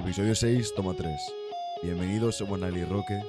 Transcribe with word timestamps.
Episodio 0.00 0.34
6, 0.34 0.74
toma 0.74 0.94
3. 0.94 1.20
Bienvenidos, 1.82 2.36
somos 2.36 2.58
Nali 2.58 2.80
y 2.80 2.84
Roque 2.84 3.20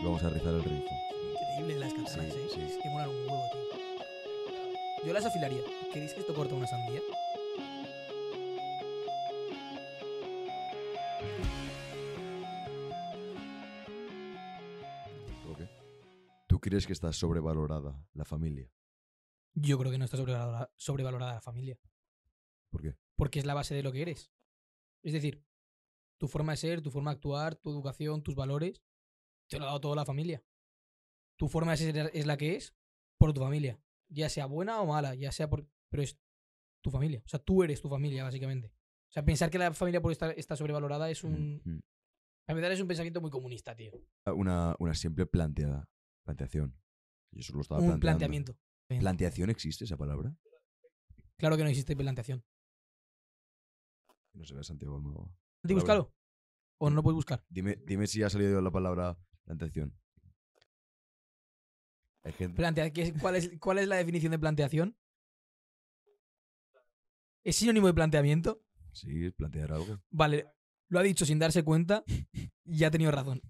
y 0.00 0.04
vamos 0.04 0.22
a 0.22 0.30
rizar 0.30 0.54
el 0.54 0.62
rizo. 0.64 0.94
Increíble 1.32 1.78
las 1.78 1.92
katanas, 1.92 2.32
Sí, 2.32 2.38
¿eh? 2.38 2.48
sí. 2.54 2.60
Es 2.62 2.78
que 2.82 2.88
molan 2.90 3.08
un 3.10 3.16
huevo, 3.28 3.42
tío. 3.52 5.06
Yo 5.06 5.12
las 5.12 5.24
afilaría. 5.24 5.62
¿Queréis 5.92 6.14
que 6.14 6.20
esto 6.20 6.34
corta 6.34 6.54
una 6.54 6.66
sandía? 6.66 7.00
Roque. 15.44 15.68
¿Tú 16.46 16.60
crees 16.60 16.86
que 16.86 16.92
está 16.92 17.12
sobrevalorada 17.12 18.04
la 18.14 18.24
familia? 18.24 18.70
Yo 19.54 19.78
creo 19.78 19.90
que 19.90 19.98
no 19.98 20.04
está 20.04 20.16
sobrevalorada, 20.16 20.72
sobrevalorada 20.76 21.34
la 21.34 21.40
familia. 21.40 21.78
¿Por 22.70 22.82
qué? 22.82 22.96
Porque 23.16 23.38
es 23.40 23.44
la 23.44 23.54
base 23.54 23.74
de 23.74 23.82
lo 23.82 23.92
que 23.92 24.02
eres. 24.02 24.30
Es 25.02 25.12
decir, 25.12 25.44
tu 26.20 26.28
forma 26.28 26.52
de 26.52 26.58
ser, 26.58 26.82
tu 26.82 26.90
forma 26.90 27.10
de 27.10 27.14
actuar, 27.16 27.56
tu 27.56 27.70
educación, 27.70 28.22
tus 28.22 28.34
valores, 28.34 28.82
te 29.48 29.58
lo 29.58 29.64
ha 29.64 29.68
dado 29.68 29.80
toda 29.80 29.96
la 29.96 30.04
familia. 30.04 30.44
Tu 31.38 31.48
forma 31.48 31.70
de 31.72 31.76
ser 31.78 32.10
es 32.12 32.26
la 32.26 32.36
que 32.36 32.56
es 32.56 32.76
por 33.18 33.32
tu 33.32 33.40
familia. 33.40 33.80
Ya 34.10 34.28
sea 34.28 34.44
buena 34.44 34.82
o 34.82 34.86
mala, 34.86 35.14
ya 35.14 35.32
sea 35.32 35.48
por. 35.48 35.66
Pero 35.88 36.02
es 36.02 36.18
tu 36.82 36.90
familia. 36.90 37.22
O 37.24 37.28
sea, 37.28 37.40
tú 37.40 37.62
eres 37.62 37.80
tu 37.80 37.88
familia, 37.88 38.22
básicamente. 38.22 38.68
O 38.68 39.12
sea, 39.12 39.24
pensar 39.24 39.50
que 39.50 39.58
la 39.58 39.72
familia 39.72 40.02
por 40.02 40.12
estar 40.12 40.38
está 40.38 40.56
sobrevalorada 40.56 41.10
es 41.10 41.24
un. 41.24 41.62
Mm, 41.64 41.70
mm. 41.76 41.80
A 42.48 42.54
verdad 42.54 42.72
es 42.72 42.80
un 42.80 42.88
pensamiento 42.88 43.22
muy 43.22 43.30
comunista, 43.30 43.74
tío. 43.74 43.92
Una, 44.26 44.76
una 44.78 44.94
simple 44.94 45.24
planteada. 45.24 45.88
Planteación. 46.24 46.78
Yo 47.32 47.42
solo 47.42 47.62
estaba 47.62 47.80
Un 47.80 47.86
planteando. 47.86 48.00
planteamiento. 48.04 48.58
¿Planteación 48.88 49.48
existe 49.48 49.84
esa 49.84 49.96
palabra? 49.96 50.36
Claro 51.38 51.56
que 51.56 51.62
no 51.62 51.70
existe 51.70 51.96
planteación. 51.96 52.44
No 54.34 54.44
se 54.44 54.54
ve 54.54 54.62
Santiago 54.64 55.00
Nuevo. 55.00 55.34
¿Te 55.62 55.68
Palabra. 55.68 55.80
búscalo? 55.82 56.14
¿O 56.78 56.88
no 56.90 56.96
lo 56.96 57.02
puedes 57.02 57.16
buscar? 57.16 57.44
Dime, 57.48 57.76
dime 57.84 58.06
si 58.06 58.22
ha 58.22 58.30
salido 58.30 58.60
la 58.62 58.70
palabra 58.70 59.18
planteación. 59.44 59.94
Hay 62.22 62.32
gente. 62.32 62.56
Plantea, 62.56 62.90
¿qué 62.92 63.02
es- 63.02 63.12
cuál, 63.20 63.36
es, 63.36 63.50
¿Cuál 63.60 63.78
es 63.78 63.88
la 63.88 63.96
definición 63.96 64.32
de 64.32 64.38
planteación? 64.38 64.96
¿Es 67.44 67.56
sinónimo 67.56 67.86
de 67.86 67.94
planteamiento? 67.94 68.62
Sí, 68.92 69.30
plantear 69.30 69.72
algo. 69.72 69.98
Vale, 70.10 70.46
lo 70.88 70.98
ha 70.98 71.02
dicho 71.02 71.24
sin 71.24 71.38
darse 71.38 71.62
cuenta 71.62 72.04
y 72.64 72.84
ha 72.84 72.90
tenido 72.90 73.10
razón. 73.10 73.40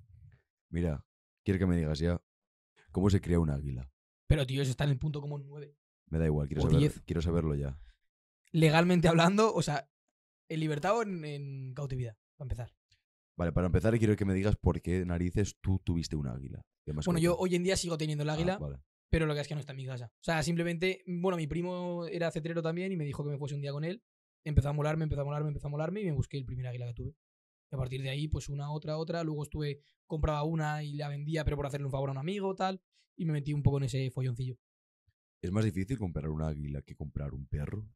Mira, 0.68 1.04
quiero 1.44 1.58
que 1.58 1.66
me 1.66 1.76
digas 1.76 1.98
ya 1.98 2.20
cómo 2.92 3.10
se 3.10 3.20
crea 3.20 3.40
un 3.40 3.50
águila. 3.50 3.90
Pero, 4.28 4.46
tío, 4.46 4.62
eso 4.62 4.70
está 4.70 4.84
en 4.84 4.90
el 4.90 4.98
punto 4.98 5.20
como 5.20 5.38
9. 5.38 5.74
Me 6.06 6.18
da 6.18 6.26
igual, 6.26 6.46
quiero, 6.46 6.62
O 6.62 6.66
saber- 6.66 6.78
10. 6.78 7.02
quiero 7.04 7.22
saberlo 7.22 7.54
ya. 7.56 7.80
Legalmente 8.52 9.08
hablando, 9.08 9.52
o 9.54 9.62
sea, 9.62 9.88
en 10.50 10.60
libertad 10.60 10.98
o 10.98 11.02
en, 11.02 11.24
en 11.24 11.74
cautividad, 11.74 12.16
para 12.36 12.44
empezar. 12.44 12.74
Vale, 13.36 13.52
para 13.52 13.68
empezar 13.68 13.96
quiero 13.98 14.16
que 14.16 14.26
me 14.26 14.34
digas 14.34 14.56
por 14.56 14.82
qué 14.82 15.04
narices 15.06 15.56
tú 15.62 15.78
tuviste 15.78 16.16
un 16.16 16.26
águila. 16.26 16.60
¿Qué 16.84 16.92
Bueno, 16.92 17.18
yo 17.18 17.36
hoy 17.38 17.54
en 17.54 17.62
día 17.62 17.76
sigo 17.76 17.96
teniendo 17.96 18.22
el 18.22 18.30
águila, 18.30 18.58
vale. 18.58 18.78
pero 19.08 19.24
lo 19.24 19.34
que 19.34 19.40
es 19.40 19.48
que 19.48 19.54
no 19.54 19.60
está 19.60 19.72
en 19.72 19.78
mi 19.78 19.86
casa. 19.86 20.12
O 20.14 20.22
sea, 20.22 20.42
simplemente, 20.42 21.02
bueno, 21.06 21.38
mi 21.38 21.46
primo 21.46 22.06
era 22.06 22.30
cetrero 22.30 22.60
también 22.60 22.92
y 22.92 22.96
me 22.96 23.04
dijo 23.04 23.24
que 23.24 23.30
me 23.30 23.38
fuese 23.38 23.54
un 23.54 23.62
día 23.62 23.72
con 23.72 23.84
él. 23.84 24.02
Empezó 24.44 24.68
a 24.68 24.72
molarme, 24.72 25.04
empezó 25.04 25.22
a 25.22 25.24
molarme, 25.24 25.48
empezó 25.48 25.68
a 25.68 25.70
molarme 25.70 26.00
y 26.00 26.04
me 26.04 26.12
busqué 26.12 26.36
el 26.36 26.44
primer 26.44 26.66
águila 26.66 26.86
que 26.88 26.94
tuve. 26.94 27.16
Y 27.70 27.74
a 27.76 27.78
partir 27.78 28.02
de 28.02 28.10
ahí, 28.10 28.26
pues 28.28 28.48
una, 28.48 28.70
otra, 28.72 28.98
otra. 28.98 29.22
Luego 29.22 29.44
estuve, 29.44 29.80
compraba 30.06 30.42
una 30.42 30.82
y 30.82 30.96
la 30.96 31.08
vendía, 31.08 31.44
pero 31.44 31.56
por 31.56 31.66
hacerle 31.66 31.86
un 31.86 31.92
favor 31.92 32.08
a 32.08 32.12
un 32.12 32.18
amigo, 32.18 32.54
tal. 32.54 32.82
Y 33.16 33.24
me 33.24 33.32
metí 33.32 33.52
un 33.52 33.62
poco 33.62 33.78
en 33.78 33.84
ese 33.84 34.10
folloncillo. 34.10 34.58
¿Es 35.40 35.50
más 35.50 35.64
difícil 35.64 35.96
comprar 35.96 36.28
un 36.28 36.42
águila 36.42 36.82
que 36.82 36.94
comprar 36.94 37.32
un 37.32 37.46
perro? 37.46 37.88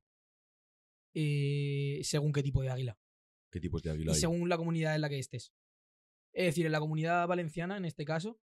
Eh, 1.14 2.00
según 2.02 2.32
qué 2.32 2.42
tipo 2.42 2.62
de 2.62 2.70
águila. 2.70 2.98
¿Qué 3.50 3.60
tipos 3.60 3.82
de 3.82 3.90
águila 3.90 4.10
Y 4.10 4.14
hay? 4.14 4.20
según 4.20 4.48
la 4.48 4.56
comunidad 4.56 4.94
en 4.94 5.00
la 5.00 5.08
que 5.08 5.18
estés. 5.18 5.54
Es 6.32 6.46
decir, 6.46 6.66
en 6.66 6.72
la 6.72 6.80
comunidad 6.80 7.28
valenciana, 7.28 7.76
en 7.76 7.84
este 7.84 8.04
caso, 8.04 8.40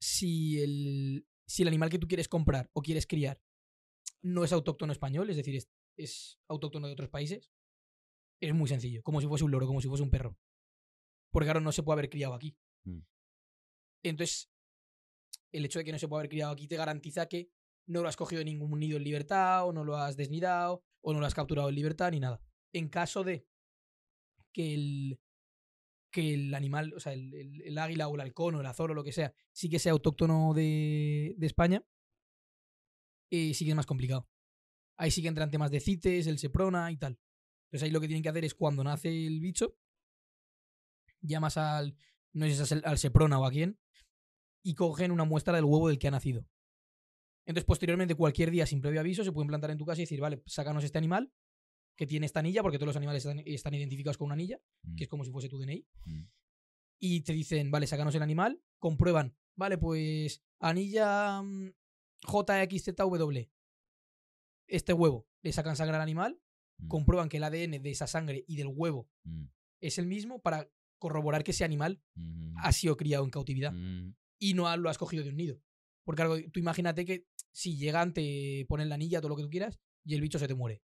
si 0.00 0.60
el, 0.60 1.26
si 1.46 1.62
el 1.62 1.68
animal 1.68 1.90
que 1.90 1.98
tú 1.98 2.06
quieres 2.06 2.28
comprar 2.28 2.70
o 2.72 2.82
quieres 2.82 3.06
criar 3.06 3.42
no 4.22 4.44
es 4.44 4.52
autóctono 4.52 4.92
español, 4.92 5.28
es 5.30 5.36
decir, 5.36 5.56
es, 5.56 5.68
es 5.96 6.38
autóctono 6.48 6.86
de 6.86 6.92
otros 6.92 7.08
países, 7.08 7.50
es 8.40 8.54
muy 8.54 8.68
sencillo, 8.68 9.02
como 9.02 9.20
si 9.20 9.26
fuese 9.26 9.44
un 9.44 9.50
loro, 9.50 9.66
como 9.66 9.80
si 9.80 9.88
fuese 9.88 10.04
un 10.04 10.10
perro. 10.10 10.38
Porque 11.32 11.46
claro, 11.46 11.60
no 11.60 11.72
se 11.72 11.82
puede 11.82 11.94
haber 11.94 12.10
criado 12.10 12.34
aquí. 12.34 12.56
Mm. 12.84 13.00
Entonces, 14.04 14.50
el 15.52 15.64
hecho 15.64 15.78
de 15.80 15.84
que 15.84 15.92
no 15.92 15.98
se 15.98 16.08
pueda 16.08 16.20
haber 16.20 16.30
criado 16.30 16.52
aquí 16.52 16.68
te 16.68 16.76
garantiza 16.76 17.26
que 17.26 17.50
no 17.86 18.02
lo 18.02 18.08
has 18.08 18.16
cogido 18.16 18.40
en 18.40 18.46
ningún 18.46 18.78
nido 18.78 18.96
en 18.96 19.04
libertad, 19.04 19.66
o 19.66 19.72
no 19.72 19.84
lo 19.84 19.96
has 19.96 20.16
desnidado, 20.16 20.84
o 21.02 21.12
no 21.12 21.20
lo 21.20 21.26
has 21.26 21.34
capturado 21.34 21.68
en 21.68 21.74
libertad, 21.74 22.10
ni 22.10 22.20
nada. 22.20 22.40
En 22.72 22.88
caso 22.88 23.24
de 23.24 23.46
que 24.52 24.74
el, 24.74 25.20
que 26.10 26.34
el 26.34 26.54
animal, 26.54 26.92
o 26.94 27.00
sea, 27.00 27.12
el, 27.12 27.78
águila 27.78 28.08
o 28.08 28.14
el 28.14 28.20
halcón 28.20 28.54
o 28.54 28.60
el 28.60 28.66
azor 28.66 28.90
o 28.90 28.94
lo 28.94 29.04
que 29.04 29.12
sea, 29.12 29.32
sí 29.52 29.68
que 29.68 29.78
sea 29.78 29.92
autóctono 29.92 30.52
de, 30.54 31.34
de 31.36 31.46
España, 31.46 31.84
eh, 33.30 33.54
sí 33.54 33.64
que 33.64 33.70
es 33.70 33.76
más 33.76 33.86
complicado. 33.86 34.28
Ahí 34.96 35.10
sí 35.10 35.22
que 35.22 35.28
entran 35.28 35.50
temas 35.50 35.70
de 35.70 35.80
CITES, 35.80 36.26
el 36.26 36.38
SEPRONA 36.38 36.90
y 36.92 36.96
tal. 36.96 37.18
Entonces 37.66 37.86
ahí 37.86 37.90
lo 37.90 38.00
que 38.00 38.08
tienen 38.08 38.22
que 38.22 38.28
hacer 38.28 38.44
es 38.44 38.54
cuando 38.54 38.84
nace 38.84 39.26
el 39.26 39.40
bicho, 39.40 39.76
llamas 41.20 41.56
al, 41.56 41.96
no 42.32 42.46
sé 42.46 42.54
si 42.54 42.62
es 42.62 42.72
al 42.84 42.98
SEPRONA 42.98 43.38
o 43.38 43.46
a 43.46 43.50
quién, 43.50 43.78
y 44.62 44.74
cogen 44.74 45.12
una 45.12 45.24
muestra 45.24 45.54
del 45.54 45.64
huevo 45.64 45.88
del 45.88 45.98
que 45.98 46.08
ha 46.08 46.10
nacido. 46.10 46.44
Entonces, 47.50 47.64
posteriormente, 47.66 48.14
cualquier 48.14 48.52
día 48.52 48.64
sin 48.64 48.80
previo 48.80 49.00
aviso, 49.00 49.24
se 49.24 49.32
pueden 49.32 49.48
plantar 49.48 49.72
en 49.72 49.76
tu 49.78 49.84
casa 49.84 50.00
y 50.00 50.04
decir, 50.04 50.20
vale, 50.20 50.40
sácanos 50.46 50.84
este 50.84 50.98
animal 50.98 51.32
que 51.96 52.06
tiene 52.06 52.24
esta 52.24 52.38
anilla, 52.38 52.62
porque 52.62 52.78
todos 52.78 52.86
los 52.86 52.96
animales 52.96 53.26
están, 53.26 53.42
están 53.44 53.74
identificados 53.74 54.16
con 54.16 54.26
una 54.26 54.34
anilla, 54.34 54.60
Mm, 54.82 54.94
que 54.94 55.02
es 55.04 55.10
como 55.10 55.24
si 55.24 55.32
fuese 55.32 55.48
tu 55.48 55.58
DNI. 55.58 55.84
mm. 56.04 56.22
Y 57.00 57.22
te 57.22 57.32
dicen, 57.32 57.72
vale, 57.72 57.88
sácanos 57.88 58.14
el 58.14 58.22
animal, 58.22 58.62
comprueban, 58.78 59.34
vale, 59.56 59.78
pues 59.78 60.42
anilla 60.60 61.42
mm, 61.42 61.72
JXZW. 62.22 63.48
Este 64.68 64.92
huevo, 64.92 65.26
le 65.42 65.52
sacan 65.52 65.74
sangre 65.74 65.96
al 65.96 66.02
animal, 66.02 66.40
Mm, 66.78 66.88
comprueban 66.88 67.28
que 67.28 67.38
el 67.38 67.44
ADN 67.44 67.82
de 67.82 67.90
esa 67.90 68.06
sangre 68.06 68.44
y 68.46 68.56
del 68.56 68.68
huevo 68.68 69.08
es 69.80 69.98
el 69.98 70.06
mismo 70.06 70.40
para 70.40 70.70
corroborar 70.98 71.42
que 71.42 71.50
ese 71.50 71.64
animal 71.64 72.00
ha 72.56 72.72
sido 72.72 72.96
criado 72.96 73.24
en 73.24 73.30
cautividad 73.30 73.72
y 74.38 74.54
no 74.54 74.74
lo 74.76 74.88
has 74.88 74.98
cogido 74.98 75.24
de 75.24 75.30
un 75.30 75.36
nido. 75.36 75.60
Porque 76.04 76.22
claro, 76.22 76.50
tú 76.50 76.58
imagínate 76.58 77.04
que 77.04 77.26
si 77.52 77.76
llegan, 77.76 78.12
te 78.12 78.64
ponen 78.68 78.88
la 78.88 78.94
anilla, 78.94 79.20
todo 79.20 79.30
lo 79.30 79.36
que 79.36 79.42
tú 79.42 79.50
quieras, 79.50 79.80
y 80.04 80.14
el 80.14 80.20
bicho 80.20 80.38
se 80.38 80.48
te 80.48 80.54
muere. 80.54 80.82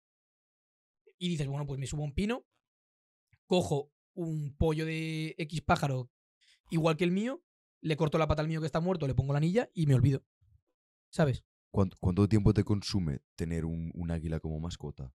Y 1.18 1.28
dices, 1.28 1.46
bueno, 1.46 1.66
pues 1.66 1.78
me 1.78 1.86
subo 1.86 2.02
a 2.02 2.06
un 2.06 2.14
pino, 2.14 2.46
cojo 3.46 3.92
un 4.14 4.54
pollo 4.56 4.84
de 4.84 5.34
X 5.38 5.62
pájaro 5.62 6.10
igual 6.70 6.96
que 6.96 7.04
el 7.04 7.12
mío, 7.12 7.42
le 7.80 7.96
corto 7.96 8.18
la 8.18 8.26
pata 8.26 8.42
al 8.42 8.48
mío 8.48 8.60
que 8.60 8.66
está 8.66 8.80
muerto, 8.80 9.06
le 9.06 9.14
pongo 9.14 9.32
la 9.32 9.38
anilla 9.38 9.70
y 9.74 9.86
me 9.86 9.94
olvido. 9.94 10.24
¿Sabes? 11.10 11.44
¿Cuánto, 11.70 11.96
cuánto 12.00 12.28
tiempo 12.28 12.54
te 12.54 12.64
consume 12.64 13.20
tener 13.34 13.64
un, 13.64 13.90
un 13.94 14.10
águila 14.10 14.40
como 14.40 14.60
mascota? 14.60 15.12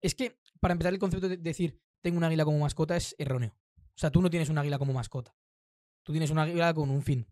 Es 0.00 0.14
que, 0.14 0.38
para 0.60 0.72
empezar, 0.72 0.92
el 0.92 0.98
concepto 0.98 1.28
de 1.28 1.36
decir 1.36 1.80
tengo 2.00 2.16
un 2.16 2.24
águila 2.24 2.44
como 2.44 2.58
mascota 2.58 2.96
es 2.96 3.14
erróneo. 3.18 3.56
O 3.76 4.00
sea, 4.00 4.10
tú 4.10 4.22
no 4.22 4.30
tienes 4.30 4.48
un 4.48 4.58
águila 4.58 4.78
como 4.78 4.92
mascota. 4.92 5.36
Tú 6.04 6.12
tienes 6.12 6.30
un 6.30 6.38
águila 6.38 6.72
con 6.72 6.90
un 6.90 7.02
fin. 7.02 7.26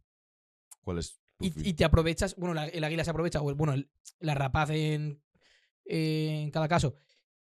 ¿Cuál 0.80 0.98
es 0.98 1.20
y, 1.38 1.74
te 1.74 1.84
aprovechas, 1.84 2.34
bueno, 2.36 2.54
la- 2.54 2.66
el 2.66 2.82
águila 2.84 3.04
se 3.04 3.10
aprovecha, 3.10 3.41
o 3.41 3.50
el- 3.50 3.56
bueno, 3.56 3.74
el- 3.74 3.91
la 4.20 4.34
rapaz 4.34 4.70
en, 4.70 5.22
en 5.84 6.50
cada 6.50 6.69
caso, 6.69 6.97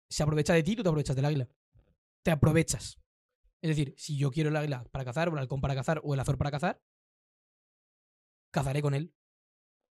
se 0.09 0.23
aprovecha 0.23 0.53
de 0.53 0.63
ti, 0.63 0.75
tú 0.75 0.83
te 0.83 0.89
aprovechas 0.89 1.15
del 1.15 1.25
águila. 1.25 1.47
Te 2.23 2.31
aprovechas. 2.31 2.99
Es 3.61 3.69
decir, 3.69 3.93
si 3.97 4.17
yo 4.17 4.31
quiero 4.31 4.49
el 4.49 4.55
águila 4.55 4.83
para 4.91 5.05
cazar, 5.05 5.29
o 5.29 5.33
el 5.33 5.39
halcón 5.39 5.61
para 5.61 5.75
cazar, 5.75 6.01
o 6.03 6.13
el 6.13 6.19
azor 6.19 6.37
para 6.37 6.51
cazar, 6.51 6.81
cazaré 8.51 8.81
con 8.81 8.93
él. 8.93 9.13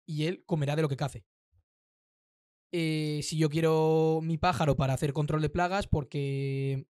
Y 0.06 0.26
él 0.26 0.44
comerá 0.44 0.76
de 0.76 0.82
lo 0.82 0.88
que 0.88 0.96
cace. 0.96 1.24
Eh, 2.72 3.20
si 3.22 3.36
yo 3.36 3.50
quiero 3.50 4.20
mi 4.22 4.38
pájaro 4.38 4.76
para 4.76 4.94
hacer 4.94 5.12
control 5.12 5.42
de 5.42 5.50
plagas, 5.50 5.88
porque 5.88 6.86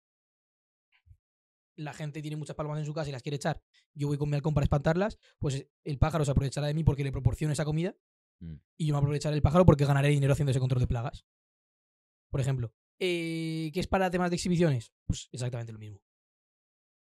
la 1.79 1.93
gente 1.93 2.21
tiene 2.21 2.35
muchas 2.37 2.55
palomas 2.55 2.79
en 2.79 2.85
su 2.85 2.93
casa 2.93 3.09
y 3.09 3.11
las 3.11 3.23
quiere 3.23 3.37
echar, 3.37 3.61
yo 3.93 4.07
voy 4.07 4.17
con 4.17 4.29
mi 4.29 4.35
halcón 4.35 4.53
para 4.53 4.63
espantarlas, 4.65 5.17
pues 5.39 5.65
el 5.83 5.97
pájaro 5.97 6.25
se 6.25 6.31
aprovechará 6.31 6.67
de 6.67 6.73
mí 6.73 6.83
porque 6.83 7.03
le 7.03 7.11
proporciono 7.11 7.53
esa 7.53 7.65
comida 7.65 7.95
Mm. 8.41 8.55
y 8.77 8.85
yo 8.87 8.93
me 8.93 8.99
aprovecharé 8.99 9.33
del 9.35 9.41
pájaro 9.41 9.65
porque 9.65 9.85
ganaré 9.85 10.07
dinero 10.09 10.31
haciendo 10.31 10.51
ese 10.51 10.59
control 10.61 10.79
de 10.79 10.87
plagas. 10.87 11.25
Por 12.29 12.39
ejemplo. 12.39 12.71
Eh, 12.99 13.69
¿Qué 13.73 13.79
es 13.79 13.87
para 13.87 14.09
temas 14.11 14.29
de 14.29 14.35
exhibiciones? 14.35 14.93
Pues 15.05 15.27
exactamente 15.31 15.73
lo 15.73 15.79
mismo. 15.79 16.01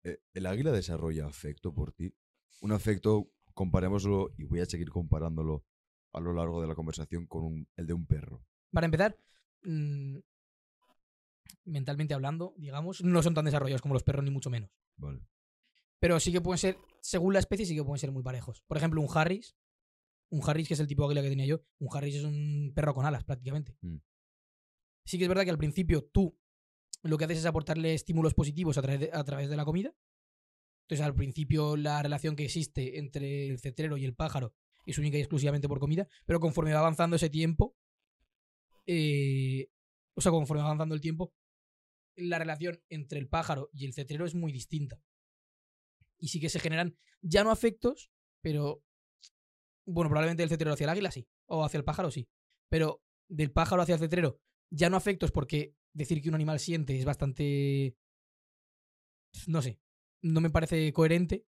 Eh, 0.04 0.18
¿El 0.34 0.46
águila 0.46 0.72
desarrolla 0.72 1.26
afecto 1.26 1.74
por 1.74 1.92
ti? 1.92 2.14
Un 2.60 2.72
afecto, 2.72 3.30
comparémoslo, 3.54 4.30
y 4.38 4.44
voy 4.44 4.60
a 4.60 4.66
seguir 4.66 4.88
comparándolo 4.90 5.64
a 6.12 6.20
lo 6.20 6.32
largo 6.32 6.60
de 6.62 6.68
la 6.68 6.74
conversación 6.74 7.26
con 7.26 7.44
un- 7.44 7.68
el 7.76 7.86
de 7.86 7.92
un 7.94 8.06
perro. 8.06 8.42
Para 8.72 8.86
empezar, 8.86 9.18
mm, 9.62 10.18
mentalmente 11.66 12.14
hablando, 12.14 12.54
digamos, 12.56 13.02
no 13.02 13.22
son 13.22 13.34
tan 13.34 13.44
desarrollados 13.44 13.82
como 13.82 13.94
los 13.94 14.02
perros, 14.02 14.24
ni 14.24 14.30
mucho 14.30 14.50
menos. 14.50 14.70
Vale. 14.96 15.20
Pero 15.98 16.20
sí 16.20 16.32
que 16.32 16.40
pueden 16.40 16.58
ser, 16.58 16.78
según 17.00 17.32
la 17.32 17.38
especie, 17.38 17.66
sí 17.66 17.74
que 17.74 17.84
pueden 17.84 17.98
ser 17.98 18.12
muy 18.12 18.22
parejos. 18.22 18.62
Por 18.66 18.76
ejemplo, 18.76 19.00
un 19.00 19.08
Harris. 19.12 19.56
Un 20.28 20.42
Harris, 20.44 20.68
que 20.68 20.74
es 20.74 20.80
el 20.80 20.86
tipo 20.86 21.02
de 21.02 21.06
águila 21.06 21.22
que 21.22 21.28
tenía 21.28 21.46
yo. 21.46 21.62
Un 21.78 21.88
Harris 21.94 22.16
es 22.16 22.24
un 22.24 22.72
perro 22.74 22.94
con 22.94 23.06
alas, 23.06 23.24
prácticamente. 23.24 23.76
Mm. 23.80 23.96
Sí 25.04 25.18
que 25.18 25.24
es 25.24 25.28
verdad 25.28 25.44
que 25.44 25.50
al 25.50 25.58
principio 25.58 26.04
tú 26.04 26.36
lo 27.02 27.16
que 27.16 27.24
haces 27.24 27.38
es 27.38 27.46
aportarle 27.46 27.94
estímulos 27.94 28.34
positivos 28.34 28.76
a 28.76 28.82
través 28.82 29.00
de, 29.00 29.10
a 29.12 29.22
través 29.24 29.48
de 29.48 29.56
la 29.56 29.64
comida. 29.64 29.94
Entonces, 30.82 31.04
al 31.04 31.14
principio, 31.14 31.76
la 31.76 32.02
relación 32.02 32.36
que 32.36 32.44
existe 32.44 32.98
entre 32.98 33.48
el 33.48 33.58
cetrero 33.58 33.96
y 33.96 34.04
el 34.04 34.14
pájaro 34.14 34.54
es 34.84 34.98
única 34.98 35.16
y 35.16 35.20
exclusivamente 35.20 35.68
por 35.68 35.80
comida, 35.80 36.06
pero 36.24 36.38
conforme 36.38 36.72
va 36.72 36.78
avanzando 36.78 37.16
ese 37.16 37.28
tiempo, 37.28 37.76
eh, 38.86 39.68
o 40.14 40.20
sea, 40.20 40.30
conforme 40.30 40.62
va 40.62 40.68
avanzando 40.68 40.94
el 40.94 41.00
tiempo, 41.00 41.32
la 42.16 42.38
relación 42.38 42.82
entre 42.88 43.18
el 43.18 43.28
pájaro 43.28 43.70
y 43.72 43.86
el 43.86 43.94
cetrero 43.94 44.24
es 44.26 44.34
muy 44.34 44.52
distinta. 44.52 45.00
Y 46.18 46.28
sí 46.28 46.40
que 46.40 46.48
se 46.48 46.60
generan 46.60 46.96
ya 47.20 47.44
no 47.44 47.50
afectos, 47.50 48.10
pero 48.40 48.82
bueno, 49.86 50.08
probablemente 50.08 50.42
del 50.42 50.50
cetrero 50.50 50.72
hacia 50.72 50.84
el 50.84 50.90
águila 50.90 51.10
sí, 51.10 51.28
o 51.46 51.64
hacia 51.64 51.78
el 51.78 51.84
pájaro 51.84 52.10
sí, 52.10 52.28
pero 52.68 53.02
del 53.28 53.52
pájaro 53.52 53.82
hacia 53.82 53.94
el 53.94 54.00
cetrero 54.00 54.40
ya 54.70 54.90
no 54.90 54.96
afectos 54.96 55.30
porque 55.30 55.74
decir 55.92 56.20
que 56.20 56.28
un 56.28 56.34
animal 56.34 56.58
siente 56.58 56.98
es 56.98 57.04
bastante 57.04 57.96
no 59.46 59.62
sé, 59.62 59.78
no 60.22 60.40
me 60.40 60.50
parece 60.50 60.92
coherente, 60.92 61.44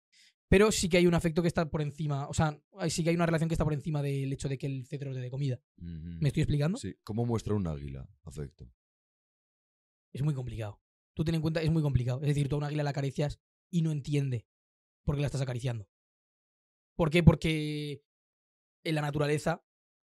pero 0.48 0.70
sí 0.72 0.88
que 0.88 0.98
hay 0.98 1.06
un 1.06 1.14
afecto 1.14 1.42
que 1.42 1.48
está 1.48 1.68
por 1.70 1.82
encima, 1.82 2.28
o 2.28 2.34
sea, 2.34 2.58
sí 2.88 3.02
que 3.02 3.10
hay 3.10 3.16
una 3.16 3.26
relación 3.26 3.48
que 3.48 3.54
está 3.54 3.64
por 3.64 3.74
encima 3.74 4.02
del 4.02 4.32
hecho 4.32 4.48
de 4.48 4.58
que 4.58 4.66
el 4.66 4.86
cetrero 4.86 5.14
te 5.14 5.20
dé 5.20 5.30
comida. 5.30 5.60
¿Me 5.76 6.28
estoy 6.28 6.42
explicando? 6.42 6.78
Sí. 6.78 6.94
¿Cómo 7.04 7.26
muestra 7.26 7.54
un 7.54 7.66
águila 7.66 8.08
afecto? 8.24 8.70
Es 10.12 10.22
muy 10.22 10.34
complicado. 10.34 10.80
Tú 11.14 11.24
ten 11.24 11.34
en 11.34 11.40
cuenta, 11.40 11.62
es 11.62 11.70
muy 11.70 11.82
complicado. 11.82 12.20
Es 12.20 12.28
decir, 12.28 12.48
tú 12.48 12.56
a 12.56 12.58
un 12.58 12.64
águila 12.64 12.82
la 12.82 12.90
acaricias 12.90 13.40
y 13.70 13.82
no 13.82 13.90
entiende 13.90 14.46
por 15.04 15.14
qué 15.14 15.20
la 15.20 15.26
estás 15.26 15.40
acariciando. 15.40 15.88
¿Por 16.94 17.10
qué? 17.10 17.22
Porque 17.22 18.04
en 18.84 18.94
la 18.94 19.02
naturaleza 19.02 19.64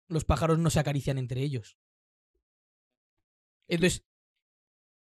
los 0.09 0.25
pájaros 0.25 0.59
no 0.59 0.71
se 0.71 0.81
acarician 0.81 1.19
entre 1.19 1.43
ellos. 1.43 1.79
Entonces, 3.69 4.07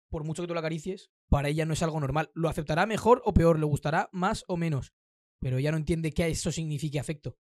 por 0.08 0.25
mucho 0.25 0.43
que 0.43 0.49
tú 0.49 0.55
la 0.55 0.61
acaricies, 0.61 1.11
para 1.29 1.49
ella 1.49 1.64
no 1.67 1.73
es 1.73 1.82
algo 1.82 2.00
normal. 2.00 2.31
Lo 2.35 2.49
aceptará 2.49 2.87
mejor 2.87 3.23
o 3.25 3.35
peor, 3.35 3.58
le 3.58 3.67
gustará 3.67 4.08
más 4.12 4.44
o 4.49 4.56
menos. 4.56 4.93
Pero 5.40 5.58
ella 5.58 5.70
no 5.70 5.76
entiende 5.76 6.12
que 6.12 6.26
eso 6.26 6.50
signifique 6.50 6.99
afecto. 6.99 7.38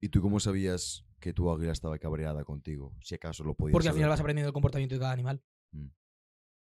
¿Y 0.00 0.10
tú 0.10 0.20
cómo 0.20 0.38
sabías 0.38 1.06
que 1.20 1.32
tu 1.32 1.50
águila 1.50 1.72
estaba 1.72 1.98
cabreada 1.98 2.44
contigo? 2.44 2.94
Si 3.00 3.14
acaso 3.14 3.42
lo 3.44 3.54
podías 3.54 3.72
Porque 3.72 3.88
al 3.88 3.94
final 3.94 4.10
vas 4.10 4.20
aprendiendo 4.20 4.48
el 4.48 4.52
comportamiento 4.52 4.94
de 4.94 5.00
cada 5.00 5.12
animal. 5.12 5.42
Y 5.72 5.90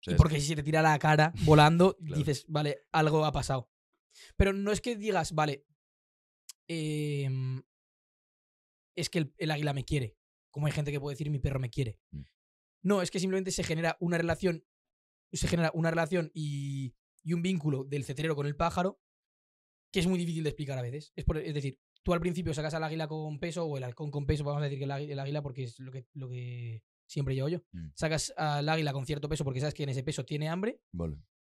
sea, 0.02 0.14
es 0.14 0.18
porque 0.18 0.36
que- 0.36 0.40
si 0.40 0.48
se 0.48 0.56
te 0.56 0.62
tira 0.62 0.82
la 0.82 0.98
cara 0.98 1.32
volando, 1.44 1.96
Claro. 2.04 2.16
dices, 2.16 2.44
vale, 2.48 2.86
algo 2.92 3.24
ha 3.24 3.32
pasado. 3.32 3.70
Pero 4.36 4.52
no 4.52 4.72
es 4.72 4.80
que 4.80 4.96
digas, 4.96 5.32
vale, 5.32 5.66
em, 6.68 7.62
es 8.96 9.08
que 9.10 9.18
el, 9.20 9.34
el 9.38 9.50
águila 9.50 9.72
me 9.72 9.84
quiere. 9.84 10.16
Como 10.50 10.66
hay 10.66 10.72
gente 10.72 10.90
que 10.90 11.00
puede 11.00 11.14
decir, 11.14 11.30
mi 11.30 11.38
perro 11.38 11.60
me 11.60 11.70
quiere. 11.70 11.98
Mm. 12.10 12.20
No, 12.82 13.02
es 13.02 13.10
que 13.10 13.20
simplemente 13.20 13.50
se 13.50 13.62
genera 13.62 13.96
una 14.00 14.18
relación, 14.18 14.64
se 15.32 15.46
genera 15.48 15.70
una 15.74 15.90
relación 15.90 16.30
y, 16.34 16.94
y 17.22 17.32
un 17.34 17.42
vínculo 17.42 17.84
del 17.84 18.04
cetrero 18.04 18.34
con 18.34 18.46
el 18.46 18.56
pájaro 18.56 19.00
que 19.92 20.00
es 20.00 20.06
muy 20.06 20.18
difícil 20.18 20.44
de 20.44 20.50
explicar 20.50 20.78
a 20.78 20.82
veces. 20.82 21.12
Es, 21.16 21.24
por- 21.24 21.38
es 21.38 21.52
decir, 21.54 21.80
tú 22.02 22.12
al 22.14 22.20
principio 22.20 22.54
sacas 22.54 22.74
al 22.74 22.84
águila 22.84 23.06
con 23.08 23.38
peso 23.38 23.64
o 23.64 23.76
el 23.76 23.84
halcón 23.84 24.10
con 24.10 24.24
peso, 24.26 24.44
vamos 24.44 24.62
a 24.62 24.64
decir 24.64 24.78
que 24.78 24.84
el 24.84 25.18
águila 25.20 25.42
porque 25.42 25.64
es 25.64 25.78
lo 25.80 25.90
que, 25.92 26.06
lo 26.14 26.28
que 26.28 26.82
siempre 27.10 27.34
llevo 27.34 27.48
yo. 27.48 27.58
Mm. 27.72 27.88
Sacas 27.94 28.32
al 28.36 28.68
águila 28.68 28.92
con 28.92 29.04
cierto 29.06 29.28
peso 29.28 29.44
porque 29.44 29.60
sabes 29.60 29.74
que 29.74 29.82
en 29.82 29.88
ese 29.90 30.02
peso 30.02 30.24
tiene 30.24 30.48
hambre 30.48 30.80
Vale. 30.92 31.16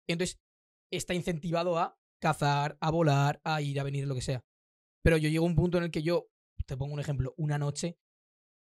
entonces 0.08 0.40
está 0.92 1.14
incentivado 1.14 1.78
a 1.78 1.98
cazar, 2.20 2.78
a 2.82 2.90
volar, 2.92 3.42
a 3.44 3.62
ir, 3.62 3.80
a 3.80 3.84
venir, 3.84 4.08
lo 4.08 4.16
que 4.16 4.22
sea. 4.22 4.44
Pero 5.04 5.18
yo 5.18 5.30
llego 5.30 5.46
a 5.46 5.48
un 5.50 5.56
punto 5.56 5.78
en 5.78 5.86
el 5.86 5.92
que 5.92 6.04
yo, 6.04 6.28
te 6.66 6.78
pongo 6.78 6.94
un 6.94 7.00
ejemplo, 7.00 7.34
una 7.38 7.58
noche, 7.58 7.98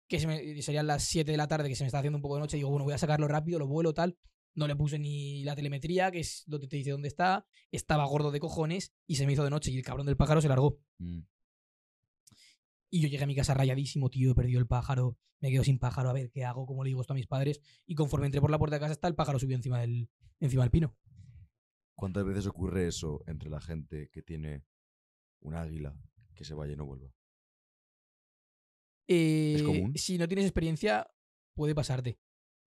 que 0.09 0.19
se 0.19 0.27
me- 0.27 0.61
serían 0.61 0.87
las 0.87 1.03
7 1.03 1.31
de 1.31 1.37
la 1.37 1.47
tarde, 1.47 1.69
que 1.69 1.75
se 1.75 1.83
me 1.83 1.87
está 1.87 1.99
haciendo 1.99 2.17
un 2.17 2.21
poco 2.23 2.35
de 2.35 2.41
noche, 2.41 2.57
digo, 2.57 2.69
bueno, 2.69 2.83
voy 2.85 2.93
a 2.93 2.97
sacarlo 2.97 3.27
rápido, 3.27 3.59
lo 3.59 3.67
vuelo, 3.67 3.93
tal. 3.93 4.17
No 4.55 4.67
le 4.67 4.75
puse 4.75 4.99
ni 4.99 5.43
la 5.43 5.55
telemetría, 5.55 6.11
que 6.11 6.19
es 6.19 6.43
donde 6.45 6.67
te 6.67 6.75
dice 6.77 6.91
dónde 6.91 7.07
está. 7.07 7.45
Estaba 7.71 8.05
gordo 8.05 8.31
de 8.31 8.39
cojones 8.39 8.91
y 9.07 9.15
se 9.15 9.25
me 9.25 9.33
hizo 9.33 9.43
de 9.43 9.49
noche 9.49 9.71
y 9.71 9.77
el 9.77 9.83
cabrón 9.83 10.05
del 10.05 10.17
pájaro 10.17 10.41
se 10.41 10.47
largó. 10.47 10.79
Mm. 10.99 11.21
Y 12.93 13.01
yo 13.01 13.07
llegué 13.07 13.23
a 13.23 13.25
mi 13.27 13.35
casa 13.35 13.55
rayadísimo, 13.55 14.11
tío, 14.11 14.29
he 14.31 14.35
perdido 14.35 14.59
el 14.59 14.67
pájaro, 14.67 15.17
me 15.41 15.49
quedo 15.49 15.63
sin 15.63 15.79
pájaro, 15.79 16.11
a 16.11 16.13
ver 16.13 16.29
qué 16.29 16.45
hago, 16.45 16.67
cómo 16.67 16.83
le 16.83 16.89
digo 16.89 17.01
esto 17.01 17.13
a 17.13 17.15
mis 17.15 17.25
padres. 17.25 17.59
Y 17.87 17.95
conforme 17.95 18.27
entré 18.27 18.39
por 18.39 18.51
la 18.51 18.59
puerta 18.59 18.75
de 18.75 18.81
casa, 18.81 18.93
está 18.93 19.07
el 19.07 19.15
pájaro 19.15 19.39
subió 19.39 19.55
encima 19.55 19.79
del, 19.81 20.11
encima 20.39 20.61
del 20.61 20.69
pino. 20.69 20.95
¿Cuántas 21.95 22.23
veces 22.23 22.45
ocurre 22.45 22.85
eso 22.87 23.23
entre 23.25 23.49
la 23.49 23.59
gente 23.61 24.09
que 24.11 24.21
tiene 24.21 24.63
un 25.39 25.55
águila 25.55 25.97
que 26.35 26.43
se 26.43 26.53
vaya 26.53 26.73
y 26.73 26.75
no 26.75 26.85
vuelva? 26.85 27.09
Eh, 29.07 29.61
común? 29.65 29.93
Si 29.95 30.19
no 30.19 30.27
tienes 30.27 30.45
experiencia, 30.45 31.09
puede 31.55 31.73
pasarte. 31.73 32.19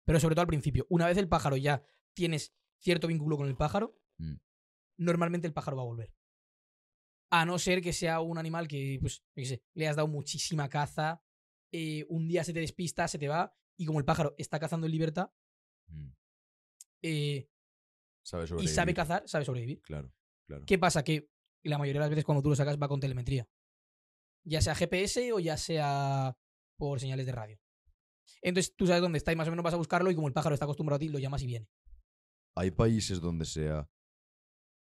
Pero 0.05 0.19
sobre 0.19 0.35
todo 0.35 0.43
al 0.43 0.49
principio. 0.49 0.87
Una 0.89 1.07
vez 1.07 1.19
el 1.19 1.29
pájaro 1.29 1.57
ya 1.57 1.85
tienes 2.15 2.53
cierto 2.81 3.07
vínculo 3.07 3.37
con 3.37 3.47
el 3.47 3.57
pájaro, 3.57 3.97
Mm. 4.19 4.39
normalmente 4.97 5.47
el 5.47 5.53
pájaro 5.53 5.77
va 5.77 5.83
a 5.85 5.87
volver. 5.87 6.16
A 7.31 7.45
no 7.45 7.59
ser 7.59 7.83
que 7.83 7.93
sea 7.93 8.21
un 8.21 8.39
animal 8.39 8.69
que, 8.69 8.99
pues, 9.01 9.19
yo 9.35 9.43
qué 9.43 9.45
sé, 9.47 9.63
le 9.75 9.89
has 9.89 9.97
dado 9.97 10.09
muchísima 10.09 10.69
caza, 10.69 11.23
eh, 11.73 12.05
un 12.09 12.29
día 12.29 12.45
se 12.45 12.53
te 12.53 12.61
despista, 12.61 13.09
se 13.09 13.19
te 13.19 13.29
va, 13.29 13.53
y 13.77 13.85
como 13.85 13.99
el 13.99 14.05
pájaro 14.05 14.35
está 14.39 14.59
cazando 14.61 14.87
en 14.87 14.93
libertad 14.93 15.31
Mm. 15.89 16.09
eh, 17.03 17.49
Sabe 18.25 18.45
y 18.61 18.67
sabe 18.67 18.93
cazar, 18.93 19.23
sabe 19.29 19.45
sobrevivir. 19.45 19.81
Claro, 19.83 20.13
claro. 20.49 20.65
¿Qué 20.67 20.79
pasa? 20.79 21.05
Que 21.05 21.31
la 21.63 21.79
mayoría 21.79 22.01
de 22.01 22.05
las 22.07 22.11
veces 22.11 22.25
cuando 22.25 22.43
tú 22.43 22.49
lo 22.49 22.57
sacas 22.57 22.77
va 22.81 22.89
con 22.89 22.99
telemetría. 22.99 23.49
Ya 24.45 24.61
sea 24.61 24.75
GPS 24.75 25.33
o 25.33 25.39
ya 25.39 25.57
sea 25.57 26.37
por 26.77 26.99
señales 26.99 27.25
de 27.27 27.31
radio. 27.33 27.61
Entonces 28.43 28.75
tú 28.75 28.87
sabes 28.89 29.01
dónde 29.01 29.19
está 29.19 29.33
y 29.33 29.37
más 29.37 29.47
o 29.47 29.51
menos 29.53 29.63
vas 29.63 29.75
a 29.75 29.79
buscarlo 29.79 30.11
y 30.11 30.17
como 30.17 30.27
el 30.27 30.35
pájaro 30.35 30.55
está 30.55 30.65
acostumbrado 30.65 30.97
a 30.97 30.99
ti, 30.99 31.09
lo 31.09 31.21
llamas 31.21 31.43
y 31.43 31.47
viene. 31.47 31.69
Hay 32.57 32.73
países 32.73 33.21
donde 33.21 33.45
sea 33.45 33.89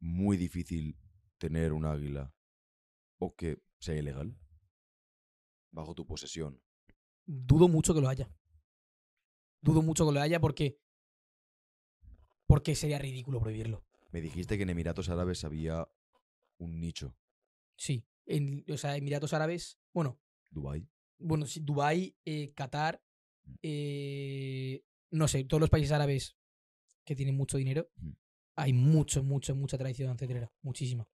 muy 0.00 0.36
difícil 0.36 0.98
tener 1.40 1.72
un 1.72 1.86
águila 1.86 2.32
o 3.18 3.34
que 3.34 3.62
sea 3.80 3.96
ilegal 3.96 4.36
bajo 5.72 5.94
tu 5.94 6.06
posesión. 6.06 6.62
Dudo 7.26 7.66
mucho 7.66 7.94
que 7.94 8.00
lo 8.00 8.08
haya. 8.08 8.30
Dudo 9.62 9.82
mucho 9.82 10.06
que 10.06 10.12
lo 10.12 10.20
haya 10.20 10.38
porque 10.40 10.78
porque 12.46 12.74
sería 12.74 12.98
ridículo 12.98 13.40
prohibirlo. 13.40 13.84
Me 14.10 14.20
dijiste 14.20 14.56
que 14.56 14.64
en 14.64 14.70
Emiratos 14.70 15.08
Árabes 15.08 15.44
había 15.44 15.88
un 16.58 16.80
nicho. 16.80 17.16
Sí. 17.76 18.04
En, 18.26 18.64
o 18.70 18.76
sea, 18.76 18.96
Emiratos 18.96 19.32
Árabes, 19.32 19.78
bueno, 19.94 20.20
Dubai. 20.50 20.86
bueno, 21.18 21.46
sí, 21.46 21.60
Dubái, 21.60 22.16
eh, 22.24 22.52
Qatar, 22.54 23.02
eh, 23.62 24.84
no 25.10 25.26
sé, 25.28 25.44
todos 25.44 25.60
los 25.60 25.70
países 25.70 25.92
árabes 25.92 26.36
que 27.04 27.14
tienen 27.16 27.36
mucho 27.36 27.56
dinero, 27.56 27.88
Mm. 27.96 28.10
hay 28.56 28.72
mucho, 28.72 29.22
mucho, 29.22 29.54
mucha 29.54 29.78
tradición 29.78 30.18
cetrera. 30.18 30.52
Muchísima. 30.62 31.08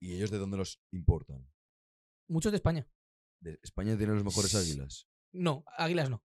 ¿Y 0.00 0.14
ellos 0.14 0.30
de 0.30 0.38
dónde 0.38 0.56
los 0.56 0.80
importan? 0.92 1.50
Muchos 2.28 2.52
de 2.52 2.56
España. 2.56 2.88
¿De 3.40 3.58
España 3.62 3.96
tiene 3.96 4.14
los 4.14 4.24
mejores 4.24 4.54
águilas? 4.54 5.08
No, 5.32 5.64
águilas 5.76 6.10
no. 6.10 6.24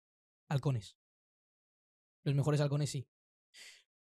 Halcones. 0.49 0.97
Los 2.23 2.35
mejores 2.35 2.61
halcones 2.61 2.89
sí. 2.89 3.07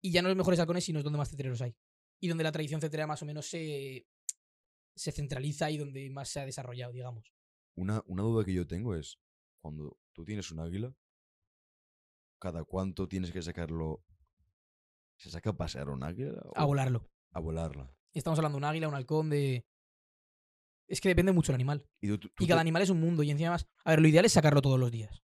Y 0.01 0.11
ya 0.11 0.21
no 0.21 0.27
los 0.27 0.37
mejores 0.37 0.59
halcones, 0.59 0.83
sino 0.85 0.99
es 0.99 1.03
donde 1.03 1.17
más 1.17 1.29
cetreros 1.29 1.61
hay. 1.61 1.75
Y 2.19 2.27
donde 2.27 2.43
la 2.43 2.51
tradición 2.51 2.81
cetrera 2.81 3.07
más 3.07 3.21
o 3.21 3.25
menos 3.25 3.47
se, 3.47 4.07
se 4.95 5.11
centraliza 5.11 5.71
y 5.71 5.77
donde 5.77 6.09
más 6.09 6.29
se 6.29 6.39
ha 6.39 6.45
desarrollado, 6.45 6.93
digamos. 6.93 7.33
Una, 7.75 8.03
una 8.05 8.23
duda 8.23 8.45
que 8.45 8.53
yo 8.53 8.67
tengo 8.67 8.95
es, 8.95 9.19
cuando 9.61 9.97
tú 10.13 10.23
tienes 10.23 10.51
un 10.51 10.59
águila, 10.59 10.95
¿cada 12.39 12.63
cuánto 12.63 13.07
tienes 13.07 13.31
que 13.31 13.41
sacarlo? 13.41 14.03
¿Se 15.17 15.29
saca 15.29 15.51
a 15.51 15.57
pasear 15.57 15.89
un 15.89 16.03
águila? 16.03 16.41
A 16.55 16.65
volarlo. 16.65 17.09
A 17.31 17.39
volarla. 17.39 17.95
Estamos 18.13 18.37
hablando 18.39 18.57
de 18.57 18.59
un 18.59 18.65
águila, 18.65 18.87
un 18.87 18.95
halcón, 18.95 19.29
de... 19.29 19.65
Es 20.87 21.01
que 21.01 21.09
depende 21.09 21.31
mucho 21.31 21.51
del 21.51 21.55
animal. 21.55 21.85
Y, 22.01 22.07
tú- 22.09 22.17
tú- 22.19 22.29
tú 22.35 22.43
Y 22.43 22.47
cada 22.47 22.61
animal 22.61 22.81
es 22.83 22.89
un 22.89 22.99
mundo. 22.99 23.23
Y 23.23 23.31
encima 23.31 23.51
más... 23.51 23.67
A 23.85 23.91
ver, 23.91 24.01
lo 24.01 24.07
ideal 24.07 24.25
es 24.25 24.33
sacarlo 24.33 24.61
todos 24.61 24.79
los 24.79 24.91
días. 24.91 25.23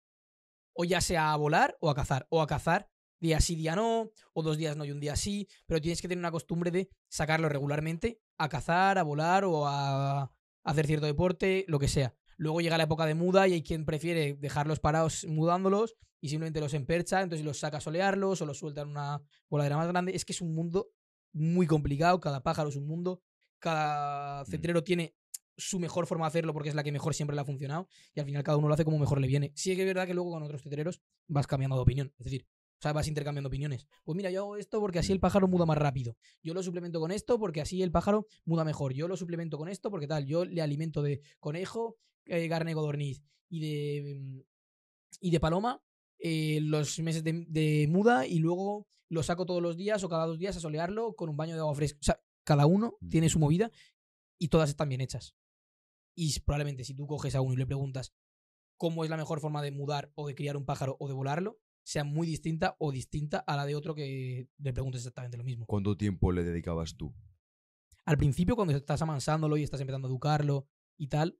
O 0.74 0.84
ya 0.84 1.00
sea 1.00 1.32
a 1.32 1.36
volar 1.36 1.76
o 1.80 1.90
a 1.90 1.94
cazar. 1.94 2.26
O 2.30 2.42
a 2.42 2.46
cazar 2.46 2.90
día 3.20 3.40
sí, 3.40 3.54
día 3.54 3.74
no. 3.76 4.10
O 4.32 4.42
dos 4.42 4.58
días 4.58 4.76
no 4.76 4.84
y 4.84 4.90
un 4.90 5.00
día 5.00 5.16
sí. 5.16 5.48
Pero 5.66 5.80
tienes 5.80 6.02
que 6.02 6.08
tener 6.08 6.20
una 6.20 6.32
costumbre 6.32 6.70
de 6.70 6.90
sacarlo 7.08 7.48
regularmente 7.48 8.20
a 8.38 8.48
cazar, 8.48 8.98
a 8.98 9.02
volar 9.04 9.44
o 9.44 9.66
a 9.66 10.30
hacer 10.64 10.86
cierto 10.86 11.06
deporte, 11.06 11.64
lo 11.68 11.78
que 11.78 11.88
sea. 11.88 12.14
Luego 12.36 12.60
llega 12.60 12.76
la 12.76 12.84
época 12.84 13.06
de 13.06 13.14
muda 13.14 13.46
y 13.46 13.52
hay 13.52 13.62
quien 13.62 13.84
prefiere 13.86 14.34
dejarlos 14.34 14.80
parados 14.80 15.24
mudándolos 15.28 15.94
y 16.20 16.30
simplemente 16.30 16.58
los 16.60 16.74
empercha, 16.74 17.22
entonces 17.22 17.44
los 17.44 17.58
saca 17.60 17.76
a 17.76 17.80
solearlos 17.80 18.40
o 18.42 18.46
los 18.46 18.58
suelta 18.58 18.80
en 18.80 18.88
una 18.88 19.22
voladera 19.48 19.76
más 19.76 19.86
grande. 19.86 20.16
Es 20.16 20.24
que 20.24 20.32
es 20.32 20.40
un 20.40 20.52
mundo 20.54 20.88
muy 21.34 21.66
complicado, 21.66 22.20
cada 22.20 22.42
pájaro 22.42 22.70
es 22.70 22.76
un 22.76 22.86
mundo, 22.86 23.20
cada 23.58 24.44
cetrero 24.46 24.82
tiene 24.82 25.14
su 25.56 25.78
mejor 25.78 26.06
forma 26.06 26.24
de 26.24 26.28
hacerlo 26.28 26.52
porque 26.52 26.68
es 26.70 26.74
la 26.74 26.82
que 26.82 26.92
mejor 26.92 27.14
siempre 27.14 27.34
le 27.34 27.42
ha 27.42 27.44
funcionado 27.44 27.88
y 28.14 28.20
al 28.20 28.26
final 28.26 28.42
cada 28.42 28.58
uno 28.58 28.68
lo 28.68 28.74
hace 28.74 28.84
como 28.84 28.98
mejor 28.98 29.20
le 29.20 29.26
viene. 29.26 29.52
Sí 29.54 29.74
que 29.76 29.82
es 29.82 29.86
verdad 29.86 30.06
que 30.06 30.14
luego 30.14 30.30
con 30.30 30.42
otros 30.42 30.62
cetreros 30.62 31.00
vas 31.28 31.46
cambiando 31.46 31.76
de 31.76 31.82
opinión, 31.82 32.12
es 32.18 32.24
decir, 32.24 32.46
o 32.78 32.82
sea, 32.82 32.92
vas 32.92 33.08
intercambiando 33.08 33.48
opiniones. 33.48 33.86
Pues 34.04 34.16
mira, 34.16 34.30
yo 34.30 34.40
hago 34.40 34.56
esto 34.56 34.80
porque 34.80 34.98
así 34.98 35.12
el 35.12 35.20
pájaro 35.20 35.48
muda 35.48 35.64
más 35.64 35.78
rápido. 35.78 36.16
Yo 36.42 36.54
lo 36.54 36.62
suplemento 36.62 37.00
con 37.00 37.12
esto 37.12 37.38
porque 37.38 37.60
así 37.60 37.82
el 37.82 37.90
pájaro 37.90 38.26
muda 38.44 38.64
mejor. 38.64 38.92
Yo 38.92 39.08
lo 39.08 39.16
suplemento 39.16 39.56
con 39.56 39.68
esto 39.68 39.90
porque 39.90 40.06
tal, 40.06 40.26
yo 40.26 40.44
le 40.44 40.60
alimento 40.60 41.02
de 41.02 41.20
conejo, 41.40 41.96
eh, 42.26 42.48
carne 42.48 42.72
de 42.72 42.74
codorniz 42.74 43.22
y 43.48 43.60
de 43.60 44.14
mm, 44.16 44.40
y 45.20 45.30
de 45.30 45.40
paloma 45.40 45.82
eh, 46.26 46.58
los 46.62 46.98
meses 47.00 47.22
de, 47.22 47.44
de 47.48 47.86
muda 47.88 48.26
y 48.26 48.38
luego 48.38 48.88
lo 49.10 49.22
saco 49.22 49.44
todos 49.44 49.60
los 49.62 49.76
días 49.76 50.02
o 50.02 50.08
cada 50.08 50.24
dos 50.26 50.38
días 50.38 50.56
a 50.56 50.60
solearlo 50.60 51.14
con 51.14 51.28
un 51.28 51.36
baño 51.36 51.54
de 51.54 51.60
agua 51.60 51.74
fresca. 51.74 51.98
O 52.00 52.02
sea, 52.04 52.20
cada 52.44 52.64
uno 52.66 52.96
Mm. 53.00 53.08
tiene 53.10 53.28
su 53.28 53.38
movida 53.38 53.70
y 54.38 54.48
todas 54.48 54.70
están 54.70 54.88
bien 54.88 55.02
hechas. 55.02 55.36
Y 56.16 56.40
probablemente 56.40 56.84
si 56.84 56.94
tú 56.94 57.06
coges 57.06 57.34
a 57.34 57.40
uno 57.42 57.52
y 57.52 57.56
le 57.58 57.66
preguntas 57.66 58.14
cómo 58.78 59.04
es 59.04 59.10
la 59.10 59.16
mejor 59.18 59.40
forma 59.40 59.60
de 59.62 59.70
mudar 59.70 60.10
o 60.14 60.26
de 60.26 60.34
criar 60.34 60.56
un 60.56 60.64
pájaro 60.64 60.96
o 60.98 61.08
de 61.08 61.14
volarlo, 61.14 61.60
sea 61.84 62.04
muy 62.04 62.26
distinta 62.26 62.74
o 62.78 62.90
distinta 62.90 63.38
a 63.40 63.56
la 63.56 63.66
de 63.66 63.74
otro 63.74 63.94
que 63.94 64.48
le 64.56 64.72
preguntes 64.72 65.02
exactamente 65.02 65.36
lo 65.36 65.44
mismo. 65.44 65.66
¿Cuánto 65.66 65.94
tiempo 65.96 66.32
le 66.32 66.42
dedicabas 66.42 66.96
tú? 66.96 67.14
Al 68.06 68.16
principio, 68.16 68.56
cuando 68.56 68.74
estás 68.74 69.02
amansándolo 69.02 69.56
y 69.58 69.62
estás 69.62 69.80
empezando 69.82 70.08
a 70.08 70.10
educarlo 70.10 70.66
y 70.96 71.08
tal, 71.08 71.38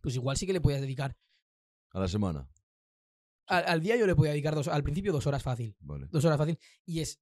pues 0.00 0.16
igual 0.16 0.36
sí 0.36 0.46
que 0.46 0.52
le 0.52 0.60
podías 0.60 0.80
dedicar. 0.80 1.16
¿A 1.92 2.00
la 2.00 2.08
semana? 2.08 2.48
Al, 3.46 3.64
al 3.66 3.80
día 3.80 3.96
yo 3.96 4.06
le 4.06 4.14
podía 4.14 4.32
dedicar 4.32 4.54
dos, 4.54 4.68
al 4.68 4.82
principio 4.82 5.12
dos 5.12 5.26
horas 5.26 5.42
fácil. 5.42 5.76
Vale. 5.80 6.08
Dos 6.10 6.24
horas 6.24 6.38
fácil. 6.38 6.58
Y 6.84 7.00
es 7.00 7.20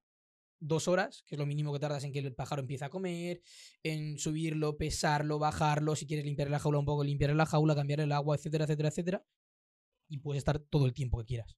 dos 0.61 0.89
horas, 0.89 1.23
que 1.27 1.35
es 1.35 1.39
lo 1.39 1.47
mínimo 1.47 1.73
que 1.73 1.79
tardas 1.79 2.05
en 2.05 2.13
que 2.13 2.21
el 2.21 2.35
pájaro 2.35 2.61
empiece 2.61 2.85
a 2.85 2.89
comer, 2.89 3.43
en 3.83 4.19
subirlo, 4.19 4.79
pesarlo, 4.79 5.39
bajarlo, 5.39 5.95
si 5.95 6.07
quieres 6.07 6.25
limpiar 6.25 6.49
la 6.49 6.59
jaula 6.59 6.79
un 6.79 6.87
poco, 6.87 7.05
limpiar 7.05 7.35
la 7.35 7.45
jaula, 7.45 7.75
cambiar 7.75 8.01
el 8.01 8.13
agua, 8.13 8.37
etcétera, 8.37 8.65
etcétera, 8.65 8.89
etcétera. 8.89 9.27
Y 10.09 10.19
puedes 10.19 10.39
estar 10.39 10.59
todo 10.59 10.87
el 10.87 10.95
tiempo 10.95 11.19
que 11.19 11.27
quieras. 11.27 11.57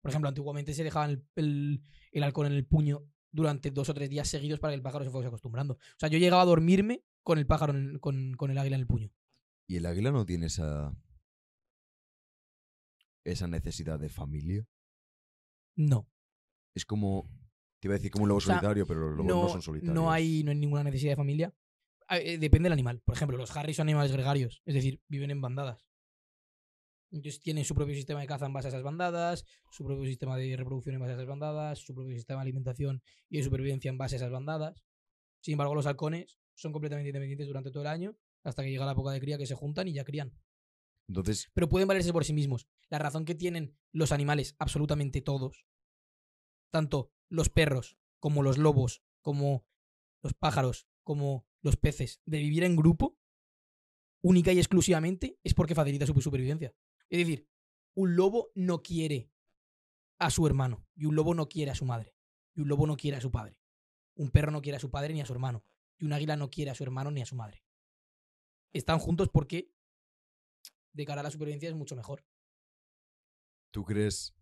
Por 0.00 0.10
ejemplo, 0.10 0.28
antiguamente 0.28 0.72
se 0.72 0.84
dejaban 0.84 1.10
el, 1.10 1.24
el, 1.34 1.82
el 2.12 2.22
halcón 2.22 2.46
en 2.46 2.52
el 2.52 2.64
puño 2.64 3.04
durante 3.30 3.70
dos 3.70 3.88
o 3.90 3.94
tres 3.94 4.08
días 4.08 4.28
seguidos 4.28 4.60
para 4.60 4.72
que 4.72 4.76
el 4.76 4.82
pájaro 4.82 5.04
se 5.04 5.10
fuese 5.10 5.28
acostumbrando. 5.28 5.74
O 5.74 5.98
sea, 5.98 6.08
yo 6.08 6.18
llegaba 6.18 6.42
a 6.42 6.46
dormirme 6.46 7.02
con 7.22 7.38
el 7.38 7.46
pájaro, 7.46 7.74
en 7.74 7.98
con, 7.98 8.32
con 8.34 8.50
el 8.50 8.56
águila 8.56 8.76
en 8.76 8.80
el 8.80 8.86
puño. 8.86 9.12
¿Y 9.66 9.76
el 9.76 9.86
águila 9.86 10.12
no 10.12 10.24
tiene 10.24 10.46
esa. 10.46 10.96
Esa 13.32 13.46
necesidad 13.46 13.98
de 13.98 14.08
familia? 14.08 14.66
No. 15.76 16.08
Es 16.74 16.84
como. 16.84 17.28
Te 17.80 17.88
iba 17.88 17.94
a 17.94 17.98
decir 17.98 18.10
como 18.10 18.24
un 18.24 18.30
lobo 18.30 18.40
sea, 18.40 18.54
solitario, 18.54 18.86
pero 18.86 19.00
los 19.00 19.16
lobos 19.18 19.28
no, 19.28 19.48
son 19.50 19.62
solitarios. 19.62 19.94
no 19.94 20.10
hay, 20.10 20.42
no 20.42 20.50
hay 20.50 20.56
ninguna 20.56 20.82
necesidad 20.82 21.12
de 21.12 21.16
familia. 21.16 21.54
Ah, 22.08 22.18
eh, 22.18 22.38
Depende 22.38 22.66
del 22.66 22.72
animal. 22.72 23.02
Por 23.04 23.14
ejemplo, 23.14 23.36
los 23.36 23.54
harris 23.54 23.76
son 23.76 23.88
animales 23.88 24.12
gregarios, 24.12 24.62
es 24.64 24.74
decir, 24.74 25.02
viven 25.08 25.30
en 25.30 25.40
bandadas. 25.40 25.86
Entonces 27.10 27.40
tienen 27.40 27.64
su 27.64 27.74
propio 27.74 27.94
sistema 27.94 28.20
de 28.20 28.26
caza 28.26 28.46
en 28.46 28.52
base 28.52 28.68
a 28.68 28.70
esas 28.70 28.82
bandadas, 28.82 29.44
su 29.70 29.84
propio 29.84 30.06
sistema 30.06 30.36
de 30.36 30.56
reproducción 30.56 30.94
en 30.94 31.00
base 31.00 31.12
a 31.12 31.16
esas 31.16 31.26
bandadas, 31.26 31.78
su 31.78 31.94
propio 31.94 32.14
sistema 32.14 32.40
de 32.40 32.42
alimentación 32.42 33.02
y 33.28 33.38
de 33.38 33.44
supervivencia 33.44 33.88
en 33.90 33.98
base 33.98 34.16
a 34.16 34.18
esas 34.18 34.30
bandadas. 34.30 34.82
Sin 35.40 35.52
embargo, 35.52 35.74
los 35.74 35.86
halcones 35.86 36.38
son 36.54 36.72
completamente 36.72 37.10
independientes 37.10 37.46
durante 37.46 37.70
todo 37.70 37.82
el 37.82 37.88
año 37.88 38.16
hasta 38.42 38.62
que 38.62 38.70
llega 38.70 38.86
la 38.86 38.92
época 38.92 39.12
de 39.12 39.20
cría 39.20 39.38
que 39.38 39.46
se 39.46 39.54
juntan 39.54 39.88
y 39.88 39.92
ya 39.92 40.04
crían. 40.04 40.32
Pero 41.54 41.68
pueden 41.68 41.88
valerse 41.88 42.12
por 42.12 42.24
sí 42.24 42.32
mismos. 42.32 42.66
La 42.88 42.98
razón 42.98 43.24
que 43.24 43.34
tienen 43.34 43.76
los 43.92 44.12
animales, 44.12 44.56
absolutamente 44.58 45.20
todos, 45.20 45.66
tanto 46.70 47.12
los 47.28 47.48
perros 47.48 47.98
como 48.18 48.42
los 48.42 48.58
lobos, 48.58 49.02
como 49.22 49.66
los 50.22 50.34
pájaros, 50.34 50.88
como 51.02 51.46
los 51.60 51.76
peces, 51.76 52.20
de 52.24 52.38
vivir 52.38 52.64
en 52.64 52.76
grupo, 52.76 53.18
única 54.22 54.52
y 54.52 54.58
exclusivamente, 54.58 55.38
es 55.44 55.54
porque 55.54 55.74
facilita 55.74 56.06
su 56.06 56.20
supervivencia. 56.20 56.74
Es 57.08 57.18
decir, 57.18 57.48
un 57.94 58.16
lobo 58.16 58.50
no 58.54 58.82
quiere 58.82 59.30
a 60.18 60.30
su 60.30 60.46
hermano, 60.46 60.86
y 60.94 61.06
un 61.06 61.14
lobo 61.14 61.34
no 61.34 61.48
quiere 61.48 61.70
a 61.70 61.74
su 61.74 61.84
madre, 61.84 62.14
y 62.54 62.60
un 62.60 62.68
lobo 62.68 62.86
no 62.86 62.96
quiere 62.96 63.16
a 63.16 63.20
su 63.20 63.30
padre. 63.30 63.60
Un 64.14 64.30
perro 64.30 64.50
no 64.50 64.62
quiere 64.62 64.76
a 64.76 64.80
su 64.80 64.90
padre 64.90 65.12
ni 65.14 65.20
a 65.20 65.26
su 65.26 65.32
hermano, 65.32 65.64
y 65.98 66.06
un 66.06 66.12
águila 66.12 66.36
no 66.36 66.50
quiere 66.50 66.70
a 66.70 66.74
su 66.74 66.82
hermano 66.82 67.10
ni 67.10 67.22
a 67.22 67.26
su 67.26 67.36
madre. 67.36 67.62
Están 68.72 68.98
juntos 68.98 69.28
porque 69.28 69.72
de 70.96 71.04
cara 71.04 71.20
a 71.20 71.24
la 71.24 71.30
supervivencia 71.30 71.68
es 71.68 71.74
mucho 71.74 71.94
mejor. 71.94 72.24
¿tú 73.76 73.84
crees 73.84 74.34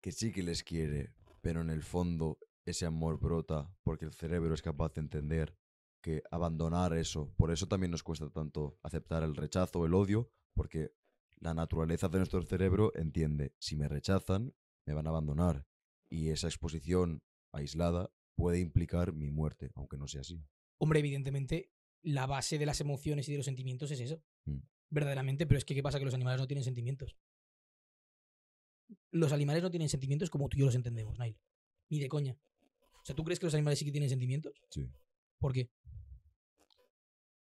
que 0.00 0.10
sí 0.10 0.32
que 0.32 0.42
les 0.42 0.64
quiere, 0.64 1.14
pero 1.40 1.60
en 1.60 1.70
el 1.70 1.84
fondo 1.84 2.40
ese 2.64 2.86
amor 2.86 3.20
brota 3.20 3.72
porque 3.84 4.04
el 4.04 4.12
cerebro 4.12 4.52
es 4.52 4.62
capaz 4.62 4.94
de 4.94 5.02
entender 5.02 5.56
que 6.02 6.24
abandonar 6.32 6.92
eso, 6.92 7.32
por 7.36 7.52
eso 7.52 7.68
también 7.68 7.92
nos 7.92 8.02
cuesta 8.02 8.30
tanto 8.30 8.80
aceptar 8.82 9.22
el 9.22 9.36
rechazo 9.36 9.86
el 9.86 9.94
odio, 9.94 10.28
porque 10.54 10.90
la 11.38 11.54
naturaleza 11.54 12.08
de 12.08 12.18
nuestro 12.18 12.42
cerebro 12.42 12.90
entiende, 12.96 13.54
si 13.60 13.76
me 13.76 13.86
rechazan, 13.86 14.56
me 14.84 14.94
van 14.94 15.06
a 15.06 15.10
abandonar. 15.10 15.64
Y 16.10 16.30
esa 16.30 16.48
exposición 16.48 17.22
aislada 17.52 18.10
puede 18.34 18.58
implicar 18.58 19.12
mi 19.12 19.30
muerte, 19.30 19.70
aunque 19.76 19.98
no 19.98 20.08
sea 20.08 20.22
así. 20.22 20.42
Hombre, 20.78 20.98
evidentemente, 20.98 21.70
la 22.02 22.26
base 22.26 22.58
de 22.58 22.66
las 22.66 22.80
emociones 22.80 23.28
y 23.28 23.32
de 23.32 23.38
los 23.38 23.46
sentimientos 23.46 23.92
es 23.92 24.00
eso. 24.00 24.20
Mm. 24.46 24.58
Verdaderamente, 24.90 25.46
pero 25.46 25.58
es 25.58 25.64
que 25.64 25.74
¿qué 25.74 25.82
pasa? 25.82 25.98
Que 25.98 26.04
los 26.04 26.14
animales 26.14 26.40
no 26.40 26.46
tienen 26.46 26.64
sentimientos. 26.64 27.16
Los 29.10 29.32
animales 29.32 29.62
no 29.62 29.70
tienen 29.70 29.88
sentimientos 29.88 30.30
como 30.30 30.48
tú 30.48 30.56
y 30.56 30.60
yo 30.60 30.66
los 30.66 30.74
entendemos, 30.74 31.18
Nail. 31.18 31.38
Ni 31.90 32.00
de 32.00 32.08
coña. 32.08 32.38
O 33.02 33.04
sea, 33.04 33.14
¿tú 33.14 33.24
crees 33.24 33.38
que 33.38 33.46
los 33.46 33.54
animales 33.54 33.78
sí 33.78 33.84
que 33.84 33.92
tienen 33.92 34.10
sentimientos? 34.10 34.60
Sí. 34.70 34.90
¿Por 35.38 35.52
qué? 35.52 35.70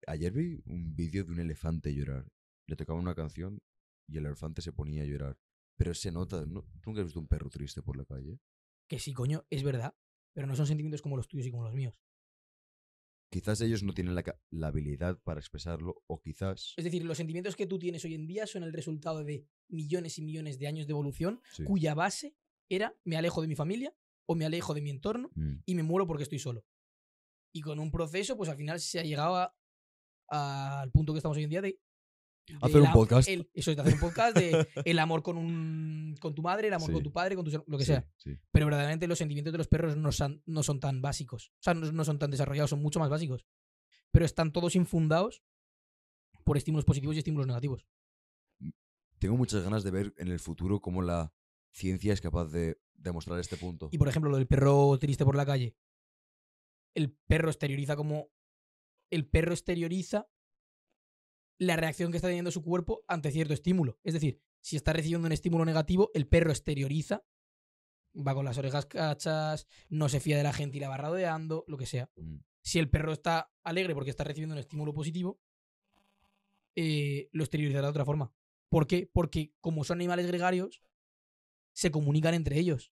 Ayer 0.07 0.31
vi 0.31 0.61
un 0.65 0.95
vídeo 0.95 1.23
de 1.23 1.31
un 1.31 1.39
elefante 1.39 1.93
llorar. 1.93 2.25
Le 2.67 2.75
tocaba 2.75 3.00
una 3.00 3.15
canción 3.15 3.61
y 4.07 4.17
el 4.17 4.25
elefante 4.25 4.61
se 4.61 4.73
ponía 4.73 5.03
a 5.03 5.05
llorar. 5.05 5.38
Pero 5.77 5.93
se 5.93 6.11
nota, 6.11 6.45
¿no? 6.45 6.63
¿Tú 6.81 6.89
nunca 6.89 7.01
has 7.01 7.07
visto 7.07 7.19
un 7.19 7.27
perro 7.27 7.50
triste 7.50 7.81
por 7.81 7.97
la 7.97 8.05
calle? 8.05 8.39
Que 8.88 9.00
sí, 9.00 9.13
coño, 9.13 9.45
es 9.50 9.63
verdad. 9.63 9.95
Pero 10.33 10.47
no 10.47 10.55
son 10.55 10.67
sentimientos 10.67 11.01
como 11.01 11.17
los 11.17 11.27
tuyos 11.27 11.47
y 11.47 11.51
como 11.51 11.63
los 11.63 11.73
míos. 11.73 12.00
Quizás 13.31 13.61
ellos 13.61 13.81
no 13.81 13.93
tienen 13.93 14.13
la, 14.13 14.23
la 14.50 14.67
habilidad 14.67 15.17
para 15.23 15.39
expresarlo 15.39 16.03
o 16.07 16.19
quizás... 16.21 16.73
Es 16.75 16.83
decir, 16.83 17.05
los 17.05 17.15
sentimientos 17.17 17.55
que 17.55 17.65
tú 17.65 17.79
tienes 17.79 18.03
hoy 18.03 18.13
en 18.13 18.27
día 18.27 18.45
son 18.45 18.63
el 18.63 18.73
resultado 18.73 19.23
de 19.23 19.47
millones 19.69 20.17
y 20.19 20.21
millones 20.21 20.59
de 20.59 20.67
años 20.67 20.85
de 20.85 20.91
evolución, 20.91 21.41
Sí. 21.53 21.63
cuya 21.63 21.93
base 21.95 22.35
era 22.69 22.93
me 23.05 23.15
alejo 23.15 23.41
de 23.41 23.47
mi 23.47 23.55
familia 23.55 23.95
o 24.27 24.35
me 24.35 24.45
alejo 24.45 24.73
de 24.73 24.81
mi 24.81 24.89
entorno 24.89 25.31
Mm. 25.33 25.53
y 25.65 25.75
me 25.75 25.83
muero 25.83 26.05
porque 26.07 26.23
estoy 26.23 26.39
solo. 26.39 26.65
Y 27.53 27.61
con 27.61 27.79
un 27.79 27.89
proceso, 27.89 28.35
pues 28.35 28.50
al 28.50 28.57
final 28.57 28.79
se 28.81 29.00
ha 29.00 29.03
llegado 29.03 29.50
al 30.27 30.91
punto 30.91 31.13
que 31.13 31.17
estamos 31.19 31.38
hoy 31.38 31.43
en 31.45 31.50
día 31.50 31.61
de. 31.61 31.79
Hacer 32.62 32.81
un 32.81 32.91
podcast. 32.91 33.29
el- 33.29 33.50
eso 33.53 33.71
es, 33.71 33.79
hacer 33.79 33.93
un 33.93 34.00
podcast 34.00 34.36
de 34.38 34.67
el 34.86 35.00
amor 35.00 35.24
con 35.24 35.38
un 35.38 36.15
con 36.19 36.33
tu 36.36 36.41
madre, 36.41 36.67
el 36.67 36.74
amor 36.74 36.88
Sí. 36.88 36.93
con 36.93 37.03
tu 37.03 37.12
padre, 37.13 37.36
con 37.36 37.45
her- 37.48 37.63
lo 37.67 37.77
que 37.77 37.86
Sí, 37.86 37.91
sea. 37.93 38.07
sí. 38.17 38.38
Pero 38.51 38.65
verdaderamente 38.65 39.07
los 39.07 39.17
sentimientos 39.17 39.51
de 39.53 39.57
los 39.57 39.67
perros 39.67 39.95
no 39.95 40.12
son, 40.12 40.41
no 40.45 40.63
son 40.63 40.79
tan 40.79 41.01
básicos. 41.01 41.51
O 41.60 41.63
sea, 41.63 41.74
no, 41.74 41.91
no 41.91 42.03
son 42.03 42.19
tan 42.19 42.31
desarrollados, 42.31 42.69
son 42.71 42.81
mucho 42.81 43.00
más 43.00 43.10
básicos. 43.10 43.45
Pero 44.12 44.25
están 44.25 44.51
todos 44.51 44.75
infundados 44.75 45.43
por 46.43 46.57
estímulos 46.57 46.83
positivos 46.86 47.15
y 47.15 47.19
estímulos 47.19 47.48
negativos. 47.48 47.86
Tengo 49.19 49.38
muchas 49.38 49.63
ganas 49.63 49.83
de 49.83 49.91
ver 49.91 50.13
en 50.17 50.27
el 50.29 50.39
futuro 50.39 50.81
cómo 50.81 51.01
la 51.03 51.31
ciencia 51.71 52.12
es 52.12 52.21
capaz 52.21 52.45
de 52.51 52.81
demostrar 52.95 53.39
este 53.39 53.55
punto. 53.55 53.89
Y 53.91 53.98
por 53.98 54.07
ejemplo, 54.10 54.31
lo 54.31 54.38
del 54.38 54.48
perro 54.48 54.98
triste 55.00 55.24
por 55.24 55.36
la 55.36 55.45
calle. 55.45 55.75
El 56.95 57.12
perro 57.27 57.50
exterioriza 57.50 57.95
como. 57.95 58.29
El 59.12 59.27
perro 59.27 59.53
exterioriza 59.53 60.27
la 61.62 61.75
reacción 61.75 62.10
que 62.10 62.18
está 62.18 62.27
teniendo 62.27 62.50
su 62.50 62.63
cuerpo 62.63 63.03
ante 63.08 63.30
cierto 63.30 63.53
estímulo. 63.53 64.00
Es 64.03 64.15
decir, 64.15 64.41
si 64.62 64.77
está 64.77 64.94
recibiendo 64.94 65.27
un 65.27 65.32
estímulo 65.32 65.63
negativo, 65.63 66.10
el 66.15 66.25
perro 66.25 66.50
exterioriza. 66.50 67.24
Va 68.15 68.34
con 68.34 68.46
las 68.46 68.58
orejas 68.58 68.88
cachas, 68.88 69.68
no 69.88 70.10
se 70.10 70.20
fía 70.20 70.38
de 70.38 70.44
la 70.44 70.53
gente 70.53 70.77
y 70.77 70.80
la 70.80 70.89
va 70.89 70.98
rodeando, 70.98 71.63
lo 71.68 71.77
que 71.77 71.86
sea. 71.86 72.10
Mm. 72.15 72.38
Si 72.63 72.80
el 72.80 72.89
perro 72.89 73.13
está 73.13 73.53
alegre 73.63 73.94
porque 73.94 74.10
está 74.10 74.24
recibiendo 74.24 74.56
un 74.56 74.60
estímulo 74.60 74.91
positivo, 74.91 75.39
eh, 76.75 77.30
lo 77.32 77.44
exteriorizará 77.44 77.86
de 77.86 77.91
otra 77.91 78.06
forma. 78.06 78.34
¿Por 78.68 78.88
qué? 78.88 79.08
Porque 79.13 79.53
como 79.62 79.84
son 79.84 80.00
animales 80.00 80.25
gregarios, 80.25 80.82
se 81.74 81.91
comunican 81.91 82.34
entre 82.34 82.58
ellos. 82.58 82.91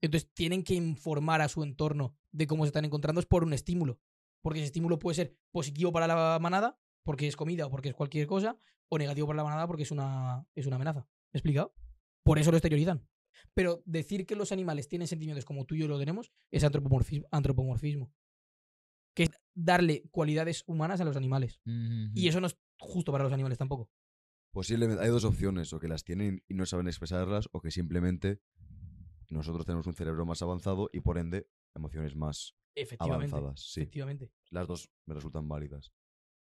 Entonces 0.00 0.28
tienen 0.34 0.64
que 0.64 0.74
informar 0.74 1.40
a 1.40 1.48
su 1.48 1.62
entorno 1.62 2.16
de 2.32 2.48
cómo 2.48 2.64
se 2.64 2.70
están 2.70 2.84
encontrando 2.84 3.20
es 3.20 3.26
por 3.26 3.44
un 3.44 3.52
estímulo. 3.52 4.00
Porque 4.40 4.58
ese 4.58 4.66
estímulo 4.66 4.98
puede 4.98 5.14
ser 5.14 5.36
positivo 5.52 5.92
para 5.92 6.08
la 6.08 6.40
manada, 6.40 6.80
porque 7.04 7.26
es 7.26 7.36
comida 7.36 7.66
o 7.66 7.70
porque 7.70 7.88
es 7.90 7.94
cualquier 7.94 8.26
cosa, 8.26 8.58
o 8.88 8.98
negativo 8.98 9.26
para 9.26 9.38
la 9.38 9.44
manada 9.44 9.66
porque 9.66 9.82
es 9.82 9.90
una, 9.90 10.46
es 10.54 10.66
una 10.66 10.76
amenaza. 10.76 11.00
¿Me 11.00 11.36
he 11.36 11.38
explicado? 11.38 11.74
Por 12.22 12.38
eso 12.38 12.50
lo 12.50 12.56
exteriorizan. 12.56 13.06
Pero 13.54 13.82
decir 13.86 14.26
que 14.26 14.36
los 14.36 14.52
animales 14.52 14.88
tienen 14.88 15.08
sentimientos 15.08 15.44
como 15.44 15.64
tú 15.64 15.74
y 15.74 15.80
yo 15.80 15.88
lo 15.88 15.98
tenemos 15.98 16.32
es 16.50 16.62
antropomorfismo. 16.64 17.26
antropomorfismo 17.30 18.12
que 19.14 19.24
es 19.24 19.30
darle 19.54 20.08
cualidades 20.10 20.64
humanas 20.66 21.00
a 21.00 21.04
los 21.04 21.16
animales. 21.16 21.60
Y 21.64 22.28
eso 22.28 22.40
no 22.40 22.46
es 22.46 22.56
justo 22.78 23.12
para 23.12 23.24
los 23.24 23.32
animales 23.32 23.58
tampoco. 23.58 23.90
Posiblemente 24.52 25.02
hay 25.02 25.10
dos 25.10 25.24
opciones, 25.24 25.72
o 25.72 25.80
que 25.80 25.88
las 25.88 26.04
tienen 26.04 26.44
y 26.48 26.54
no 26.54 26.66
saben 26.66 26.86
expresarlas, 26.86 27.48
o 27.52 27.60
que 27.60 27.70
simplemente 27.70 28.40
nosotros 29.30 29.64
tenemos 29.64 29.86
un 29.86 29.94
cerebro 29.94 30.26
más 30.26 30.42
avanzado 30.42 30.90
y 30.92 31.00
por 31.00 31.18
ende 31.18 31.48
emociones 31.74 32.16
más 32.16 32.54
Efectivamente. 32.74 33.34
avanzadas. 33.34 33.60
Sí, 33.60 33.82
Efectivamente. 33.82 34.30
las 34.50 34.66
dos 34.66 34.90
me 35.06 35.14
resultan 35.14 35.48
válidas. 35.48 35.92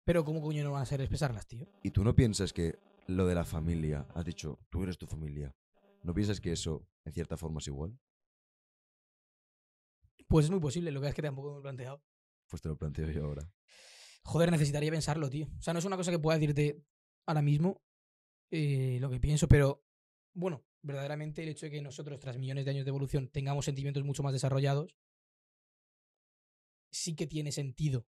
Pero 0.05 0.23
¿cómo 0.23 0.39
coño 0.39 0.63
no 0.63 0.71
van 0.71 0.83
a 0.83 0.85
ser 0.85 1.01
expresarlas, 1.01 1.47
tío? 1.47 1.67
¿Y 1.81 1.89
tú 1.89 2.03
no 2.03 2.15
piensas 2.15 2.53
que 2.53 2.77
lo 3.07 3.25
de 3.25 3.33
la 3.33 3.43
familia, 3.43 4.07
has 4.13 4.23
dicho, 4.23 4.59
tú 4.69 4.83
eres 4.83 4.99
tu 4.99 5.07
familia, 5.07 5.55
¿no 6.03 6.13
piensas 6.13 6.39
que 6.39 6.51
eso 6.51 6.87
en 7.03 7.11
cierta 7.11 7.37
forma 7.37 7.59
es 7.59 7.67
igual? 7.67 7.99
Pues 10.27 10.45
es 10.45 10.51
muy 10.51 10.59
posible, 10.59 10.91
lo 10.91 11.01
que 11.01 11.07
es 11.07 11.15
que 11.15 11.23
tampoco 11.23 11.53
me 11.53 11.59
he 11.59 11.61
planteado. 11.61 12.03
Pues 12.47 12.61
te 12.61 12.69
lo 12.69 12.77
planteo 12.77 13.09
yo 13.09 13.25
ahora. 13.25 13.51
Joder, 14.23 14.51
necesitaría 14.51 14.91
pensarlo, 14.91 15.29
tío. 15.29 15.47
O 15.57 15.61
sea, 15.61 15.73
no 15.73 15.79
es 15.79 15.85
una 15.85 15.97
cosa 15.97 16.11
que 16.11 16.19
pueda 16.19 16.37
decirte 16.37 16.83
ahora 17.25 17.41
mismo 17.41 17.83
eh, 18.51 18.99
lo 19.01 19.09
que 19.09 19.19
pienso, 19.19 19.47
pero 19.47 19.83
bueno, 20.35 20.63
verdaderamente 20.83 21.41
el 21.41 21.49
hecho 21.49 21.65
de 21.65 21.71
que 21.71 21.81
nosotros, 21.81 22.19
tras 22.19 22.37
millones 22.37 22.65
de 22.65 22.71
años 22.71 22.85
de 22.85 22.89
evolución, 22.89 23.29
tengamos 23.29 23.65
sentimientos 23.65 24.03
mucho 24.03 24.21
más 24.21 24.33
desarrollados, 24.33 24.95
sí 26.91 27.15
que 27.15 27.25
tiene 27.25 27.51
sentido 27.51 28.07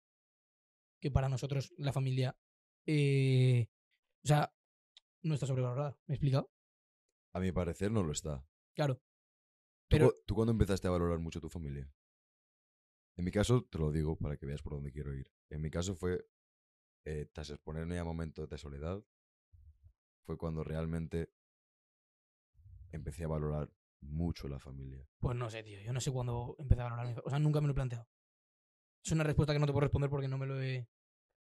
que 1.01 1.11
para 1.11 1.29
nosotros 1.29 1.73
la 1.79 1.93
familia, 1.93 2.37
eh, 2.87 3.69
o 4.25 4.27
sea, 4.29 4.53
no 5.23 5.35
está 5.35 5.47
sobrevalorada. 5.47 5.99
¿Me 6.07 6.15
he 6.15 6.17
explicado? 6.17 6.51
A 7.33 7.41
mi 7.41 7.53
parecer 7.53 7.91
no 7.91 8.03
lo 8.03 8.13
está. 8.13 8.47
Claro. 8.75 8.97
¿Tú, 8.97 9.03
Pero 9.89 10.11
cu- 10.11 10.23
¿Tú 10.27 10.35
cuándo 10.35 10.53
empezaste 10.53 10.89
a 10.89 10.91
valorar 10.93 11.19
mucho 11.19 11.41
tu 11.41 11.49
familia? 11.49 11.91
En 13.17 13.25
mi 13.25 13.31
caso, 13.31 13.65
te 13.65 13.79
lo 13.79 13.93
digo 13.93 14.17
para 14.17 14.37
que 14.37 14.47
veas 14.47 14.63
por 14.63 14.75
dónde 14.75 14.93
quiero 14.93 15.15
ir. 15.15 15.33
En 15.51 15.61
mi 15.63 15.71
caso 15.71 15.95
fue, 15.95 16.27
eh, 17.05 17.27
tras 17.33 17.51
exponerme 17.51 17.99
a 17.99 18.05
momentos 18.05 18.49
de 18.49 18.59
soledad, 18.59 19.03
fue 20.25 20.37
cuando 20.37 20.65
realmente 20.65 21.33
empecé 22.93 23.25
a 23.25 23.29
valorar 23.29 23.71
mucho 24.01 24.49
la 24.49 24.59
familia. 24.59 25.07
Pues 25.19 25.37
no 25.37 25.49
sé, 25.51 25.63
tío. 25.63 25.81
Yo 25.81 25.93
no 25.93 26.01
sé 26.01 26.11
cuándo 26.13 26.57
empecé 26.59 26.83
a 26.83 26.85
valorar 26.91 27.23
O 27.25 27.31
sea, 27.31 27.39
nunca 27.39 27.61
me 27.61 27.67
lo 27.69 27.73
he 27.73 27.75
planteado. 27.75 28.07
Es 29.07 29.13
una 29.13 29.23
respuesta 29.23 29.53
que 29.53 29.61
no 29.61 29.67
te 29.67 29.73
puedo 29.73 29.83
responder 29.83 30.11
porque 30.11 30.27
no 30.27 30.37
me 30.37 30.47
lo 30.47 30.61
he. 30.61 30.89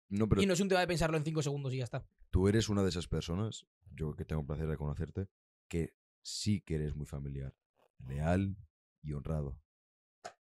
No, 0.09 0.27
pero 0.27 0.41
Y 0.41 0.47
no 0.47 0.53
es 0.53 0.59
un 0.59 0.67
tema 0.67 0.81
de 0.81 0.87
pensarlo 0.87 1.15
en 1.15 1.23
cinco 1.23 1.43
segundos 1.43 1.71
y 1.73 1.77
ya 1.77 1.83
está. 1.83 2.03
tú 2.31 2.47
eres 2.47 2.69
una 2.69 2.81
de 2.81 2.89
esas 2.89 3.07
personas, 3.07 3.67
yo 3.95 4.15
que 4.15 4.25
tengo 4.25 4.41
el 4.41 4.47
placer 4.47 4.67
de 4.67 4.77
conocerte, 4.77 5.27
que 5.67 5.93
sí 6.23 6.61
que 6.61 6.75
eres 6.75 6.95
muy 6.95 7.05
familiar, 7.05 7.55
leal 7.99 8.57
y 9.03 9.13
honrado. 9.13 9.61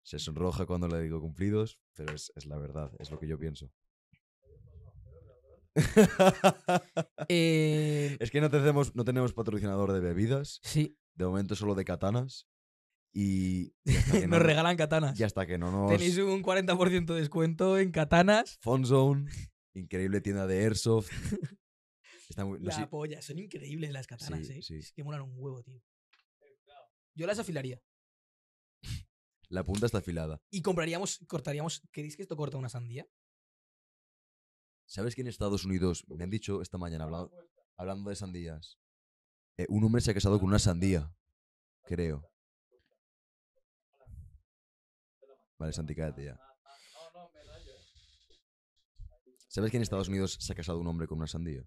Se 0.04 0.20
sonroja 0.20 0.66
cuando 0.66 0.88
le 0.88 1.02
digo 1.02 1.20
cumplidos, 1.20 1.80
pero 1.94 2.14
es, 2.14 2.32
es 2.36 2.46
la 2.46 2.58
verdad, 2.58 2.92
es 2.98 3.12
lo 3.12 3.20
que 3.20 3.28
yo 3.28 3.38
pienso. 3.38 3.72
Eh, 7.28 8.18
es 8.20 8.32
que 8.32 8.42
no 8.42 8.50
tenemos, 8.50 8.96
no 8.96 9.06
tenemos 9.06 9.34
patrocinador 9.34 9.94
de 9.94 10.00
bebidas, 10.02 10.60
sí, 10.64 10.98
de 11.14 11.26
momento 11.26 11.56
solo 11.56 11.76
de 11.76 11.86
katanas. 11.86 12.48
Y, 13.14 13.74
y 13.84 13.96
hasta 13.98 14.12
que 14.22 14.28
no, 14.28 14.38
nos 14.38 14.46
regalan 14.46 14.78
katanas. 14.78 15.20
y 15.20 15.24
hasta 15.24 15.46
que 15.46 15.58
no 15.58 15.72
nos... 15.72 15.92
Tenéis 15.92 16.18
un 16.18 16.42
40% 16.44 17.06
de 17.14 17.20
descuento 17.20 17.78
en 17.78 17.92
katanas. 17.92 18.58
Fun 18.62 18.86
Zone, 18.86 19.30
increíble 19.74 20.22
tienda 20.22 20.48
de 20.48 20.64
Airsoft. 20.64 21.10
Está 22.30 22.46
muy, 22.46 22.60
no 22.60 22.66
La 22.68 22.72
sé- 22.76 22.88
polla, 22.88 23.22
son 23.22 23.40
increíbles 23.40 23.92
las 23.92 24.08
katanas, 24.08 24.48
Sí, 24.48 24.54
eh. 24.54 24.62
sí. 24.62 24.76
Es 24.78 24.94
que 24.94 25.04
molan 25.04 25.22
un 25.24 25.34
huevo, 25.36 25.62
tío. 25.64 25.82
Yo 27.14 27.28
las 27.28 27.40
afilaría. 27.40 27.82
la 29.50 29.66
punta 29.66 29.86
está 29.86 29.98
afilada. 29.98 30.42
Y 30.50 30.62
compraríamos, 30.62 31.20
cortaríamos. 31.28 31.82
¿Queréis 31.92 32.16
que 32.16 32.22
esto 32.22 32.38
corta 32.38 32.56
una 32.58 32.70
sandía? 32.70 33.06
¿Sabes 34.86 35.16
que 35.16 35.22
en 35.22 35.28
Estados 35.28 35.66
Unidos, 35.66 36.06
me 36.08 36.24
han 36.24 36.30
dicho 36.30 36.62
esta 36.62 36.78
mañana, 36.78 37.04
hablando, 37.06 37.32
hablando 37.78 38.10
de 38.10 38.16
sandías, 38.16 38.78
eh, 39.58 39.66
un 39.70 39.84
hombre 39.84 40.02
se 40.02 40.12
ha 40.12 40.14
casado 40.14 40.40
con 40.40 40.48
una 40.50 40.60
sandía, 40.60 41.14
creo. 41.84 42.31
Vale, 45.62 45.74
Santi, 45.74 45.94
cállate 45.94 46.26
ya. 46.26 46.40
¿Sabes 49.48 49.70
que 49.70 49.78
en 49.78 49.84
Estados 49.84 50.08
Unidos 50.08 50.40
se 50.40 50.52
ha 50.52 50.56
casado 50.56 50.80
un 50.80 50.88
hombre 50.88 51.06
con 51.06 51.20
una 51.20 51.28
sandía? 51.28 51.64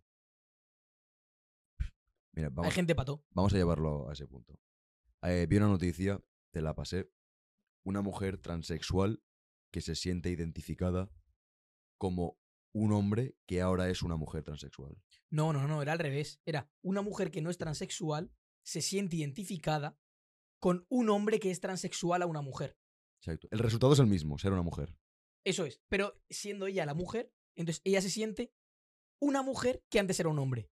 Mira, 2.32 2.50
Hay 2.56 2.72
gente 2.72 2.96
pato. 2.96 3.24
vamos 3.30 3.54
a 3.54 3.56
llevarlo 3.56 4.10
a 4.10 4.14
ese 4.14 4.26
punto. 4.26 4.58
Eh, 5.22 5.46
vi 5.48 5.58
una 5.58 5.68
noticia, 5.68 6.20
te 6.50 6.60
la 6.60 6.74
pasé. 6.74 7.08
Una 7.84 8.02
mujer 8.02 8.38
transexual 8.38 9.22
que 9.70 9.80
se 9.80 9.94
siente 9.94 10.28
identificada 10.28 11.08
como 11.96 12.36
un 12.72 12.92
hombre 12.92 13.36
que 13.46 13.60
ahora 13.60 13.88
es 13.90 14.02
una 14.02 14.16
mujer 14.16 14.42
transexual. 14.42 15.00
No, 15.30 15.52
no, 15.52 15.68
no, 15.68 15.82
era 15.82 15.92
al 15.92 16.00
revés. 16.00 16.40
Era 16.44 16.68
una 16.82 17.00
mujer 17.00 17.30
que 17.30 17.42
no 17.42 17.50
es 17.50 17.58
transexual 17.58 18.32
se 18.64 18.82
siente 18.82 19.18
identificada 19.18 19.96
con 20.58 20.84
un 20.88 21.10
hombre 21.10 21.38
que 21.38 21.52
es 21.52 21.60
transexual 21.60 22.22
a 22.22 22.26
una 22.26 22.40
mujer. 22.40 22.76
Exacto. 23.24 23.48
El 23.50 23.58
resultado 23.58 23.94
es 23.94 23.98
el 23.98 24.06
mismo, 24.06 24.38
ser 24.38 24.52
una 24.52 24.60
mujer. 24.60 24.94
Eso 25.44 25.64
es. 25.64 25.80
Pero 25.88 26.20
siendo 26.28 26.66
ella 26.66 26.84
la 26.84 26.92
mujer, 26.92 27.32
entonces 27.54 27.80
ella 27.84 28.02
se 28.02 28.10
siente 28.10 28.52
una 29.18 29.42
mujer 29.42 29.82
que 29.88 29.98
antes 29.98 30.20
era 30.20 30.28
un 30.28 30.38
hombre. 30.38 30.70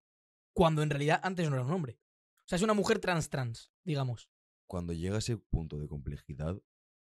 Cuando 0.53 0.83
en 0.83 0.91
realidad 0.91 1.19
antes 1.23 1.49
no 1.49 1.55
era 1.55 1.65
un 1.65 1.71
hombre. 1.71 1.99
O 2.45 2.47
sea, 2.47 2.57
es 2.57 2.61
una 2.61 2.75
mujer 2.75 2.99
trans 2.99 3.29
trans, 3.31 3.71
digamos. 3.83 4.29
Cuando 4.67 4.93
llega 4.93 5.17
ese 5.17 5.37
punto 5.37 5.79
de 5.79 5.87
complejidad, 5.87 6.61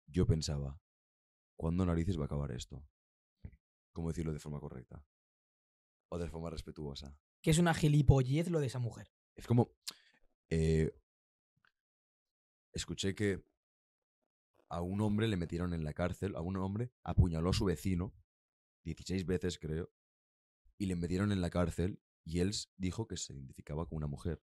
yo 0.08 0.26
pensaba, 0.26 0.80
¿cuándo 1.58 1.86
narices 1.86 2.18
va 2.18 2.24
a 2.24 2.26
acabar 2.28 2.52
esto? 2.52 2.88
¿Cómo 3.92 4.10
decirlo 4.10 4.32
de 4.32 4.40
forma 4.40 4.62
correcta? 4.62 5.06
O 6.10 6.18
de 6.18 6.30
forma 6.30 6.50
respetuosa. 6.50 7.18
Que 7.42 7.52
es 7.52 7.58
una 7.58 7.74
gilipollez 7.74 8.50
lo 8.50 8.62
de 8.62 8.68
esa 8.68 8.80
mujer. 8.80 9.12
Es 9.36 9.48
como. 9.48 9.76
eh, 10.50 10.98
escuché 12.72 13.16
que 13.16 13.44
a 14.70 14.82
un 14.82 15.02
hombre 15.02 15.28
le 15.28 15.38
metieron 15.38 15.74
en 15.74 15.84
la 15.84 15.94
cárcel, 15.94 16.36
a 16.36 16.42
un 16.42 16.58
hombre 16.58 16.92
apuñaló 17.04 17.50
a 17.50 17.54
su 17.54 17.66
vecino, 17.66 18.14
16 18.84 19.26
veces 19.26 19.58
creo, 19.60 19.92
y 20.78 20.86
le 20.88 20.96
metieron 20.96 21.32
en 21.32 21.42
la 21.42 21.50
cárcel 21.50 22.02
y 22.26 22.40
él 22.40 22.52
dijo 22.78 23.08
que 23.08 23.18
se 23.18 23.34
identificaba 23.34 23.86
con 23.88 23.98
una 23.98 24.08
mujer. 24.08 24.42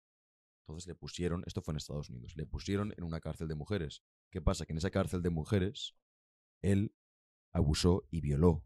Entonces 0.67 0.87
le 0.87 0.95
pusieron, 0.95 1.43
esto 1.47 1.61
fue 1.61 1.73
en 1.73 1.77
Estados 1.77 2.09
Unidos, 2.09 2.35
le 2.35 2.45
pusieron 2.45 2.93
en 2.97 3.03
una 3.03 3.19
cárcel 3.19 3.47
de 3.47 3.55
mujeres. 3.55 4.03
¿Qué 4.31 4.41
pasa? 4.41 4.65
Que 4.65 4.73
en 4.73 4.77
esa 4.77 4.91
cárcel 4.91 5.21
de 5.23 5.29
mujeres, 5.31 5.95
él 6.61 6.93
abusó 7.51 8.07
y 8.11 8.21
violó 8.21 8.63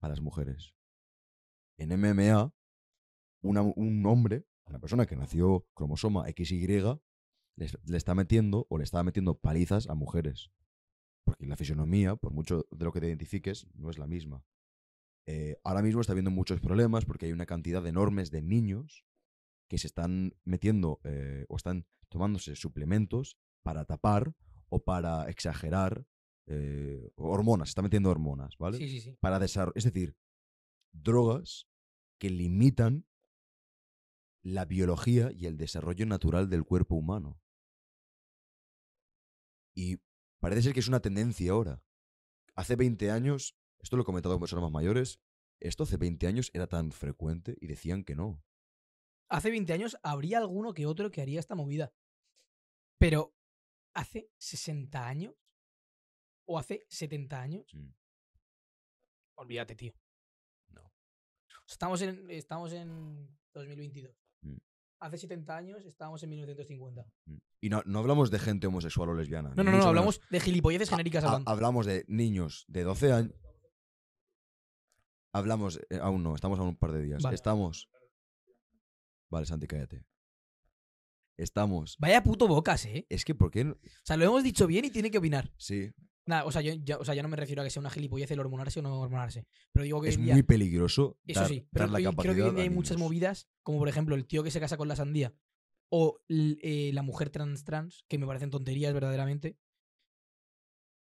a 0.00 0.08
las 0.08 0.20
mujeres. 0.20 0.74
En 1.78 1.90
MMA, 1.92 2.52
una- 3.42 3.62
un 3.62 4.04
hombre, 4.06 4.46
una 4.66 4.80
persona 4.80 5.06
que 5.06 5.16
nació 5.16 5.68
cromosoma 5.74 6.26
XY, 6.28 7.00
les- 7.56 7.78
le 7.84 7.96
está 7.96 8.14
metiendo 8.14 8.66
o 8.68 8.78
le 8.78 8.84
estaba 8.84 9.04
metiendo 9.04 9.38
palizas 9.38 9.88
a 9.88 9.94
mujeres. 9.94 10.50
Porque 11.24 11.46
la 11.46 11.56
fisionomía, 11.56 12.16
por 12.16 12.32
mucho 12.32 12.66
de 12.70 12.84
lo 12.84 12.92
que 12.92 13.00
te 13.00 13.06
identifiques, 13.08 13.66
no 13.74 13.90
es 13.90 13.98
la 13.98 14.06
misma. 14.06 14.44
Eh, 15.26 15.56
ahora 15.64 15.82
mismo 15.82 16.00
está 16.00 16.12
habiendo 16.12 16.30
muchos 16.30 16.60
problemas 16.60 17.06
porque 17.06 17.26
hay 17.26 17.32
una 17.32 17.46
cantidad 17.46 17.86
enormes 17.86 18.30
de 18.30 18.42
niños 18.42 19.06
que 19.68 19.78
se 19.78 19.86
están 19.86 20.36
metiendo 20.44 21.00
eh, 21.04 21.46
o 21.48 21.56
están 21.56 21.86
tomándose 22.10 22.56
suplementos 22.56 23.38
para 23.62 23.86
tapar 23.86 24.34
o 24.68 24.84
para 24.84 25.28
exagerar 25.30 26.06
eh, 26.46 27.10
hormonas, 27.16 27.68
se 27.68 27.70
están 27.70 27.84
metiendo 27.84 28.10
hormonas, 28.10 28.58
¿vale? 28.58 28.76
Sí, 28.76 28.88
sí, 28.88 29.00
sí. 29.00 29.16
para 29.20 29.38
desarrollar, 29.38 29.72
es 29.76 29.84
decir, 29.84 30.14
drogas 30.92 31.66
que 32.18 32.28
limitan 32.28 33.06
la 34.42 34.66
biología 34.66 35.32
y 35.32 35.46
el 35.46 35.56
desarrollo 35.56 36.04
natural 36.04 36.50
del 36.50 36.64
cuerpo 36.64 36.96
humano. 36.96 37.40
Y 39.74 39.98
parece 40.44 40.62
ser 40.62 40.74
que 40.74 40.80
es 40.80 40.88
una 40.88 41.00
tendencia 41.00 41.52
ahora. 41.52 41.82
Hace 42.54 42.76
20 42.76 43.10
años, 43.10 43.56
esto 43.78 43.96
lo 43.96 44.02
he 44.02 44.04
comentado 44.04 44.34
con 44.34 44.40
personas 44.40 44.62
más 44.64 44.72
mayores, 44.72 45.18
esto 45.58 45.84
hace 45.84 45.96
20 45.96 46.26
años 46.26 46.50
era 46.52 46.66
tan 46.66 46.92
frecuente 46.92 47.56
y 47.60 47.66
decían 47.66 48.04
que 48.04 48.14
no. 48.14 48.44
Hace 49.30 49.50
20 49.50 49.72
años 49.72 49.96
habría 50.02 50.36
alguno 50.38 50.74
que 50.74 50.84
otro 50.84 51.10
que 51.10 51.22
haría 51.22 51.40
esta 51.40 51.54
movida. 51.54 51.94
Pero 52.98 53.34
hace 53.94 54.30
60 54.36 55.08
años 55.08 55.34
o 56.46 56.58
hace 56.58 56.84
70 56.88 57.40
años, 57.40 57.72
Mm. 57.72 57.94
olvídate, 59.36 59.74
tío. 59.74 59.94
No. 60.68 60.92
Estamos 61.66 62.02
en, 62.02 62.30
estamos 62.30 62.72
en 62.74 63.34
2022. 63.54 64.14
Hace 65.04 65.18
70 65.18 65.54
años 65.54 65.84
estábamos 65.84 66.22
en 66.22 66.30
1950. 66.30 67.04
Mm. 67.26 67.36
Y 67.60 67.68
no, 67.68 67.82
no 67.84 67.98
hablamos 67.98 68.30
de 68.30 68.38
gente 68.38 68.66
homosexual 68.66 69.10
o 69.10 69.14
lesbiana. 69.14 69.52
No, 69.54 69.62
no, 69.62 69.70
no, 69.70 69.84
hablamos 69.84 70.20
de 70.30 70.40
gilipolleces 70.40 70.88
genéricas 70.88 71.24
ha- 71.24 71.42
hablamos 71.44 71.84
de 71.84 72.04
niños 72.08 72.64
de 72.68 72.84
12 72.84 73.12
años. 73.12 73.34
Hablamos, 75.34 75.78
eh, 75.90 75.98
aún 76.00 76.22
no, 76.22 76.34
estamos 76.34 76.58
a 76.58 76.62
un 76.62 76.76
par 76.76 76.92
de 76.92 77.02
días. 77.02 77.22
Vale. 77.22 77.34
Estamos. 77.34 77.90
Vale, 79.30 79.46
Santi, 79.46 79.66
cállate. 79.66 80.06
Estamos. 81.36 81.96
Vaya 81.98 82.22
puto 82.22 82.46
bocas, 82.46 82.86
¿eh? 82.86 83.06
Es 83.10 83.24
que, 83.24 83.34
¿por 83.34 83.50
qué? 83.50 83.64
no- 83.64 83.72
O 83.72 83.78
sea, 84.04 84.16
lo 84.16 84.24
hemos 84.24 84.42
dicho 84.44 84.66
bien 84.66 84.84
y 84.84 84.90
tiene 84.90 85.10
que 85.10 85.18
opinar. 85.18 85.52
Sí, 85.58 85.92
Nada, 86.26 86.44
o 86.46 86.50
sea, 86.52 86.62
yo, 86.62 86.72
ya, 86.82 86.96
o 86.98 87.04
sea, 87.04 87.14
ya 87.14 87.22
no 87.22 87.28
me 87.28 87.36
refiero 87.36 87.60
a 87.60 87.64
que 87.64 87.70
sea 87.70 87.80
una 87.80 87.90
gilipollez 87.90 88.30
el 88.30 88.40
hormonarse 88.40 88.80
o 88.80 88.82
no 88.82 88.98
hormonarse. 89.00 89.46
Pero 89.72 89.84
digo 89.84 90.00
que 90.00 90.08
es 90.08 90.14
hoy 90.16 90.20
en 90.20 90.24
día- 90.26 90.34
muy 90.34 90.42
peligroso 90.42 91.18
Eso 91.26 91.40
dar, 91.40 91.48
sí, 91.50 91.66
pero 91.70 91.84
dar 91.84 91.90
la 92.02 92.08
hoy- 92.10 92.16
creo 92.16 92.34
que 92.34 92.42
hoy 92.42 92.48
en 92.48 92.54
día 92.54 92.64
hay 92.64 92.70
muchas 92.70 92.96
movidas, 92.96 93.48
como 93.62 93.78
por 93.78 93.88
ejemplo 93.88 94.14
el 94.14 94.26
tío 94.26 94.42
que 94.42 94.50
se 94.50 94.60
casa 94.60 94.76
con 94.78 94.88
la 94.88 94.96
sandía 94.96 95.34
o 95.90 96.18
eh, 96.28 96.90
la 96.94 97.02
mujer 97.02 97.28
trans 97.30 97.64
trans, 97.64 98.04
que 98.08 98.16
me 98.18 98.26
parecen 98.26 98.50
tonterías 98.50 98.92
verdaderamente, 98.94 99.58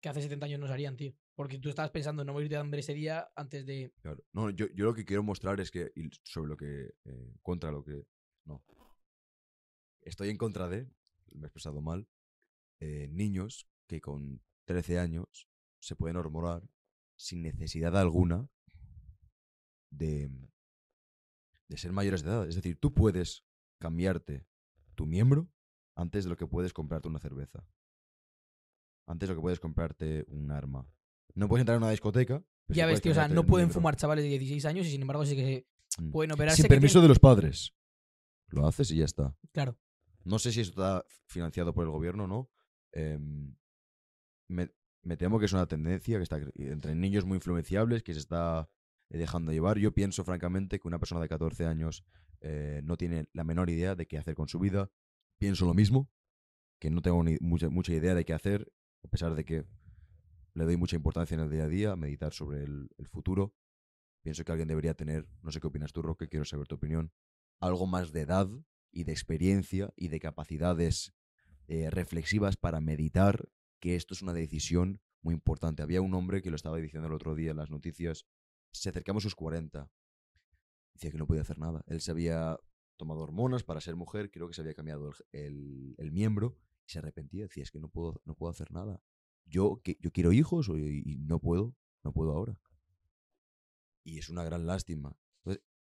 que 0.00 0.08
hace 0.08 0.22
70 0.22 0.46
años 0.46 0.58
no 0.60 0.66
se 0.66 0.72
harían, 0.72 0.96
tío. 0.96 1.14
Porque 1.34 1.58
tú 1.58 1.68
estabas 1.68 1.90
pensando 1.90 2.22
en 2.22 2.26
no 2.26 2.32
morir 2.32 2.48
de 2.48 2.56
hambre 2.56 2.80
ese 2.80 2.94
día 2.94 3.30
antes 3.36 3.66
de... 3.66 3.92
Claro. 4.02 4.24
No, 4.32 4.48
yo, 4.50 4.66
yo 4.74 4.86
lo 4.86 4.94
que 4.94 5.04
quiero 5.04 5.22
mostrar 5.22 5.60
es 5.60 5.70
que, 5.70 5.92
sobre 6.24 6.48
lo 6.48 6.56
que, 6.56 6.94
eh, 7.04 7.34
contra 7.42 7.70
lo 7.70 7.84
que, 7.84 8.06
no. 8.46 8.64
Estoy 10.00 10.30
en 10.30 10.38
contra 10.38 10.68
de, 10.68 10.86
me 11.32 11.42
he 11.42 11.46
expresado 11.46 11.82
mal, 11.82 12.08
eh, 12.80 13.08
niños 13.10 13.68
que 13.86 14.00
con 14.00 14.40
13 14.70 15.00
años 15.00 15.48
se 15.80 15.96
pueden 15.96 16.16
hormonar 16.16 16.62
sin 17.16 17.42
necesidad 17.42 17.96
alguna 17.98 18.48
de, 19.90 20.30
de 21.68 21.76
ser 21.76 21.92
mayores 21.92 22.22
de 22.22 22.30
edad. 22.30 22.48
Es 22.48 22.54
decir, 22.54 22.78
tú 22.78 22.94
puedes 22.94 23.44
cambiarte 23.80 24.46
tu 24.94 25.06
miembro 25.06 25.50
antes 25.96 26.22
de 26.24 26.30
lo 26.30 26.36
que 26.36 26.46
puedes 26.46 26.72
comprarte 26.72 27.08
una 27.08 27.18
cerveza. 27.18 27.66
Antes 29.06 29.28
de 29.28 29.34
lo 29.34 29.40
que 29.40 29.42
puedes 29.42 29.58
comprarte 29.58 30.24
un 30.28 30.52
arma. 30.52 30.86
No 31.34 31.48
puedes 31.48 31.62
entrar 31.62 31.76
en 31.76 31.82
una 31.82 31.90
discoteca. 31.90 32.38
pero 32.66 32.74
sí 32.74 32.78
Ya 32.78 32.86
ves, 32.86 33.00
tío, 33.00 33.10
o 33.10 33.14
sea, 33.16 33.26
no 33.26 33.44
pueden 33.44 33.66
miembro. 33.66 33.80
fumar 33.80 33.96
chavales 33.96 34.22
de 34.24 34.30
16 34.30 34.64
años 34.66 34.86
y 34.86 34.90
sin 34.92 35.00
embargo 35.00 35.26
sí 35.26 35.34
que 35.34 35.66
Mm. 35.98 36.12
pueden 36.12 36.30
operarse. 36.30 36.62
Sin 36.62 36.68
permiso 36.68 36.92
tienen- 37.00 37.04
de 37.04 37.08
los 37.08 37.18
padres. 37.18 37.74
Lo 38.50 38.64
haces 38.68 38.92
y 38.92 38.98
ya 38.98 39.04
está. 39.04 39.36
Claro. 39.52 39.76
No 40.22 40.38
sé 40.38 40.52
si 40.52 40.60
eso 40.60 40.70
está 40.70 41.04
financiado 41.26 41.74
por 41.74 41.84
el 41.84 41.90
gobierno 41.90 42.24
o 42.24 42.26
no. 42.28 42.50
Em, 42.92 43.56
me, 44.50 45.16
temo 45.16 45.38
que 45.38 45.46
es 45.46 45.52
una 45.52 45.66
tendencia 45.66 46.16
que 46.18 46.22
está 46.22 46.38
entre 46.56 46.94
niños 46.94 47.24
muy 47.24 47.36
influenciables 47.36 48.02
que 48.02 48.14
se 48.14 48.20
está 48.20 48.68
eh, 49.08 49.18
dejando 49.18 49.52
llevar. 49.52 49.78
Yo 49.78 49.92
pienso, 49.92 50.24
francamente, 50.24 50.78
que 50.78 50.88
una 50.88 50.98
persona 50.98 51.20
de 51.20 51.28
14 51.28 51.66
años 51.66 52.04
eh, 52.40 52.80
no 52.84 52.96
tiene 52.96 53.28
la 53.32 53.44
menor 53.44 53.70
idea 53.70 53.94
de 53.94 54.06
qué 54.06 54.18
hacer 54.18 54.34
con 54.34 54.48
su 54.48 54.58
vida. 54.58 54.90
Pienso 55.38 55.66
lo 55.66 55.74
mismo, 55.74 56.10
que 56.78 56.90
no 56.90 57.02
tengo 57.02 57.22
ni 57.22 57.36
mucha, 57.40 57.70
mucha 57.70 57.92
idea 57.92 58.14
de 58.14 58.24
qué 58.24 58.34
hacer, 58.34 58.70
a 59.04 59.08
pesar 59.08 59.34
de 59.34 59.44
que 59.44 59.64
le 60.54 60.64
doy 60.64 60.76
mucha 60.76 60.96
importancia 60.96 61.34
en 61.34 61.40
el 61.40 61.50
día 61.50 61.64
a 61.64 61.68
día, 61.68 61.96
meditar 61.96 62.32
sobre 62.32 62.64
el, 62.64 62.90
el 62.98 63.08
futuro. 63.08 63.54
Pienso 64.22 64.44
que 64.44 64.52
alguien 64.52 64.68
debería 64.68 64.94
tener, 64.94 65.26
no 65.42 65.50
sé 65.50 65.60
qué 65.60 65.68
opinas 65.68 65.92
tú, 65.92 66.02
Roque, 66.02 66.28
quiero 66.28 66.44
saber 66.44 66.66
tu 66.66 66.74
opinión, 66.74 67.12
algo 67.58 67.86
más 67.86 68.12
de 68.12 68.22
edad 68.22 68.48
y 68.92 69.04
de 69.04 69.12
experiencia 69.12 69.92
y 69.96 70.08
de 70.08 70.20
capacidades 70.20 71.14
eh, 71.72 71.88
reflexivas 71.88 72.56
para 72.56 72.80
meditar 72.80 73.48
que 73.80 73.96
esto 73.96 74.14
es 74.14 74.22
una 74.22 74.32
decisión 74.32 75.00
muy 75.22 75.34
importante. 75.34 75.82
Había 75.82 76.00
un 76.00 76.14
hombre 76.14 76.42
que 76.42 76.50
lo 76.50 76.56
estaba 76.56 76.76
diciendo 76.78 77.08
el 77.08 77.14
otro 77.14 77.34
día 77.34 77.50
en 77.50 77.56
las 77.56 77.70
noticias, 77.70 78.26
se 78.72 78.88
acercamos 78.90 79.22
a 79.22 79.26
sus 79.26 79.34
40. 79.34 79.90
Decía 80.94 81.10
que 81.10 81.18
no 81.18 81.26
podía 81.26 81.42
hacer 81.42 81.58
nada. 81.58 81.82
Él 81.86 82.00
se 82.00 82.10
había 82.10 82.58
tomado 82.96 83.20
hormonas 83.20 83.64
para 83.64 83.80
ser 83.80 83.96
mujer, 83.96 84.30
creo 84.30 84.46
que 84.48 84.54
se 84.54 84.60
había 84.60 84.74
cambiado 84.74 85.10
el, 85.32 85.94
el- 85.98 86.12
miembro 86.12 86.56
y 86.86 86.92
se 86.92 86.98
arrepentía. 86.98 87.44
Decía, 87.44 87.62
es 87.62 87.70
que 87.70 87.80
no 87.80 87.88
puedo, 87.88 88.20
no 88.24 88.34
puedo 88.34 88.50
hacer 88.50 88.70
nada. 88.70 89.02
Yo, 89.46 89.80
que, 89.82 89.96
yo 90.00 90.12
quiero 90.12 90.32
hijos 90.32 90.68
y, 90.68 91.16
no 91.18 91.40
puedo, 91.40 91.74
no 92.04 92.12
puedo 92.12 92.32
ahora. 92.32 92.58
Y 94.04 94.18
es 94.18 94.28
una 94.28 94.44
gran 94.44 94.66
lástima. 94.66 95.16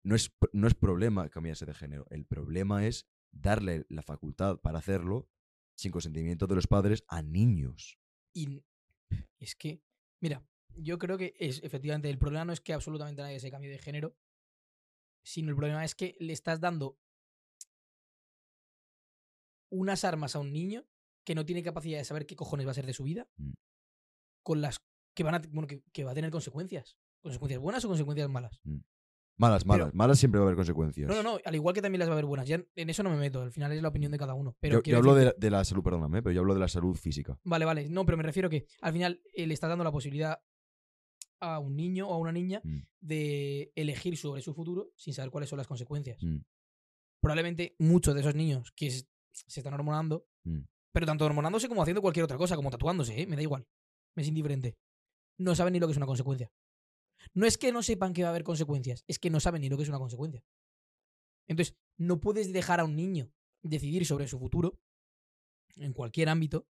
No 0.04 0.16
es, 0.16 0.32
no 0.52 0.66
es 0.66 0.74
problema 0.74 1.28
cambiarse 1.28 1.64
de 1.64 1.74
género. 1.74 2.06
El 2.10 2.24
problema 2.24 2.86
es 2.86 3.06
darle 3.30 3.86
la 3.88 4.02
facultad 4.02 4.58
para 4.58 4.78
hacerlo 4.78 5.28
sin 5.76 5.90
consentimiento 5.92 6.46
de 6.46 6.54
los 6.54 6.66
padres 6.66 7.04
a 7.08 7.22
niños. 7.22 7.98
Y 8.34 8.62
es 9.38 9.54
que, 9.56 9.82
mira, 10.20 10.46
yo 10.74 10.98
creo 10.98 11.18
que 11.18 11.34
es 11.38 11.62
efectivamente 11.62 12.08
el 12.08 12.18
problema 12.18 12.44
no 12.46 12.52
es 12.52 12.60
que 12.60 12.72
absolutamente 12.72 13.22
nadie 13.22 13.40
se 13.40 13.50
cambie 13.50 13.70
de 13.70 13.78
género, 13.78 14.16
sino 15.24 15.50
el 15.50 15.56
problema 15.56 15.84
es 15.84 15.94
que 15.94 16.16
le 16.18 16.32
estás 16.32 16.60
dando 16.60 16.98
unas 19.70 20.04
armas 20.04 20.36
a 20.36 20.38
un 20.38 20.52
niño 20.52 20.84
que 21.24 21.34
no 21.34 21.46
tiene 21.46 21.62
capacidad 21.62 21.98
de 21.98 22.04
saber 22.04 22.26
qué 22.26 22.36
cojones 22.36 22.66
va 22.66 22.72
a 22.72 22.74
ser 22.74 22.86
de 22.86 22.92
su 22.92 23.04
vida, 23.04 23.28
Mm. 23.36 23.52
con 24.42 24.60
las 24.60 24.80
que 25.14 25.22
van 25.22 25.34
a, 25.36 25.42
bueno, 25.50 25.66
que, 25.68 25.82
que 25.92 26.04
va 26.04 26.10
a 26.12 26.14
tener 26.14 26.30
consecuencias. 26.30 26.96
Consecuencias 27.20 27.60
buenas 27.60 27.84
o 27.84 27.88
consecuencias 27.88 28.28
malas. 28.28 28.60
Malas, 29.38 29.64
Pero- 29.64 29.78
malas. 29.78 29.94
malas 29.94 30.18
siempre 30.18 30.38
va 30.38 30.44
a 30.44 30.48
haber 30.48 30.56
consecuencias. 30.56 31.08
No, 31.08 31.14
no, 31.16 31.22
no, 31.22 31.38
al 31.44 31.54
igual 31.54 31.74
que 31.74 31.82
también 31.82 31.98
las 32.00 32.08
va 32.08 32.12
a 32.12 32.14
haber 32.14 32.26
buenas. 32.26 32.46
Ya 32.46 32.62
en 32.74 32.90
eso 32.90 33.02
no 33.02 33.10
me 33.10 33.16
meto, 33.16 33.40
al 33.42 33.50
final 33.52 33.72
es 33.72 33.82
la 33.82 33.88
opinión 33.88 34.12
de 34.12 34.18
cada 34.18 34.34
uno. 34.34 34.56
Pero 34.60 34.82
yo, 34.82 34.96
hablo 34.98 35.14
decir- 35.14 35.18
de, 35.18 35.24
la- 35.24 35.34
de 35.38 35.50
la 35.50 35.64
salud, 35.64 35.82
perdóname, 35.82 36.22
pero 36.22 36.32
yo 36.34 36.40
hablo 36.40 36.54
de 36.54 36.60
la 36.60 36.68
salud 36.68 36.94
física. 36.96 37.38
Vale, 37.44 37.64
vale. 37.64 37.88
No, 37.88 38.04
pero 38.04 38.16
me 38.18 38.22
refiero 38.22 38.48
que 38.50 38.66
al 38.80 38.92
final 38.92 39.20
eh, 39.34 39.46
le 39.46 39.54
estás 39.54 39.68
dando 39.70 39.84
la 39.84 39.90
posibilidad 39.92 40.38
a 41.40 41.58
un 41.58 41.74
niño 41.74 42.08
o 42.08 42.14
a 42.14 42.18
una 42.18 42.30
niña 42.30 42.60
Mm. 42.62 42.78
de 43.00 43.72
elegir 43.74 44.16
sobre 44.16 44.42
su 44.42 44.54
futuro 44.54 44.92
sin 44.96 45.12
saber 45.14 45.30
cuáles 45.30 45.48
son 45.50 45.56
las 45.56 45.66
consecuencias. 45.66 46.22
Mm. 46.22 46.36
Probablemente 47.20 47.74
muchos 47.78 48.14
de 48.14 48.20
esos 48.20 48.34
niños 48.34 48.72
que 48.76 48.90
se 48.90 49.04
están 49.60 49.74
hormonando, 49.74 50.26
Mm. 50.44 50.60
pero 50.92 51.06
tanto 51.06 51.24
hormonándose 51.24 51.68
como 51.68 51.82
haciendo 51.82 52.02
cualquier 52.02 52.24
otra 52.24 52.36
cosa, 52.36 52.54
como 52.54 52.70
tatuándose, 52.70 53.20
¿eh? 53.22 53.26
me 53.26 53.34
da 53.36 53.42
igual. 53.42 53.66
Me 54.14 54.22
es 54.22 54.28
indiferente. 54.28 54.76
No 55.38 55.54
saben 55.54 55.72
ni 55.72 55.80
lo 55.80 55.86
que 55.86 55.92
es 55.92 55.96
una 55.96 56.06
consecuencia. 56.06 56.50
No 57.34 57.46
es 57.46 57.58
que 57.58 57.72
no 57.72 57.82
sepan 57.82 58.12
que 58.12 58.22
va 58.22 58.28
a 58.28 58.30
haber 58.30 58.44
consecuencias, 58.44 59.04
es 59.06 59.18
que 59.18 59.30
no 59.30 59.40
saben 59.40 59.62
ni 59.62 59.68
lo 59.68 59.76
que 59.76 59.84
es 59.84 59.88
una 59.88 59.98
consecuencia. 59.98 60.44
Entonces, 61.46 61.76
no 61.96 62.20
puedes 62.20 62.52
dejar 62.52 62.80
a 62.80 62.84
un 62.84 62.96
niño 62.96 63.32
decidir 63.62 64.06
sobre 64.06 64.28
su 64.28 64.38
futuro 64.38 64.80
en 65.76 65.92
cualquier 65.92 66.28
ámbito 66.28 66.68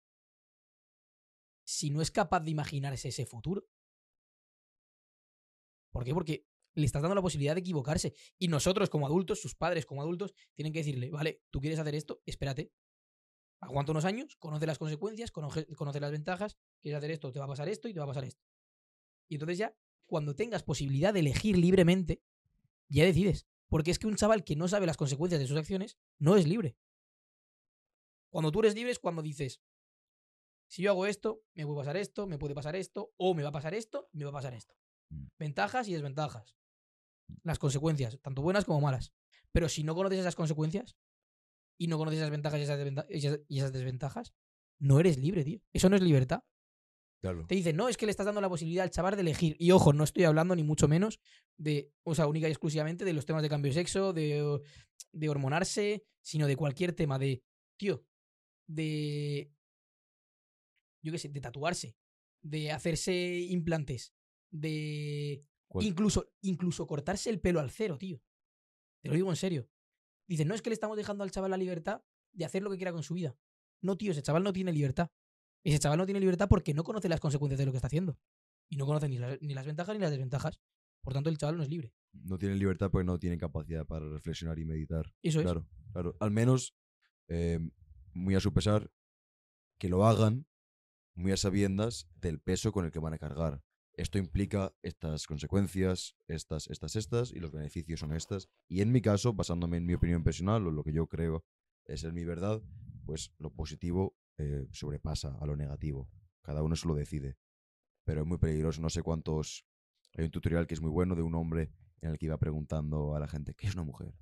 si 1.64 1.90
no 1.90 2.02
es 2.02 2.10
capaz 2.10 2.40
de 2.40 2.50
imaginarse 2.50 3.08
ese 3.08 3.26
futuro. 3.26 3.66
¿Por 5.92 6.04
qué? 6.04 6.12
Porque 6.12 6.46
le 6.74 6.86
estás 6.86 7.02
dando 7.02 7.14
la 7.14 7.22
posibilidad 7.22 7.54
de 7.54 7.60
equivocarse. 7.60 8.14
Y 8.38 8.48
nosotros, 8.48 8.90
como 8.90 9.06
adultos, 9.06 9.40
sus 9.40 9.54
padres 9.54 9.86
como 9.86 10.02
adultos, 10.02 10.34
tienen 10.54 10.72
que 10.72 10.80
decirle, 10.80 11.10
vale, 11.10 11.42
tú 11.50 11.60
quieres 11.60 11.78
hacer 11.78 11.94
esto, 11.94 12.20
espérate. 12.26 12.72
Aguanta 13.60 13.92
unos 13.92 14.04
años, 14.04 14.36
conoce 14.36 14.66
las 14.66 14.78
consecuencias, 14.78 15.30
conoce, 15.30 15.66
conoce 15.74 16.00
las 16.00 16.10
ventajas, 16.10 16.58
quieres 16.82 16.98
hacer 16.98 17.12
esto, 17.12 17.32
te 17.32 17.38
va 17.38 17.46
a 17.46 17.48
pasar 17.48 17.68
esto 17.68 17.88
y 17.88 17.94
te 17.94 18.00
va 18.00 18.04
a 18.04 18.08
pasar 18.08 18.24
esto. 18.24 18.42
Y 19.28 19.36
entonces 19.36 19.56
ya, 19.56 19.74
cuando 20.06 20.34
tengas 20.34 20.62
posibilidad 20.62 21.12
de 21.14 21.20
elegir 21.20 21.56
libremente, 21.56 22.22
ya 22.88 23.04
decides. 23.04 23.46
Porque 23.68 23.90
es 23.90 23.98
que 23.98 24.06
un 24.06 24.16
chaval 24.16 24.44
que 24.44 24.56
no 24.56 24.68
sabe 24.68 24.86
las 24.86 24.96
consecuencias 24.96 25.40
de 25.40 25.46
sus 25.46 25.56
acciones 25.56 25.98
no 26.18 26.36
es 26.36 26.46
libre. 26.46 26.76
Cuando 28.30 28.52
tú 28.52 28.60
eres 28.60 28.74
libre 28.74 28.90
es 28.92 28.98
cuando 28.98 29.22
dices, 29.22 29.62
si 30.68 30.82
yo 30.82 30.90
hago 30.90 31.06
esto, 31.06 31.42
me 31.54 31.64
puede 31.64 31.78
pasar 31.78 31.96
esto, 31.96 32.26
me 32.26 32.38
puede 32.38 32.54
pasar 32.54 32.76
esto, 32.76 33.12
o 33.16 33.34
me 33.34 33.42
va 33.42 33.50
a 33.50 33.52
pasar 33.52 33.74
esto, 33.74 34.08
me 34.12 34.24
va 34.24 34.30
a 34.30 34.34
pasar 34.34 34.54
esto. 34.54 34.74
Mm. 35.10 35.26
Ventajas 35.38 35.88
y 35.88 35.92
desventajas. 35.92 36.56
Las 37.42 37.58
consecuencias, 37.58 38.18
tanto 38.22 38.42
buenas 38.42 38.64
como 38.64 38.80
malas. 38.80 39.12
Pero 39.52 39.68
si 39.68 39.84
no 39.84 39.94
conoces 39.94 40.18
esas 40.18 40.34
consecuencias 40.34 40.96
y 41.78 41.86
no 41.86 41.96
conoces 41.96 42.18
esas 42.18 42.30
ventajas 42.30 42.60
esas- 43.08 43.40
y 43.48 43.58
esas 43.58 43.72
desventajas, 43.72 44.34
no 44.78 44.98
eres 45.00 45.18
libre, 45.18 45.44
tío. 45.44 45.60
Eso 45.72 45.88
no 45.88 45.96
es 45.96 46.02
libertad. 46.02 46.42
Claro. 47.24 47.46
Te 47.46 47.54
dicen, 47.54 47.74
no, 47.74 47.88
es 47.88 47.96
que 47.96 48.04
le 48.04 48.10
estás 48.10 48.26
dando 48.26 48.42
la 48.42 48.50
posibilidad 48.50 48.84
al 48.84 48.90
chaval 48.90 49.14
de 49.14 49.22
elegir. 49.22 49.56
Y 49.58 49.70
ojo, 49.70 49.94
no 49.94 50.04
estoy 50.04 50.24
hablando 50.24 50.54
ni 50.54 50.62
mucho 50.62 50.88
menos 50.88 51.20
de, 51.56 51.90
o 52.02 52.14
sea, 52.14 52.26
única 52.26 52.48
y 52.48 52.50
exclusivamente 52.50 53.06
de 53.06 53.14
los 53.14 53.24
temas 53.24 53.42
de 53.42 53.48
cambio 53.48 53.70
de 53.70 53.76
sexo, 53.76 54.12
de, 54.12 54.60
de 55.10 55.28
hormonarse, 55.30 56.04
sino 56.20 56.46
de 56.46 56.54
cualquier 56.54 56.92
tema 56.92 57.18
de, 57.18 57.42
tío, 57.78 58.04
de, 58.66 59.50
yo 61.02 61.12
qué 61.12 61.18
sé, 61.18 61.30
de 61.30 61.40
tatuarse, 61.40 61.96
de 62.42 62.72
hacerse 62.72 63.38
implantes, 63.48 64.12
de 64.50 65.46
¿Cuál? 65.66 65.86
incluso, 65.86 66.30
incluso 66.42 66.86
cortarse 66.86 67.30
el 67.30 67.40
pelo 67.40 67.58
al 67.58 67.70
cero, 67.70 67.96
tío. 67.96 68.20
Te 69.00 69.08
lo 69.08 69.14
digo 69.14 69.30
en 69.30 69.36
serio. 69.36 69.66
Dicen, 70.28 70.46
no 70.46 70.54
es 70.54 70.60
que 70.60 70.68
le 70.68 70.74
estamos 70.74 70.98
dejando 70.98 71.24
al 71.24 71.30
chaval 71.30 71.52
la 71.52 71.56
libertad 71.56 72.04
de 72.34 72.44
hacer 72.44 72.62
lo 72.62 72.70
que 72.70 72.76
quiera 72.76 72.92
con 72.92 73.02
su 73.02 73.14
vida. 73.14 73.34
No, 73.80 73.96
tío, 73.96 74.12
ese 74.12 74.20
chaval 74.20 74.42
no 74.42 74.52
tiene 74.52 74.74
libertad. 74.74 75.10
Ese 75.64 75.78
chaval 75.78 75.98
no 75.98 76.04
tiene 76.04 76.20
libertad 76.20 76.48
porque 76.48 76.74
no 76.74 76.84
conoce 76.84 77.08
las 77.08 77.20
consecuencias 77.20 77.58
de 77.58 77.66
lo 77.66 77.72
que 77.72 77.78
está 77.78 77.86
haciendo. 77.86 78.18
Y 78.68 78.76
no 78.76 78.86
conoce 78.86 79.08
ni 79.08 79.18
las, 79.18 79.40
ni 79.40 79.54
las 79.54 79.66
ventajas 79.66 79.94
ni 79.94 80.00
las 80.00 80.10
desventajas. 80.10 80.60
Por 81.02 81.14
tanto, 81.14 81.30
el 81.30 81.38
chaval 81.38 81.56
no 81.56 81.62
es 81.62 81.68
libre. 81.68 81.92
No 82.12 82.38
tienen 82.38 82.58
libertad 82.58 82.90
porque 82.90 83.04
no 83.04 83.18
tienen 83.18 83.38
capacidad 83.38 83.86
para 83.86 84.08
reflexionar 84.08 84.58
y 84.58 84.64
meditar. 84.64 85.12
Eso 85.22 85.40
es. 85.40 85.44
Claro, 85.44 85.66
claro. 85.92 86.16
Al 86.20 86.30
menos, 86.30 86.76
eh, 87.28 87.58
muy 88.12 88.34
a 88.34 88.40
su 88.40 88.52
pesar, 88.52 88.90
que 89.78 89.88
lo 89.88 90.06
hagan 90.06 90.46
muy 91.14 91.32
a 91.32 91.36
sabiendas 91.36 92.08
del 92.16 92.40
peso 92.40 92.72
con 92.72 92.84
el 92.84 92.90
que 92.90 92.98
van 92.98 93.14
a 93.14 93.18
cargar. 93.18 93.62
Esto 93.96 94.18
implica 94.18 94.74
estas 94.82 95.26
consecuencias, 95.26 96.16
estas, 96.26 96.66
estas, 96.68 96.96
estas, 96.96 97.32
y 97.32 97.38
los 97.38 97.52
beneficios 97.52 98.00
son 98.00 98.12
estas. 98.12 98.48
Y 98.68 98.80
en 98.80 98.90
mi 98.90 99.00
caso, 99.00 99.32
basándome 99.32 99.76
en 99.76 99.86
mi 99.86 99.94
opinión 99.94 100.24
personal 100.24 100.66
o 100.66 100.72
lo 100.72 100.82
que 100.82 100.92
yo 100.92 101.06
creo 101.06 101.44
es 101.84 102.00
ser 102.00 102.12
mi 102.12 102.24
verdad, 102.24 102.60
pues 103.06 103.32
lo 103.38 103.50
positivo 103.50 104.16
eh, 104.38 104.66
sobrepasa 104.72 105.36
a 105.40 105.46
lo 105.46 105.56
negativo. 105.56 106.08
Cada 106.42 106.62
uno 106.62 106.76
se 106.76 106.88
lo 106.88 106.94
decide. 106.94 107.36
Pero 108.04 108.22
es 108.22 108.26
muy 108.26 108.38
peligroso. 108.38 108.80
No 108.80 108.90
sé 108.90 109.02
cuántos. 109.02 109.64
Hay 110.16 110.24
un 110.24 110.30
tutorial 110.30 110.66
que 110.66 110.74
es 110.74 110.80
muy 110.80 110.90
bueno 110.90 111.14
de 111.14 111.22
un 111.22 111.34
hombre 111.34 111.72
en 112.00 112.10
el 112.10 112.18
que 112.18 112.26
iba 112.26 112.38
preguntando 112.38 113.14
a 113.14 113.20
la 113.20 113.26
gente, 113.26 113.54
¿qué 113.54 113.66
es 113.66 113.74
una 113.74 113.84
mujer? 113.84 114.14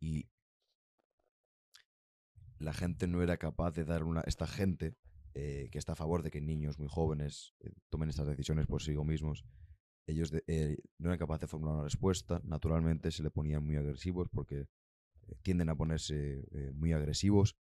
Y 0.00 0.28
la 2.58 2.72
gente 2.72 3.06
no 3.06 3.22
era 3.22 3.36
capaz 3.36 3.72
de 3.72 3.84
dar 3.84 4.04
una... 4.04 4.22
Esta 4.22 4.46
gente 4.46 4.96
eh, 5.34 5.68
que 5.70 5.78
está 5.78 5.92
a 5.92 5.96
favor 5.96 6.22
de 6.22 6.30
que 6.30 6.40
niños 6.40 6.78
muy 6.78 6.88
jóvenes 6.88 7.54
eh, 7.60 7.72
tomen 7.88 8.10
estas 8.10 8.26
decisiones 8.26 8.66
por 8.66 8.82
sí 8.82 8.94
mismos, 8.96 9.44
ellos 10.06 10.30
eh, 10.46 10.76
no 10.98 11.08
eran 11.08 11.18
capaces 11.18 11.42
de 11.42 11.46
formular 11.46 11.76
una 11.76 11.84
respuesta. 11.84 12.40
Naturalmente 12.44 13.10
se 13.10 13.22
le 13.22 13.30
ponían 13.30 13.64
muy 13.64 13.76
agresivos 13.76 14.28
porque 14.30 14.66
tienden 15.42 15.68
a 15.68 15.76
ponerse 15.76 16.44
muy 16.74 16.92
agresivos, 16.92 17.56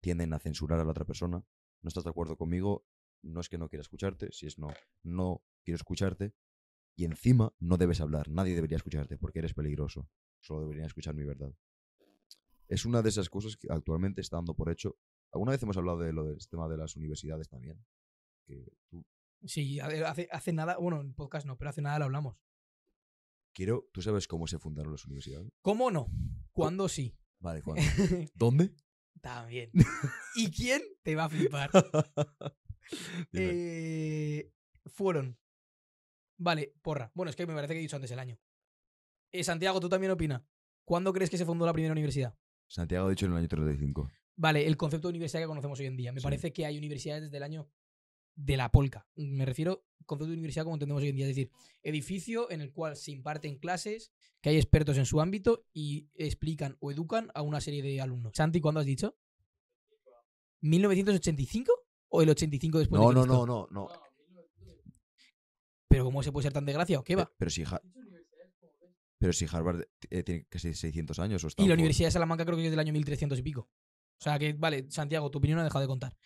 tienden 0.00 0.32
a 0.32 0.38
censurar 0.38 0.80
a 0.80 0.84
la 0.84 0.90
otra 0.90 1.04
persona. 1.04 1.44
No 1.82 1.88
estás 1.88 2.04
de 2.04 2.10
acuerdo 2.10 2.36
conmigo, 2.36 2.84
no 3.22 3.40
es 3.40 3.48
que 3.48 3.58
no 3.58 3.68
quiera 3.68 3.80
escucharte, 3.82 4.28
si 4.32 4.46
es 4.46 4.58
no, 4.58 4.68
no 5.02 5.42
quiero 5.64 5.76
escucharte. 5.76 6.32
Y 6.96 7.04
encima 7.04 7.54
no 7.60 7.76
debes 7.76 8.00
hablar, 8.00 8.28
nadie 8.28 8.54
debería 8.54 8.76
escucharte 8.76 9.16
porque 9.18 9.38
eres 9.38 9.54
peligroso. 9.54 10.08
Solo 10.40 10.62
deberían 10.62 10.86
escuchar 10.86 11.14
mi 11.14 11.24
verdad. 11.24 11.52
Es 12.68 12.84
una 12.84 13.02
de 13.02 13.08
esas 13.08 13.30
cosas 13.30 13.56
que 13.56 13.68
actualmente 13.70 14.20
está 14.20 14.36
dando 14.36 14.54
por 14.54 14.70
hecho. 14.70 14.98
Alguna 15.32 15.52
vez 15.52 15.62
hemos 15.62 15.76
hablado 15.76 15.98
de 15.98 16.12
lo 16.12 16.24
del 16.24 16.38
tema 16.48 16.68
de 16.68 16.76
las 16.76 16.96
universidades 16.96 17.48
también. 17.48 17.84
Que 18.46 18.66
tú, 18.88 19.04
Sí, 19.44 19.78
hace, 19.78 20.04
hace- 20.04 20.28
hace 20.32 20.52
nada, 20.52 20.76
bueno, 20.78 21.00
en 21.00 21.14
podcast 21.14 21.46
no, 21.46 21.56
pero 21.56 21.70
hace 21.70 21.80
nada 21.82 21.98
lo 22.00 22.06
hablamos. 22.06 22.36
quiero, 23.52 23.88
¿tú 23.92 24.02
sabes 24.02 24.26
cómo 24.28 24.46
se 24.46 24.58
fundaron 24.58 24.92
las 24.92 25.04
universidades? 25.04 25.48
¿Cómo 25.62 25.90
no? 25.90 26.08
¿Cuándo 26.52 26.88
sí? 26.88 27.16
Vale, 27.40 27.62
¿cuándo? 27.62 27.82
¿Dónde? 28.34 28.74
También. 29.20 29.70
¿Y 30.36 30.50
quién 30.50 30.82
te 31.02 31.14
va 31.14 31.24
a 31.24 31.28
flipar? 31.28 31.70
Eh, 33.34 34.50
fueron. 34.86 35.38
Vale, 36.38 36.72
porra. 36.80 37.10
Bueno, 37.14 37.28
es 37.28 37.36
que 37.36 37.46
me 37.46 37.54
parece 37.54 37.74
que 37.74 37.80
he 37.80 37.82
dicho 37.82 37.96
antes 37.96 38.10
el 38.12 38.18
año. 38.18 38.38
Eh, 39.30 39.44
Santiago, 39.44 39.78
¿tú 39.80 39.88
también 39.90 40.10
opinas? 40.12 40.42
¿Cuándo 40.86 41.12
crees 41.12 41.28
que 41.28 41.36
se 41.36 41.44
fundó 41.44 41.66
la 41.66 41.74
primera 41.74 41.92
universidad? 41.92 42.34
Santiago 42.66 43.06
ha 43.06 43.10
dicho 43.10 43.26
en 43.26 43.32
el 43.32 43.38
año 43.38 43.48
35. 43.48 44.10
Vale, 44.36 44.66
el 44.66 44.76
concepto 44.76 45.08
de 45.08 45.12
universidad 45.12 45.42
que 45.42 45.48
conocemos 45.48 45.78
hoy 45.80 45.86
en 45.86 45.96
día. 45.96 46.12
Me 46.12 46.20
Sí. 46.20 46.24
parece 46.24 46.52
que 46.52 46.64
hay 46.64 46.78
universidades 46.78 47.24
desde 47.24 47.36
el 47.36 47.42
año 47.42 47.68
de 48.40 48.56
la 48.56 48.70
polca. 48.70 49.06
Me 49.16 49.44
refiero 49.44 49.84
al 49.98 50.06
concepto 50.06 50.28
de 50.30 50.34
universidad 50.34 50.62
como 50.64 50.76
entendemos 50.76 51.02
hoy 51.02 51.08
en 51.08 51.16
día. 51.16 51.24
Es 51.26 51.34
decir, 51.36 51.50
edificio 51.82 52.50
en 52.50 52.60
el 52.60 52.72
cual 52.72 52.96
se 52.96 53.10
imparten 53.10 53.58
clases, 53.58 54.12
que 54.40 54.50
hay 54.50 54.56
expertos 54.56 54.96
en 54.96 55.06
su 55.06 55.20
ámbito 55.20 55.66
y 55.72 56.08
explican 56.14 56.76
o 56.80 56.92
educan 56.92 57.30
a 57.34 57.42
una 57.42 57.60
serie 57.60 57.82
de 57.82 58.00
alumnos. 58.00 58.32
Santi, 58.36 58.60
¿cuándo 58.60 58.78
has 58.80 58.86
dicho? 58.86 59.18
¿1985? 60.62 61.66
¿O 62.10 62.22
el 62.22 62.30
85 62.30 62.78
después 62.78 63.00
No, 63.02 63.08
de 63.08 63.14
no, 63.14 63.26
no, 63.26 63.46
no, 63.46 63.68
no. 63.70 63.88
Pero 65.88 66.04
¿cómo 66.04 66.22
se 66.22 66.32
puede 66.32 66.44
ser 66.44 66.52
tan 66.52 66.64
desgraciado? 66.64 67.02
¿Qué 67.04 67.16
va? 67.16 67.26
Pe- 67.26 67.34
Pero 67.38 67.50
si, 67.50 67.64
pero 69.18 69.32
si 69.32 69.46
Harvard 69.50 69.82
eh, 70.10 70.22
tiene 70.22 70.46
casi 70.48 70.74
600 70.74 71.18
años 71.18 71.42
o 71.44 71.46
Y 71.46 71.48
Stanford. 71.48 71.68
la 71.68 71.74
Universidad 71.74 72.08
de 72.08 72.12
Salamanca 72.12 72.44
creo 72.44 72.56
que 72.56 72.64
es 72.66 72.70
del 72.70 72.78
año 72.80 72.92
1300 72.92 73.38
y 73.38 73.42
pico. 73.42 73.62
O 74.20 74.22
sea 74.22 74.38
que, 74.38 74.52
vale, 74.52 74.86
Santiago, 74.90 75.30
tu 75.30 75.38
opinión 75.38 75.56
no 75.56 75.62
ha 75.62 75.64
dejado 75.64 75.82
de 75.82 75.88
contar. 75.88 76.16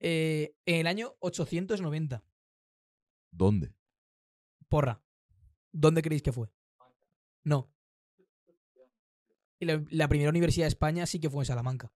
Eh, 0.00 0.54
en 0.66 0.76
el 0.80 0.86
año 0.86 1.14
890, 1.20 2.22
¿Dónde? 3.30 3.74
porra, 4.68 5.02
¿dónde 5.72 6.02
creéis 6.02 6.22
que 6.22 6.32
fue? 6.32 6.50
No. 7.44 7.70
Y 9.58 9.66
la, 9.66 9.84
la 9.90 10.08
primera 10.08 10.30
universidad 10.30 10.64
de 10.64 10.68
España 10.68 11.06
sí 11.06 11.20
que 11.20 11.30
fue 11.30 11.42
en 11.42 11.46
Salamanca. 11.46 11.92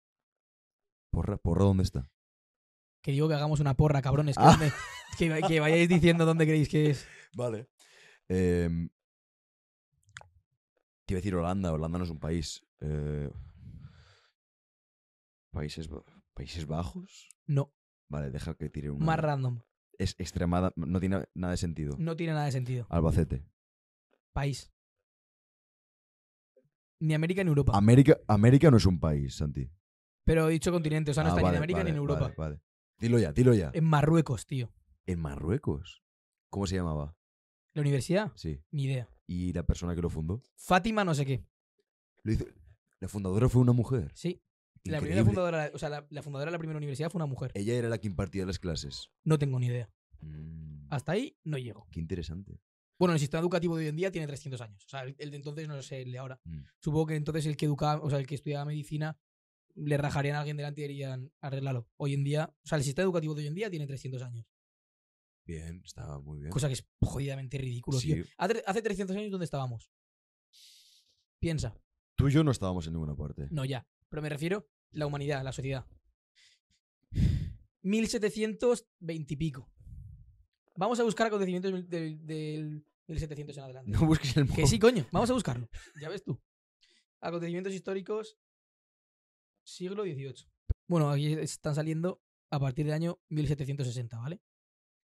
¿Porra, 1.11 1.37
porra 1.37 1.65
dónde 1.65 1.83
está? 1.83 2.11
Que 3.01 3.11
digo 3.11 3.27
que 3.27 3.35
hagamos 3.35 3.59
una 3.59 3.75
porra, 3.75 4.01
cabrones. 4.01 4.35
Que, 4.35 4.43
Ah. 4.43 4.51
dónde- 4.59 4.73
que, 5.41 5.47
que 5.47 5.59
vayáis 5.59 5.87
diciendo 5.87 6.25
dónde 6.25 6.45
creéis 6.45 6.67
que 6.69 6.89
es. 6.91 7.07
Vale. 7.35 7.69
Te 8.27 8.89
iba 11.13 11.17
a 11.17 11.21
decir 11.21 11.35
Holanda. 11.35 11.71
Holanda 11.71 11.99
no 11.99 12.03
es 12.03 12.09
un 12.09 12.19
país. 12.19 12.65
Eh, 12.81 13.29
Países, 15.51 15.87
Países 16.33 16.65
Bajos. 16.65 17.29
No, 17.45 17.71
Vale, 18.09 18.29
deja 18.31 18.53
que 18.55 18.69
tire 18.69 18.89
una. 18.91 19.05
más 19.05 19.19
random. 19.19 19.61
Es 19.97 20.15
extremada. 20.19 20.71
No 20.75 20.99
tiene 20.99 21.25
nada 21.33 21.51
de 21.51 21.57
sentido. 21.57 21.95
No 21.97 22.15
tiene 22.15 22.33
nada 22.33 22.45
de 22.45 22.51
sentido. 22.51 22.85
Albacete. 22.89 23.45
País. 24.33 24.71
Ni 26.99 27.13
América 27.13 27.43
ni 27.43 27.49
Europa. 27.49 27.73
América, 27.75 28.17
América 28.27 28.71
no 28.71 28.77
es 28.77 28.85
un 28.85 28.99
país, 28.99 29.35
Santi. 29.35 29.69
Pero 30.23 30.47
he 30.49 30.53
dicho 30.53 30.71
continente, 30.71 31.11
o 31.11 31.13
sea, 31.13 31.23
no 31.23 31.29
Ah, 31.29 31.31
está 31.33 31.41
ni 31.41 31.47
en 31.47 31.51
vale, 31.51 31.57
América 31.57 31.83
ni 31.83 31.89
en 31.91 31.95
Europa. 31.97 32.21
Vale, 32.21 32.35
vale. 32.37 32.61
Dilo 32.97 33.19
ya, 33.19 33.31
dilo 33.31 33.53
ya. 33.53 33.71
En 33.73 33.83
Marruecos, 33.85 34.45
tío. 34.45 34.71
En 35.05 35.19
Marruecos. 35.19 36.03
¿Cómo 36.49 36.65
se 36.67 36.75
llamaba? 36.75 37.15
¿La 37.73 37.81
universidad? 37.81 38.31
Sí. 38.35 38.61
Ni 38.71 38.83
idea. 38.85 39.09
¿Y 39.27 39.51
la 39.53 39.63
persona 39.63 39.93
que 39.93 40.01
lo 40.01 40.09
fundó? 40.09 40.41
Fátima 40.55 41.03
no 41.03 41.13
sé 41.13 41.25
qué. 41.25 41.45
Lo 42.23 42.31
hizo- 42.31 42.45
La 43.01 43.07
fundadora 43.09 43.49
fue 43.49 43.61
una 43.61 43.73
mujer. 43.73 44.11
Sí. 44.15 44.41
La 44.85 44.97
Increíble. 44.97 45.23
primera 45.23 45.25
fundadora, 45.25 45.71
o 45.73 45.79
sea, 45.79 45.89
la, 45.89 46.05
la 46.09 46.21
fundadora 46.21 46.49
de 46.51 46.53
la 46.53 46.59
primera 46.59 46.77
universidad 46.77 47.09
fue 47.09 47.17
una 47.19 47.25
mujer. 47.25 47.51
Ella 47.55 47.73
era 47.73 47.89
la 47.89 47.97
que 47.97 48.07
impartía 48.07 48.45
las 48.45 48.59
clases. 48.59 49.09
No 49.23 49.37
tengo 49.39 49.59
ni 49.59 49.67
idea. 49.67 49.89
Mm, 50.21 50.87
Hasta 50.89 51.13
ahí 51.13 51.37
no 51.43 51.57
llego. 51.57 51.87
Qué 51.91 51.99
interesante. 51.99 52.59
Bueno, 52.99 53.13
el 53.13 53.19
sistema 53.19 53.41
educativo 53.41 53.75
de 53.75 53.83
hoy 53.85 53.89
en 53.89 53.95
día 53.95 54.11
tiene 54.11 54.27
300 54.27 54.61
años. 54.61 54.85
O 54.85 54.87
sea, 54.89 55.01
el, 55.01 55.15
el 55.17 55.31
de 55.31 55.37
entonces 55.37 55.67
no 55.67 55.81
sé 55.81 56.01
el 56.03 56.11
de 56.11 56.17
ahora. 56.19 56.39
Mm. 56.45 56.59
Supongo 56.79 57.07
que 57.07 57.15
entonces 57.15 57.45
el 57.47 57.57
que 57.57 57.65
educaba, 57.65 58.01
o 58.01 58.09
sea, 58.09 58.19
el 58.19 58.27
que 58.27 58.35
estudiaba 58.35 58.63
medicina, 58.65 59.17
le 59.73 59.97
rajarían 59.97 60.35
a 60.35 60.39
alguien 60.39 60.55
delante 60.55 60.81
y 60.81 60.87
dirían, 60.87 61.31
arréglalo. 61.41 61.89
Hoy 61.97 62.13
en 62.13 62.23
día, 62.23 62.53
o 62.63 62.67
sea, 62.67 62.77
el 62.77 62.83
sistema 62.83 63.03
educativo 63.05 63.33
de 63.35 63.41
hoy 63.41 63.47
en 63.47 63.55
día 63.55 63.69
tiene 63.69 63.87
300 63.87 64.21
años. 64.21 64.45
Bien, 65.47 65.81
estaba 65.83 66.19
muy 66.21 66.39
bien. 66.39 66.51
Cosa 66.51 66.67
que 66.67 66.73
es 66.73 66.87
jodidamente 67.01 67.57
ridículo. 67.57 67.99
Sí. 67.99 68.23
Hace, 68.37 68.63
hace 68.65 68.81
300 68.81 69.15
años, 69.17 69.31
¿dónde 69.31 69.45
estábamos? 69.45 69.91
Piensa. 71.39 71.75
Tú 72.15 72.27
y 72.29 72.31
yo 72.31 72.43
no 72.43 72.51
estábamos 72.51 72.87
en 72.87 72.93
ninguna 72.93 73.15
parte. 73.15 73.47
No, 73.51 73.65
ya. 73.65 73.85
Pero 74.09 74.21
me 74.21 74.29
refiero 74.29 74.67
la 74.95 75.05
humanidad, 75.07 75.43
la 75.43 75.51
sociedad. 75.53 75.85
1720 77.81 79.33
y 79.33 79.37
pico. 79.37 79.69
Vamos 80.75 80.99
a 80.99 81.03
buscar 81.03 81.27
acontecimientos 81.27 81.71
del, 81.71 81.87
del- 81.89 82.25
del 82.25 82.83
1700 83.07 83.57
en 83.57 83.63
adelante. 83.63 83.91
No 83.91 84.05
busques 84.05 84.35
el 84.35 84.49
Que 84.51 84.65
sí, 84.67 84.79
coño. 84.79 85.05
Vamos 85.11 85.29
a 85.29 85.33
buscarlo. 85.33 85.69
Ya 86.01 86.09
ves 86.09 86.23
tú. 86.23 86.41
Acontecimientos 87.21 87.73
históricos 87.73 88.37
siglo 89.63 90.03
XVIII. 90.03 90.47
Bueno, 90.87 91.09
aquí 91.09 91.33
están 91.33 91.75
saliendo 91.75 92.21
a 92.49 92.59
partir 92.59 92.85
del 92.85 92.93
año 92.95 93.19
1760, 93.29 94.17
¿vale? 94.19 94.41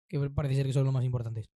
Que 0.09 0.19
parece 0.31 0.57
ser 0.57 0.67
que 0.67 0.73
son 0.73 0.85
los 0.85 0.93
más 0.93 1.05
importantes. 1.05 1.51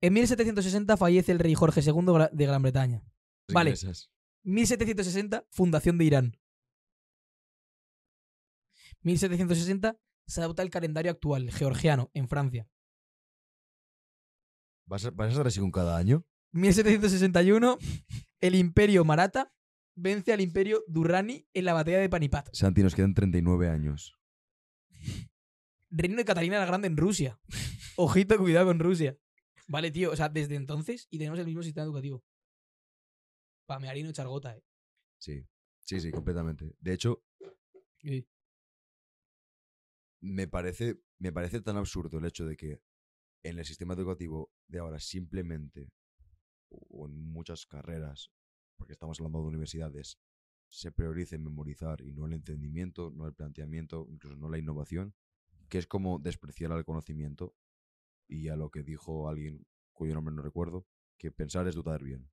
En 0.00 0.12
1760 0.14 0.96
fallece 0.96 1.32
el 1.32 1.38
rey 1.38 1.54
Jorge 1.54 1.80
II 1.80 2.28
de 2.32 2.46
Gran 2.46 2.62
Bretaña. 2.62 3.04
vale. 3.52 3.70
Inglesas. 3.70 4.10
1760, 4.44 5.46
fundación 5.50 5.96
de 5.98 6.04
Irán. 6.04 6.36
1760, 9.02 9.98
se 10.26 10.40
adopta 10.40 10.62
el 10.62 10.70
calendario 10.70 11.10
actual, 11.10 11.50
georgiano, 11.50 12.10
en 12.14 12.28
Francia. 12.28 12.68
¿Vas 14.86 15.04
a, 15.04 15.10
vas 15.10 15.28
a 15.28 15.30
estar 15.30 15.46
así 15.46 15.60
con 15.60 15.70
cada 15.70 15.96
año? 15.96 16.24
1761, 16.52 17.78
el 18.40 18.54
imperio 18.54 19.04
Maratha 19.04 19.54
vence 19.94 20.32
al 20.32 20.40
imperio 20.40 20.84
Durrani 20.86 21.46
en 21.54 21.64
la 21.64 21.72
batalla 21.72 21.98
de 21.98 22.08
Panipat. 22.08 22.48
Santi, 22.52 22.82
nos 22.82 22.94
quedan 22.94 23.14
39 23.14 23.68
años. 23.68 24.14
Reino 25.90 26.16
de 26.16 26.24
Catalina 26.24 26.58
la 26.58 26.66
Grande 26.66 26.88
en 26.88 26.96
Rusia. 26.96 27.40
Ojito, 27.96 28.38
cuidado 28.38 28.66
con 28.66 28.78
Rusia. 28.78 29.18
Vale, 29.68 29.90
tío, 29.90 30.10
o 30.10 30.16
sea, 30.16 30.28
desde 30.28 30.56
entonces 30.56 31.06
y 31.10 31.18
tenemos 31.18 31.38
el 31.38 31.46
mismo 31.46 31.62
sistema 31.62 31.84
educativo. 31.84 32.24
Pa' 33.66 33.78
mear 33.78 33.96
y 33.96 34.02
no 34.02 34.10
echar 34.10 34.26
gota, 34.26 34.56
eh. 34.56 34.64
Sí, 35.18 35.46
sí, 35.80 36.00
sí, 36.00 36.10
completamente. 36.10 36.74
De 36.80 36.92
hecho, 36.92 37.22
Sí. 38.02 38.26
Me 40.22 40.46
parece, 40.46 41.02
me 41.18 41.32
parece 41.32 41.60
tan 41.60 41.76
absurdo 41.76 42.18
el 42.18 42.24
hecho 42.24 42.46
de 42.46 42.56
que 42.56 42.80
en 43.42 43.58
el 43.58 43.64
sistema 43.64 43.94
educativo 43.94 44.52
de 44.68 44.78
ahora 44.78 45.00
simplemente, 45.00 45.92
o 46.68 47.06
en 47.06 47.14
muchas 47.14 47.66
carreras, 47.66 48.30
porque 48.76 48.92
estamos 48.92 49.18
hablando 49.18 49.42
de 49.42 49.48
universidades, 49.48 50.18
se 50.70 50.92
priorice 50.92 51.38
memorizar 51.38 52.00
y 52.00 52.12
no 52.12 52.26
el 52.26 52.32
entendimiento, 52.34 53.10
no 53.10 53.26
el 53.26 53.34
planteamiento, 53.34 54.06
incluso 54.08 54.36
no 54.36 54.48
la 54.48 54.58
innovación, 54.58 55.14
que 55.68 55.78
es 55.78 55.86
como 55.86 56.18
despreciar 56.18 56.70
al 56.72 56.84
conocimiento 56.84 57.54
y 58.28 58.48
a 58.48 58.56
lo 58.56 58.70
que 58.70 58.82
dijo 58.82 59.28
alguien 59.28 59.66
cuyo 59.92 60.14
nombre 60.14 60.34
no 60.34 60.42
recuerdo, 60.42 60.86
que 61.18 61.32
pensar 61.32 61.66
es 61.66 61.74
dudar 61.74 62.02
bien. 62.02 62.30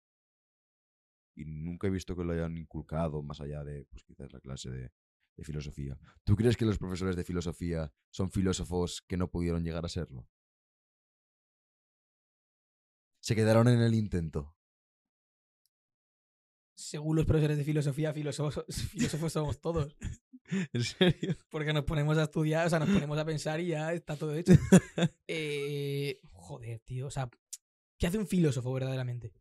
Y 1.35 1.45
nunca 1.45 1.87
he 1.87 1.89
visto 1.89 2.15
que 2.15 2.23
lo 2.23 2.33
hayan 2.33 2.55
inculcado 2.55 3.23
más 3.23 3.41
allá 3.41 3.63
de, 3.63 3.85
pues 3.85 4.03
quizás 4.03 4.31
la 4.31 4.39
clase 4.39 4.69
de, 4.69 4.91
de 5.39 5.45
filosofía. 5.45 5.97
¿Tú 6.23 6.35
crees 6.35 6.57
que 6.57 6.65
los 6.65 6.77
profesores 6.77 7.15
de 7.15 7.23
filosofía 7.23 7.91
son 8.11 8.29
filósofos 8.29 9.01
que 9.07 9.17
no 9.17 9.31
pudieron 9.31 9.63
llegar 9.63 9.85
a 9.85 9.89
serlo? 9.89 10.27
Se 13.21 13.35
quedaron 13.35 13.67
en 13.67 13.81
el 13.81 13.93
intento. 13.93 14.55
Según 16.75 17.15
los 17.15 17.25
profesores 17.25 17.57
de 17.57 17.63
filosofía, 17.63 18.13
filósofos, 18.13 18.65
filósofos 18.91 19.33
somos 19.33 19.59
todos. 19.59 19.95
¿En 20.73 20.83
serio? 20.83 21.35
Porque 21.49 21.73
nos 21.73 21.83
ponemos 21.83 22.17
a 22.17 22.23
estudiar, 22.23 22.67
o 22.67 22.69
sea, 22.69 22.79
nos 22.79 22.89
ponemos 22.89 23.17
a 23.17 23.25
pensar 23.25 23.59
y 23.59 23.67
ya 23.67 23.93
está 23.93 24.15
todo 24.15 24.35
hecho. 24.35 24.53
Eh, 25.31 26.19
joder, 26.23 26.79
tío. 26.79 27.05
O 27.07 27.11
sea, 27.11 27.29
¿qué 27.97 28.07
hace 28.07 28.17
un 28.17 28.27
filósofo 28.27 28.73
verdaderamente? 28.73 29.31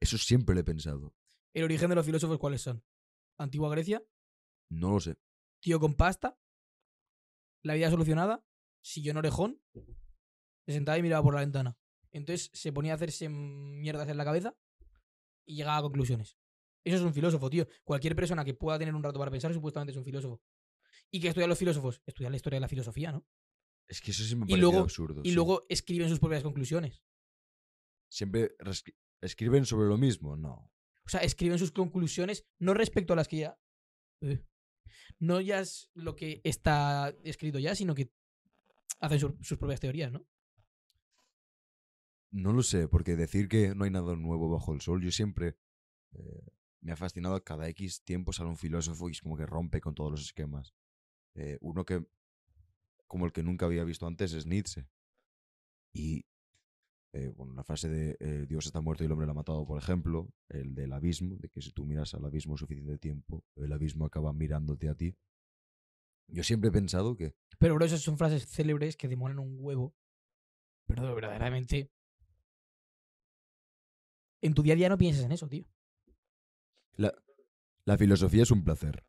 Eso 0.00 0.18
siempre 0.18 0.54
lo 0.54 0.62
he 0.62 0.64
pensado. 0.64 1.14
¿El 1.54 1.64
origen 1.64 1.88
de 1.88 1.94
los 1.94 2.04
filósofos 2.04 2.38
cuáles 2.38 2.60
son? 2.60 2.82
Antigua 3.38 3.70
Grecia, 3.70 4.02
No 4.72 4.90
lo 4.92 5.00
sé. 5.00 5.16
tío 5.60 5.78
con 5.78 5.94
pasta, 5.94 6.38
la 7.62 7.74
vida 7.74 7.90
solucionada, 7.90 8.44
sillón 8.82 9.16
orejón, 9.18 9.62
se 10.66 10.72
sentaba 10.72 10.98
y 10.98 11.02
miraba 11.02 11.22
por 11.22 11.34
la 11.34 11.40
ventana. 11.40 11.78
Entonces 12.10 12.50
se 12.52 12.72
ponía 12.72 12.92
a 12.92 12.96
hacerse 12.96 13.28
mierdas 13.28 14.08
en 14.08 14.16
la 14.16 14.24
cabeza 14.24 14.56
y 15.46 15.56
llegaba 15.56 15.76
a 15.78 15.82
conclusiones. 15.82 16.36
Eso 16.84 16.96
es 16.96 17.02
un 17.02 17.14
filósofo, 17.14 17.48
tío. 17.48 17.66
Cualquier 17.84 18.16
persona 18.16 18.44
que 18.44 18.54
pueda 18.54 18.78
tener 18.78 18.94
un 18.94 19.02
rato 19.02 19.18
para 19.18 19.30
pensar 19.30 19.52
supuestamente 19.54 19.92
es 19.92 19.96
un 19.98 20.04
filósofo. 20.04 20.42
¿Y 21.12 21.20
qué 21.20 21.28
estudian 21.28 21.48
los 21.48 21.58
filósofos? 21.58 22.02
Estudian 22.06 22.32
la 22.32 22.36
historia 22.36 22.56
de 22.56 22.60
la 22.62 22.68
filosofía, 22.68 23.12
¿no? 23.12 23.24
Es 23.88 24.00
que 24.00 24.10
eso 24.10 24.24
sí 24.24 24.34
me 24.34 24.44
Y 24.46 24.48
parece 24.48 24.60
luego- 24.60 24.78
absurdo. 24.80 25.20
Y 25.24 25.28
sí. 25.30 25.34
luego 25.34 25.64
escriben 25.68 26.08
sus 26.08 26.18
propias 26.18 26.42
conclusiones. 26.42 27.02
Siempre 28.10 28.56
escriben 29.20 29.64
sobre 29.64 29.88
lo 29.88 29.96
mismo. 29.96 30.36
No. 30.36 30.72
O 31.04 31.08
sea, 31.08 31.20
escriben 31.20 31.58
sus 31.58 31.72
conclusiones 31.72 32.44
no 32.58 32.74
respecto 32.74 33.12
a 33.12 33.16
las 33.16 33.28
que 33.28 33.36
ya. 33.38 33.58
eh, 34.22 34.44
no 35.18 35.40
ya 35.40 35.60
es 35.60 35.90
lo 35.94 36.14
que 36.16 36.40
está 36.44 37.14
escrito 37.24 37.58
ya, 37.58 37.74
sino 37.74 37.94
que 37.94 38.10
hacen 39.00 39.20
su- 39.20 39.36
sus 39.42 39.58
propias 39.58 39.80
teorías, 39.80 40.12
¿no? 40.12 40.24
No 42.30 42.52
lo 42.52 42.62
sé, 42.62 42.88
porque 42.88 43.14
decir 43.14 43.48
que 43.48 43.74
no 43.74 43.84
hay 43.84 43.90
nada 43.90 44.16
nuevo 44.16 44.48
bajo 44.48 44.72
el 44.72 44.80
sol, 44.80 45.02
yo 45.02 45.10
siempre 45.10 45.56
eh, 46.12 46.46
me 46.80 46.92
ha 46.92 46.96
fascinado 46.96 47.42
cada 47.44 47.68
X 47.68 48.02
tiempo 48.04 48.32
sale 48.32 48.48
un 48.48 48.56
filósofo 48.56 49.08
y 49.08 49.12
es 49.12 49.20
como 49.20 49.36
que 49.36 49.46
rompe 49.46 49.80
con 49.80 49.94
todos 49.94 50.10
los 50.10 50.22
esquemas. 50.22 50.74
Eh, 51.34 51.58
uno 51.60 51.84
que, 51.84 52.04
como 53.06 53.26
el 53.26 53.32
que 53.32 53.42
nunca 53.42 53.66
había 53.66 53.84
visto 53.84 54.06
antes, 54.06 54.32
es 54.32 54.46
Nietzsche. 54.46 54.86
Y, 55.92 56.24
eh, 57.14 57.28
bueno, 57.36 57.52
la 57.52 57.62
frase 57.62 57.88
de 57.88 58.16
eh, 58.20 58.46
Dios 58.48 58.66
está 58.66 58.80
muerto 58.80 59.04
y 59.04 59.06
el 59.06 59.12
hombre 59.12 59.26
lo 59.26 59.32
ha 59.32 59.34
matado, 59.34 59.66
por 59.66 59.78
ejemplo, 59.78 60.32
el 60.48 60.74
del 60.74 60.92
abismo, 60.92 61.36
de 61.36 61.50
que 61.50 61.60
si 61.60 61.70
tú 61.70 61.84
miras 61.84 62.14
al 62.14 62.24
abismo 62.24 62.56
suficiente 62.56 62.96
tiempo, 62.98 63.44
el 63.56 63.72
abismo 63.72 64.06
acaba 64.06 64.32
mirándote 64.32 64.88
a 64.88 64.94
ti. 64.94 65.14
Yo 66.28 66.42
siempre 66.42 66.68
he 66.68 66.72
pensado 66.72 67.14
que 67.16 67.34
Pero, 67.58 67.74
bro, 67.74 67.84
esas 67.84 68.00
son 68.00 68.16
frases 68.16 68.46
célebres 68.46 68.96
que 68.96 69.08
demoran 69.08 69.38
un 69.38 69.56
huevo. 69.58 69.94
Pero 70.86 71.14
verdaderamente. 71.14 71.90
En 74.40 74.54
tu 74.54 74.62
día 74.62 74.72
a 74.72 74.76
día 74.76 74.88
no 74.88 74.98
pienses 74.98 75.24
en 75.24 75.32
eso, 75.32 75.48
tío. 75.48 75.66
La 76.96 77.98
filosofía 77.98 78.42
es 78.42 78.50
un 78.50 78.64
placer. 78.64 79.04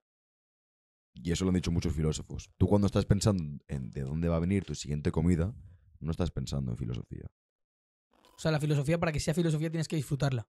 Y 1.14 1.32
eso 1.32 1.46
lo 1.46 1.50
han 1.50 1.56
dicho 1.56 1.72
muchos 1.72 1.94
filósofos. 1.94 2.52
Tú 2.58 2.68
cuando 2.68 2.88
estás 2.88 3.06
pensando 3.06 3.64
en 3.68 3.92
de 3.92 4.02
dónde 4.02 4.28
va 4.28 4.38
a 4.38 4.40
venir 4.40 4.66
tu 4.66 4.76
siguiente 4.76 5.12
comida, 5.12 5.56
no 6.00 6.12
estás 6.12 6.32
pensando 6.32 6.72
en 6.72 6.78
filosofía. 6.78 7.32
Sea, 8.44 8.52
la 8.52 8.60
filosofía, 8.60 9.00
para 9.00 9.14
que 9.14 9.22
sea 9.22 9.34
filosofía, 9.34 9.70
tienes 9.70 9.88
que 9.88 9.96
disfrutarla. 9.96 10.50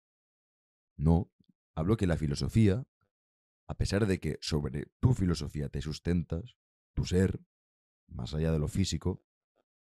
No, 0.95 1.33
hablo 1.73 1.97
que 1.97 2.05
la 2.05 2.17
filosofía, 2.17 2.85
a 3.67 3.77
pesar 3.79 4.05
de 4.05 4.19
que 4.19 4.37
sobre 4.41 4.85
tu 4.99 5.15
filosofía 5.15 5.69
te 5.69 5.81
sustentas, 5.81 6.55
tu 6.93 7.05
ser, 7.05 7.39
más 8.05 8.35
allá 8.35 8.51
de 8.51 8.59
lo 8.59 8.67
físico, 8.67 9.25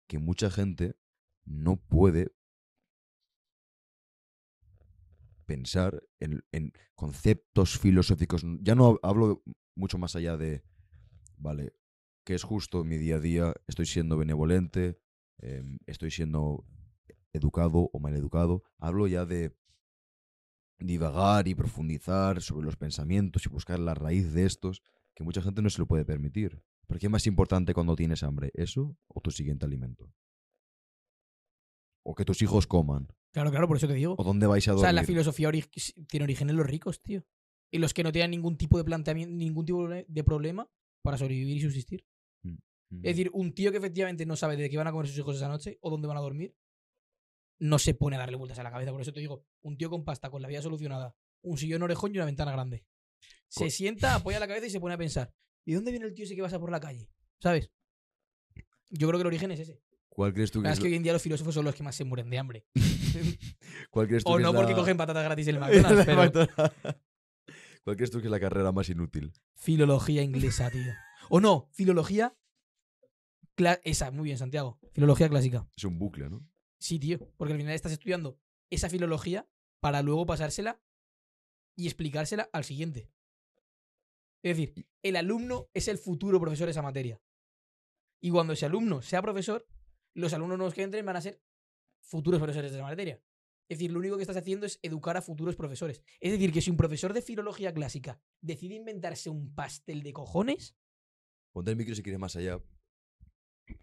que 0.09 0.19
mucha 0.19 0.51
gente 0.51 0.97
no 1.45 1.77
puede 1.77 2.35
pensar 5.47 6.03
en, 6.19 6.73
conceptos 6.97 7.79
filosóficos. 7.79 8.43
Ya 8.63 8.75
no 8.75 8.99
hablo 9.05 9.45
mucho 9.77 9.99
más 9.99 10.17
allá 10.17 10.37
de, 10.37 10.65
vale, 11.37 11.77
¿qué 12.25 12.35
es 12.35 12.43
justo 12.43 12.83
mi 12.83 12.99
día 12.99 13.15
a 13.15 13.21
día? 13.21 13.55
¿Estoy 13.69 13.87
siendo 13.87 14.17
benevolente? 14.17 14.99
Em, 15.39 15.79
¿Estoy 15.87 16.11
siendo 16.11 16.67
educado 17.33 17.91
o 17.93 17.99
mal 17.99 18.15
educado? 18.15 18.63
Hablo 18.79 19.07
ya 19.07 19.25
de 19.25 19.57
divagar 20.79 21.47
y 21.49 21.55
profundizar 21.55 22.43
sobre 22.43 22.67
los 22.67 22.77
pensamientos 22.77 23.47
y 23.47 23.49
buscar 23.49 23.79
la 23.79 23.95
raíz 23.95 24.33
de 24.33 24.45
estos, 24.47 24.83
que 25.15 25.23
mucha 25.25 25.43
gente 25.43 25.63
no 25.63 25.71
se 25.71 25.79
lo 25.79 25.87
puede 25.87 26.05
permitir. 26.05 26.63
¿Por 26.87 26.99
qué 26.99 27.07
es 27.07 27.13
más 27.13 27.27
importante 27.27 27.73
cuando 27.75 27.95
tienes 27.97 28.23
hambre? 28.23 28.51
¿Eso 28.55 28.97
o 29.07 29.21
tu 29.21 29.31
siguiente 29.31 29.65
alimento? 29.65 30.13
O 32.05 32.15
que 32.15 32.25
tus 32.25 32.43
hijos 32.43 32.67
coman. 32.67 33.09
Claro, 33.33 33.51
claro, 33.51 33.69
por 33.69 33.77
eso 33.77 33.87
te 33.87 33.95
digo. 33.95 34.17
¿O 34.19 34.25
dónde 34.25 34.47
vais 34.47 34.67
a 34.69 34.73
O 34.73 34.75
dormir? 34.75 34.87
sea, 34.87 34.93
la 34.93 35.05
filosofía 35.05 35.49
ori- 35.49 36.07
tiene 36.09 36.25
origen 36.25 36.51
en 36.51 36.57
los 36.57 36.67
ricos, 36.67 37.01
tío. 37.01 37.25
Y 37.71 37.79
los 37.79 37.95
que 37.95 38.03
no 38.03 38.13
tienen 38.13 38.33
ningún 38.33 38.59
tipo 38.59 38.77
de 38.77 38.85
planteamiento, 38.85 39.35
ningún 39.35 39.65
tipo 39.65 39.89
de 39.89 40.25
problema 40.25 40.69
para 41.03 41.17
sobrevivir 41.17 41.57
y 41.57 41.61
subsistir. 41.61 42.05
Mm. 42.43 42.57
Es 42.97 43.03
decir, 43.17 43.31
un 43.33 43.55
tío 43.55 43.71
que 43.71 43.79
efectivamente 43.79 44.27
no 44.27 44.37
sabe 44.37 44.57
de 44.57 44.69
qué 44.69 44.77
van 44.77 44.89
a 44.89 44.93
comer 44.93 45.07
sus 45.07 45.17
hijos 45.17 45.37
esa 45.37 45.49
noche 45.49 45.79
o 45.81 45.89
dónde 45.91 46.09
van 46.09 46.19
a 46.19 46.21
dormir, 46.21 46.55
no 47.63 47.79
se 47.79 47.95
pone 47.95 48.17
a 48.17 48.19
darle 48.19 48.37
vueltas 48.37 48.59
a 48.59 48.63
la 48.65 48.73
cabeza. 48.73 48.91
Por 48.91 49.01
eso 49.01 49.13
te 49.13 49.21
digo, 49.21 49.45
un 49.61 49.77
tío 49.77 49.89
con 49.89 50.05
pasta, 50.05 50.31
con 50.31 50.43
la 50.43 50.49
vida 50.49 50.61
solucionada, 50.63 51.15
un 51.43 51.57
sillón 51.57 51.83
orejón 51.83 52.13
y 52.13 52.19
una 52.19 52.25
ventana 52.25 52.51
grande. 52.51 52.85
Se 53.49 53.71
sienta, 53.71 54.17
apoya 54.17 54.41
la 54.41 54.49
cabeza 54.49 54.67
y 54.67 54.71
se 54.71 54.81
pone 54.81 54.95
a 54.95 54.99
pensar, 54.99 55.33
¿y 55.65 55.75
dónde 55.75 55.93
viene 55.93 56.07
el 56.07 56.13
tío 56.15 56.25
ese 56.25 56.35
que 56.35 56.43
pasa 56.43 56.59
por 56.59 56.71
la 56.73 56.81
calle? 56.81 57.09
¿Sabes? 57.39 57.71
Yo 58.91 59.07
creo 59.07 59.19
que 59.19 59.23
el 59.23 59.27
origen 59.29 59.53
es 59.53 59.61
ese. 59.61 59.81
¿Cuál 60.09 60.35
crees 60.35 60.51
tú 60.51 60.61
que 60.61 60.69
es, 60.69 60.75
es 60.75 60.81
que 60.81 60.87
hoy 60.89 60.95
en 60.97 61.03
día 61.05 61.13
los 61.13 61.23
filósofos 61.23 61.55
son 61.55 61.65
los 61.65 61.75
que 61.75 61.83
más 61.85 61.95
se 61.95 62.05
mueren 62.05 62.29
de 62.29 62.39
hambre. 62.39 62.67
¿Cuál 63.91 64.09
crees 64.09 64.25
tú 64.25 64.31
o 64.33 64.37
que 64.37 64.43
no 64.43 64.51
es 64.51 64.55
porque 64.57 64.73
la- 64.73 64.79
cogen 64.79 64.97
patatas 64.97 65.25
gratis 65.25 65.47
en 65.49 65.55
el 65.55 65.61
McDonald's, 65.61 66.05
pero. 66.05 66.49
¿Cuál 67.85 67.97
crees 67.97 68.11
tú 68.11 68.21
que 68.21 68.27
es 68.27 68.31
la 68.31 68.41
carrera 68.41 68.73
más 68.73 68.89
inútil? 68.89 69.33
filología 69.55 70.23
inglesa, 70.23 70.69
tío. 70.71 70.93
O 71.31 71.41
no, 71.41 71.69
filología 71.73 72.35
cla- 73.57 73.81
esa, 73.85 74.11
muy 74.11 74.25
bien, 74.25 74.39
Santiago. 74.39 74.79
Filología 74.93 75.29
clásica. 75.29 75.67
Es 75.77 75.85
un 75.85 75.99
bucle, 75.99 76.29
¿no? 76.29 76.45
Sí, 76.83 76.99
tío, 76.99 77.21
porque 77.37 77.53
al 77.53 77.61
final 77.61 77.75
estás 77.75 77.93
estudiando 77.93 78.41
esa 78.69 78.91
filología 78.91 79.49
para 79.81 80.03
luego 80.03 80.27
pasársela 80.27 80.83
y 81.77 81.87
explicársela 81.87 82.51
al 82.53 82.65
siguiente. 82.65 83.09
Es 84.43 84.57
decir, 84.57 84.89
el 85.03 85.15
alumno 85.15 85.71
es 85.75 85.87
el 85.87 85.97
futuro 85.97 86.41
profesor 86.41 86.67
de 86.67 86.73
esa 86.73 86.83
materia. 86.83 87.23
Y 88.21 88.31
cuando 88.31 88.55
ese 88.55 88.67
alumno 88.67 89.01
sea 89.01 89.23
profesor, 89.23 89.65
los 90.13 90.33
alumnos 90.33 90.59
nuevos 90.59 90.75
que 90.75 90.83
entren 90.83 91.07
van 91.07 91.15
a 91.15 91.21
ser 91.21 91.41
futuros 92.01 92.41
profesores 92.41 92.73
de 92.73 92.79
esa 92.79 92.87
materia. 92.87 93.23
Es 93.69 93.79
decir, 93.79 93.93
lo 93.93 94.01
único 94.01 94.17
que 94.17 94.23
estás 94.23 94.37
haciendo 94.37 94.67
es 94.67 94.81
educar 94.83 95.17
a 95.17 95.23
futuros 95.23 95.55
profesores. 95.55 96.03
Es 96.19 96.33
decir, 96.33 96.53
que 96.53 96.61
si 96.61 96.71
un 96.73 96.77
profesor 96.77 97.13
de 97.13 97.23
filología 97.23 97.73
clásica 97.73 98.21
decide 98.41 98.75
inventarse 98.75 99.31
un 99.31 99.55
pastel 99.55 100.03
de 100.03 100.13
cojones, 100.13 100.77
Ponte 101.53 101.71
el 101.71 101.77
micro 101.77 101.95
si 101.95 102.03
quieres 102.03 102.19
más 102.19 102.35
allá. 102.35 102.61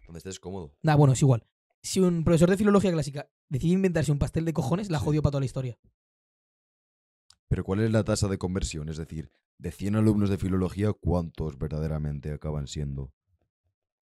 Donde 0.04 0.18
estés 0.18 0.38
cómodo. 0.38 0.76
Nah, 0.82 0.96
bueno, 0.96 1.14
es 1.14 1.22
igual. 1.22 1.46
Si 1.82 2.00
un 2.00 2.24
profesor 2.24 2.50
de 2.50 2.56
filología 2.56 2.92
clásica 2.92 3.30
decide 3.48 3.72
inventarse 3.74 4.12
un 4.12 4.18
pastel 4.18 4.44
de 4.44 4.52
cojones, 4.52 4.90
la 4.90 4.98
jodió 4.98 5.22
para 5.22 5.32
toda 5.32 5.40
la 5.40 5.46
historia. 5.46 5.78
Pero 7.48 7.64
¿cuál 7.64 7.80
es 7.80 7.90
la 7.90 8.04
tasa 8.04 8.28
de 8.28 8.38
conversión? 8.38 8.88
Es 8.88 8.96
decir, 8.96 9.32
de 9.58 9.72
100 9.72 9.96
alumnos 9.96 10.30
de 10.30 10.38
filología, 10.38 10.92
¿cuántos 10.92 11.58
verdaderamente 11.58 12.32
acaban 12.32 12.66
siendo? 12.66 13.12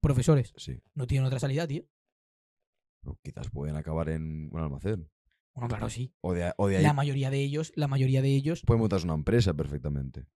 Profesores, 0.01 0.53
Sí. 0.57 0.81
no 0.93 1.07
tienen 1.07 1.25
otra 1.25 1.39
salida, 1.39 1.67
tío. 1.67 1.83
O 3.05 3.17
quizás 3.23 3.49
pueden 3.49 3.75
acabar 3.75 4.09
en 4.09 4.49
un 4.51 4.59
almacén. 4.59 5.09
Bueno, 5.53 5.67
claro, 5.69 5.89
sí. 5.89 6.13
O 6.21 6.33
de, 6.33 6.53
o 6.57 6.67
de 6.67 6.77
ahí 6.77 6.83
La 6.83 6.93
mayoría 6.93 7.29
de 7.29 7.39
ellos, 7.41 7.71
la 7.75 7.87
mayoría 7.87 8.21
de 8.21 8.33
ellos, 8.35 8.61
pueden 8.65 8.81
montarse 8.81 9.05
una 9.05 9.15
empresa 9.15 9.53
perfectamente. 9.53 10.27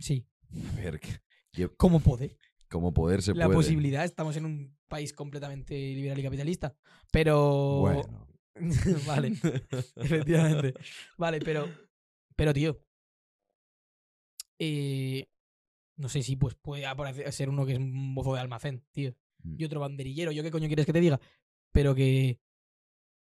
sí. 0.00 0.26
A 0.72 0.76
ver, 0.76 1.00
que- 1.00 1.68
¿Cómo 1.76 2.00
poder? 2.00 2.36
como 2.68 2.92
poder 2.94 3.20
se 3.22 3.34
La 3.34 3.44
puede. 3.46 3.56
posibilidad, 3.58 4.04
estamos 4.04 4.36
en 4.36 4.46
un 4.46 4.78
país 4.92 5.12
completamente 5.14 5.74
liberal 5.74 6.18
y 6.18 6.22
capitalista. 6.22 6.76
Pero. 7.10 7.80
Bueno. 7.80 8.28
vale, 9.06 9.32
efectivamente. 9.96 10.74
Vale, 11.16 11.40
pero. 11.40 11.66
Pero, 12.36 12.52
tío. 12.52 12.78
eh, 14.58 15.26
no 15.96 16.08
sé 16.08 16.22
si 16.22 16.36
pues 16.36 16.54
puede 16.54 16.86
aparecer, 16.86 17.32
ser 17.32 17.48
uno 17.48 17.64
que 17.64 17.72
es 17.72 17.78
un 17.78 18.14
mozo 18.14 18.34
de 18.34 18.40
almacén, 18.40 18.84
tío. 18.92 19.14
Mm. 19.42 19.56
y 19.58 19.64
otro 19.64 19.80
banderillero. 19.80 20.30
¿Yo 20.32 20.42
qué 20.42 20.50
coño 20.50 20.66
quieres 20.66 20.86
que 20.86 20.92
te 20.92 21.00
diga? 21.00 21.20
Pero 21.72 21.94
que, 21.94 22.38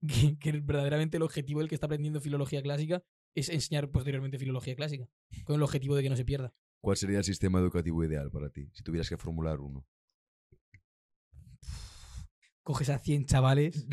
que, 0.08 0.38
que 0.38 0.52
verdaderamente 0.52 1.18
el 1.18 1.24
objetivo 1.24 1.60
del 1.60 1.70
que 1.70 1.76
está 1.76 1.86
aprendiendo 1.88 2.20
filología 2.20 2.62
clásica 2.62 3.04
es 3.34 3.50
enseñar 3.50 3.90
posteriormente 3.90 4.38
filología 4.38 4.76
clásica. 4.76 5.08
Con 5.46 5.56
el 5.56 5.64
objetivo 5.64 5.96
de 5.96 6.04
que 6.04 6.10
no 6.10 6.18
se 6.18 6.26
pierda. 6.26 6.54
¿Cuál 6.82 6.98
sería 6.98 7.20
el 7.20 7.24
sistema 7.24 7.60
educativo 7.60 8.04
ideal 8.04 8.30
para 8.30 8.50
ti? 8.50 8.70
Si 8.74 8.84
tuvieras 8.84 9.08
que 9.08 9.18
formular 9.18 9.62
uno. 9.62 9.86
Coges 12.72 12.90
a 12.90 13.00
100 13.00 13.26
chavales, 13.26 13.86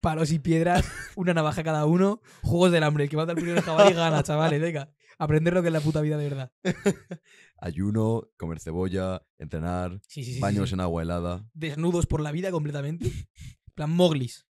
palos 0.00 0.32
y 0.32 0.38
piedras, 0.38 0.90
una 1.16 1.34
navaja 1.34 1.62
cada 1.62 1.84
uno, 1.84 2.22
juegos 2.42 2.72
del 2.72 2.82
hambre. 2.82 3.04
El 3.04 3.10
que 3.10 3.16
mata 3.18 3.32
al 3.32 3.36
primero 3.36 3.60
jabalí 3.60 3.92
gana, 3.92 4.22
chavales. 4.22 4.58
Venga, 4.58 4.90
aprender 5.18 5.52
lo 5.52 5.60
que 5.60 5.68
es 5.68 5.72
la 5.74 5.82
puta 5.82 6.00
vida 6.00 6.16
de 6.16 6.30
verdad. 6.30 6.52
Ayuno, 7.58 8.30
comer 8.38 8.58
cebolla, 8.58 9.22
entrenar, 9.36 10.00
Sí, 10.08 10.22
sí, 10.24 10.30
sí. 10.30 10.34
sí, 10.36 10.40
baños 10.40 10.72
en 10.72 10.80
agua 10.80 11.02
helada. 11.02 11.46
Desnudos 11.52 12.06
por 12.06 12.22
la 12.22 12.32
vida 12.32 12.50
completamente. 12.50 13.08
En 13.08 13.74
plan, 13.74 13.90
moglis. 13.90 14.46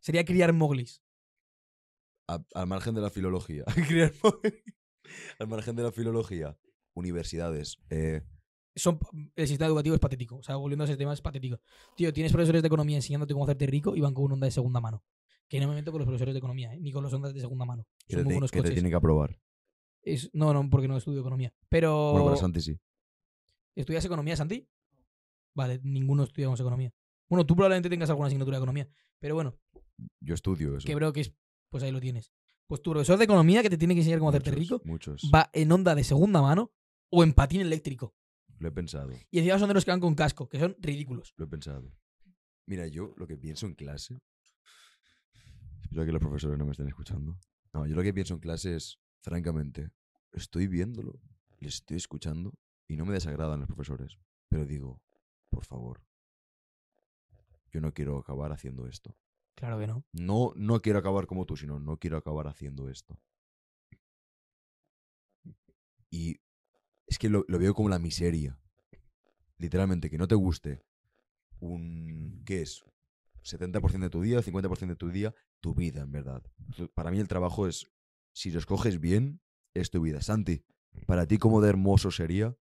Sería 0.00 0.24
criar 0.24 0.54
moglis. 0.54 1.02
A- 2.26 2.42
al 2.54 2.66
margen 2.68 2.94
de 2.94 3.02
la 3.02 3.10
filología. 3.10 3.64
Criar- 3.86 4.14
al 5.38 5.46
margen 5.46 5.76
de 5.76 5.82
la 5.82 5.92
filología. 5.92 6.56
Universidades. 6.94 7.76
eh, 7.90 8.22
son, 8.74 8.98
el 9.36 9.46
sistema 9.48 9.66
educativo 9.68 9.94
es 9.94 10.00
patético. 10.00 10.36
O 10.36 10.42
sea, 10.42 10.56
volviendo 10.56 10.84
a 10.84 10.86
ese 10.86 10.96
tema, 10.96 11.12
es 11.12 11.20
patético. 11.20 11.60
Tío, 11.96 12.12
tienes 12.12 12.32
profesores 12.32 12.62
de 12.62 12.66
economía 12.66 12.96
enseñándote 12.96 13.32
cómo 13.34 13.44
hacerte 13.44 13.66
rico 13.66 13.94
y 13.96 14.00
van 14.00 14.14
con 14.14 14.24
una 14.24 14.34
onda 14.34 14.46
de 14.46 14.50
segunda 14.50 14.80
mano. 14.80 15.04
Que 15.48 15.60
no 15.60 15.68
me 15.68 15.74
meto 15.74 15.90
con 15.92 15.98
los 15.98 16.06
profesores 16.06 16.32
de 16.34 16.38
economía, 16.38 16.72
¿eh? 16.74 16.80
ni 16.80 16.92
con 16.92 17.02
los 17.02 17.12
ondas 17.12 17.34
de 17.34 17.40
segunda 17.40 17.64
mano. 17.66 17.86
Son 18.08 18.18
te, 18.20 18.24
muy 18.24 18.34
buenos 18.34 18.50
que 18.50 18.58
te 18.58 18.62
coches. 18.62 18.74
tienen 18.74 18.90
que 18.90 18.96
aprobar. 18.96 19.38
Es- 20.02 20.30
no, 20.32 20.52
no, 20.54 20.68
porque 20.70 20.88
no 20.88 20.96
estudio 20.96 21.20
economía. 21.20 21.52
Pero. 21.68 22.12
Bueno, 22.12 22.24
para 22.26 22.36
Santi 22.38 22.60
sí. 22.60 22.78
¿Estudias 23.74 24.04
economía, 24.04 24.36
Santi? 24.36 24.66
Vale, 25.54 25.80
ninguno 25.82 26.24
estudiamos 26.24 26.58
economía. 26.60 26.92
Bueno, 27.28 27.44
tú 27.46 27.54
probablemente 27.54 27.88
tengas 27.90 28.08
alguna 28.10 28.26
asignatura 28.28 28.56
de 28.56 28.60
economía. 28.60 28.88
Pero 29.18 29.34
bueno, 29.34 29.56
Yo 30.20 30.34
estudio 30.34 30.76
eso. 30.76 30.86
que 30.86 30.94
creo 30.94 31.12
que 31.12 31.20
es. 31.20 31.34
Pues 31.70 31.82
ahí 31.82 31.90
lo 31.92 32.00
tienes. 32.00 32.32
Pues 32.66 32.80
tu 32.82 32.90
profesor 32.90 33.18
de 33.18 33.24
economía 33.24 33.62
que 33.62 33.70
te 33.70 33.76
tiene 33.78 33.94
que 33.94 34.00
enseñar 34.00 34.18
cómo 34.18 34.30
hacerte 34.30 34.50
rico 34.50 34.80
Muchos. 34.84 35.30
va 35.34 35.50
en 35.52 35.70
onda 35.72 35.94
de 35.94 36.04
segunda 36.04 36.40
mano 36.42 36.72
o 37.10 37.22
en 37.22 37.32
patín 37.34 37.60
eléctrico. 37.60 38.14
Lo 38.62 38.68
he 38.68 38.70
pensado. 38.70 39.10
Y 39.32 39.38
encima 39.40 39.58
son 39.58 39.66
de 39.66 39.74
los 39.74 39.84
que 39.84 39.90
van 39.90 39.98
con 39.98 40.14
casco, 40.14 40.48
que 40.48 40.60
son 40.60 40.76
ridículos. 40.78 41.34
Lo 41.36 41.46
he 41.46 41.48
pensado. 41.48 41.92
Mira, 42.64 42.86
yo 42.86 43.12
lo 43.16 43.26
que 43.26 43.36
pienso 43.36 43.66
en 43.66 43.74
clase. 43.74 44.20
Espero 45.80 46.06
que 46.06 46.12
los 46.12 46.20
profesores 46.20 46.56
no 46.56 46.64
me 46.64 46.70
estén 46.70 46.86
escuchando. 46.86 47.40
No, 47.72 47.88
yo 47.88 47.96
lo 47.96 48.04
que 48.04 48.14
pienso 48.14 48.34
en 48.34 48.40
clase 48.40 48.76
es, 48.76 49.00
francamente, 49.20 49.90
estoy 50.30 50.68
viéndolo, 50.68 51.20
les 51.58 51.74
estoy 51.74 51.96
escuchando 51.96 52.54
y 52.86 52.96
no 52.96 53.04
me 53.04 53.14
desagradan 53.14 53.58
los 53.58 53.66
profesores. 53.66 54.16
Pero 54.48 54.64
digo, 54.64 55.02
por 55.50 55.64
favor, 55.64 56.00
yo 57.72 57.80
no 57.80 57.92
quiero 57.92 58.16
acabar 58.16 58.52
haciendo 58.52 58.86
esto. 58.86 59.16
Claro 59.56 59.80
que 59.80 59.88
no. 59.88 60.04
No, 60.12 60.52
no 60.54 60.80
quiero 60.82 61.00
acabar 61.00 61.26
como 61.26 61.46
tú, 61.46 61.56
sino 61.56 61.80
no 61.80 61.98
quiero 61.98 62.16
acabar 62.16 62.46
haciendo 62.46 62.88
esto. 62.88 63.20
Y 66.10 66.40
es 67.12 67.18
que 67.18 67.28
lo, 67.28 67.44
lo 67.48 67.58
veo 67.58 67.74
como 67.74 67.88
la 67.88 67.98
miseria. 67.98 68.58
Literalmente, 69.58 70.10
que 70.10 70.18
no 70.18 70.26
te 70.26 70.34
guste 70.34 70.82
un... 71.60 72.42
¿Qué 72.44 72.62
es? 72.62 72.82
70% 73.44 74.00
de 74.00 74.10
tu 74.10 74.22
día, 74.22 74.40
50% 74.42 74.86
de 74.88 74.96
tu 74.96 75.10
día, 75.10 75.34
tu 75.60 75.74
vida, 75.74 76.02
en 76.02 76.12
verdad. 76.12 76.42
Para 76.94 77.10
mí 77.10 77.18
el 77.18 77.28
trabajo 77.28 77.66
es, 77.66 77.86
si 78.32 78.50
lo 78.50 78.58
escoges 78.58 78.98
bien, 79.00 79.40
es 79.74 79.90
tu 79.90 80.00
vida. 80.00 80.20
Santi, 80.22 80.64
para 81.06 81.26
ti, 81.26 81.38
¿cómo 81.38 81.60
de 81.60 81.68
hermoso 81.68 82.10
sería 82.10 82.56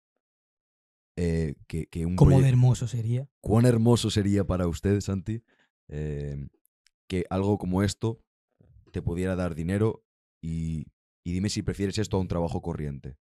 eh, 1.16 1.56
que, 1.68 1.88
que 1.88 2.06
un 2.06 2.16
proye- 2.16 2.44
de 2.44 2.50
hermoso 2.50 2.88
sería. 2.88 3.30
¿Cuán 3.42 3.66
hermoso 3.66 4.10
sería 4.10 4.46
para 4.46 4.68
usted, 4.68 5.02
Santi, 5.02 5.42
eh, 5.88 6.48
que 7.08 7.26
algo 7.30 7.58
como 7.58 7.82
esto 7.84 8.20
te 8.92 9.02
pudiera 9.02 9.36
dar 9.36 9.56
dinero 9.56 10.04
y, 10.42 10.86
y 11.24 11.32
dime 11.34 11.50
si 11.50 11.62
prefieres 11.64 11.98
esto 11.98 12.18
a 12.18 12.20
un 12.20 12.28
trabajo 12.28 12.62
corriente? 12.62 13.18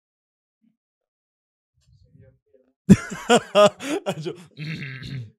Yo- 4.22 4.34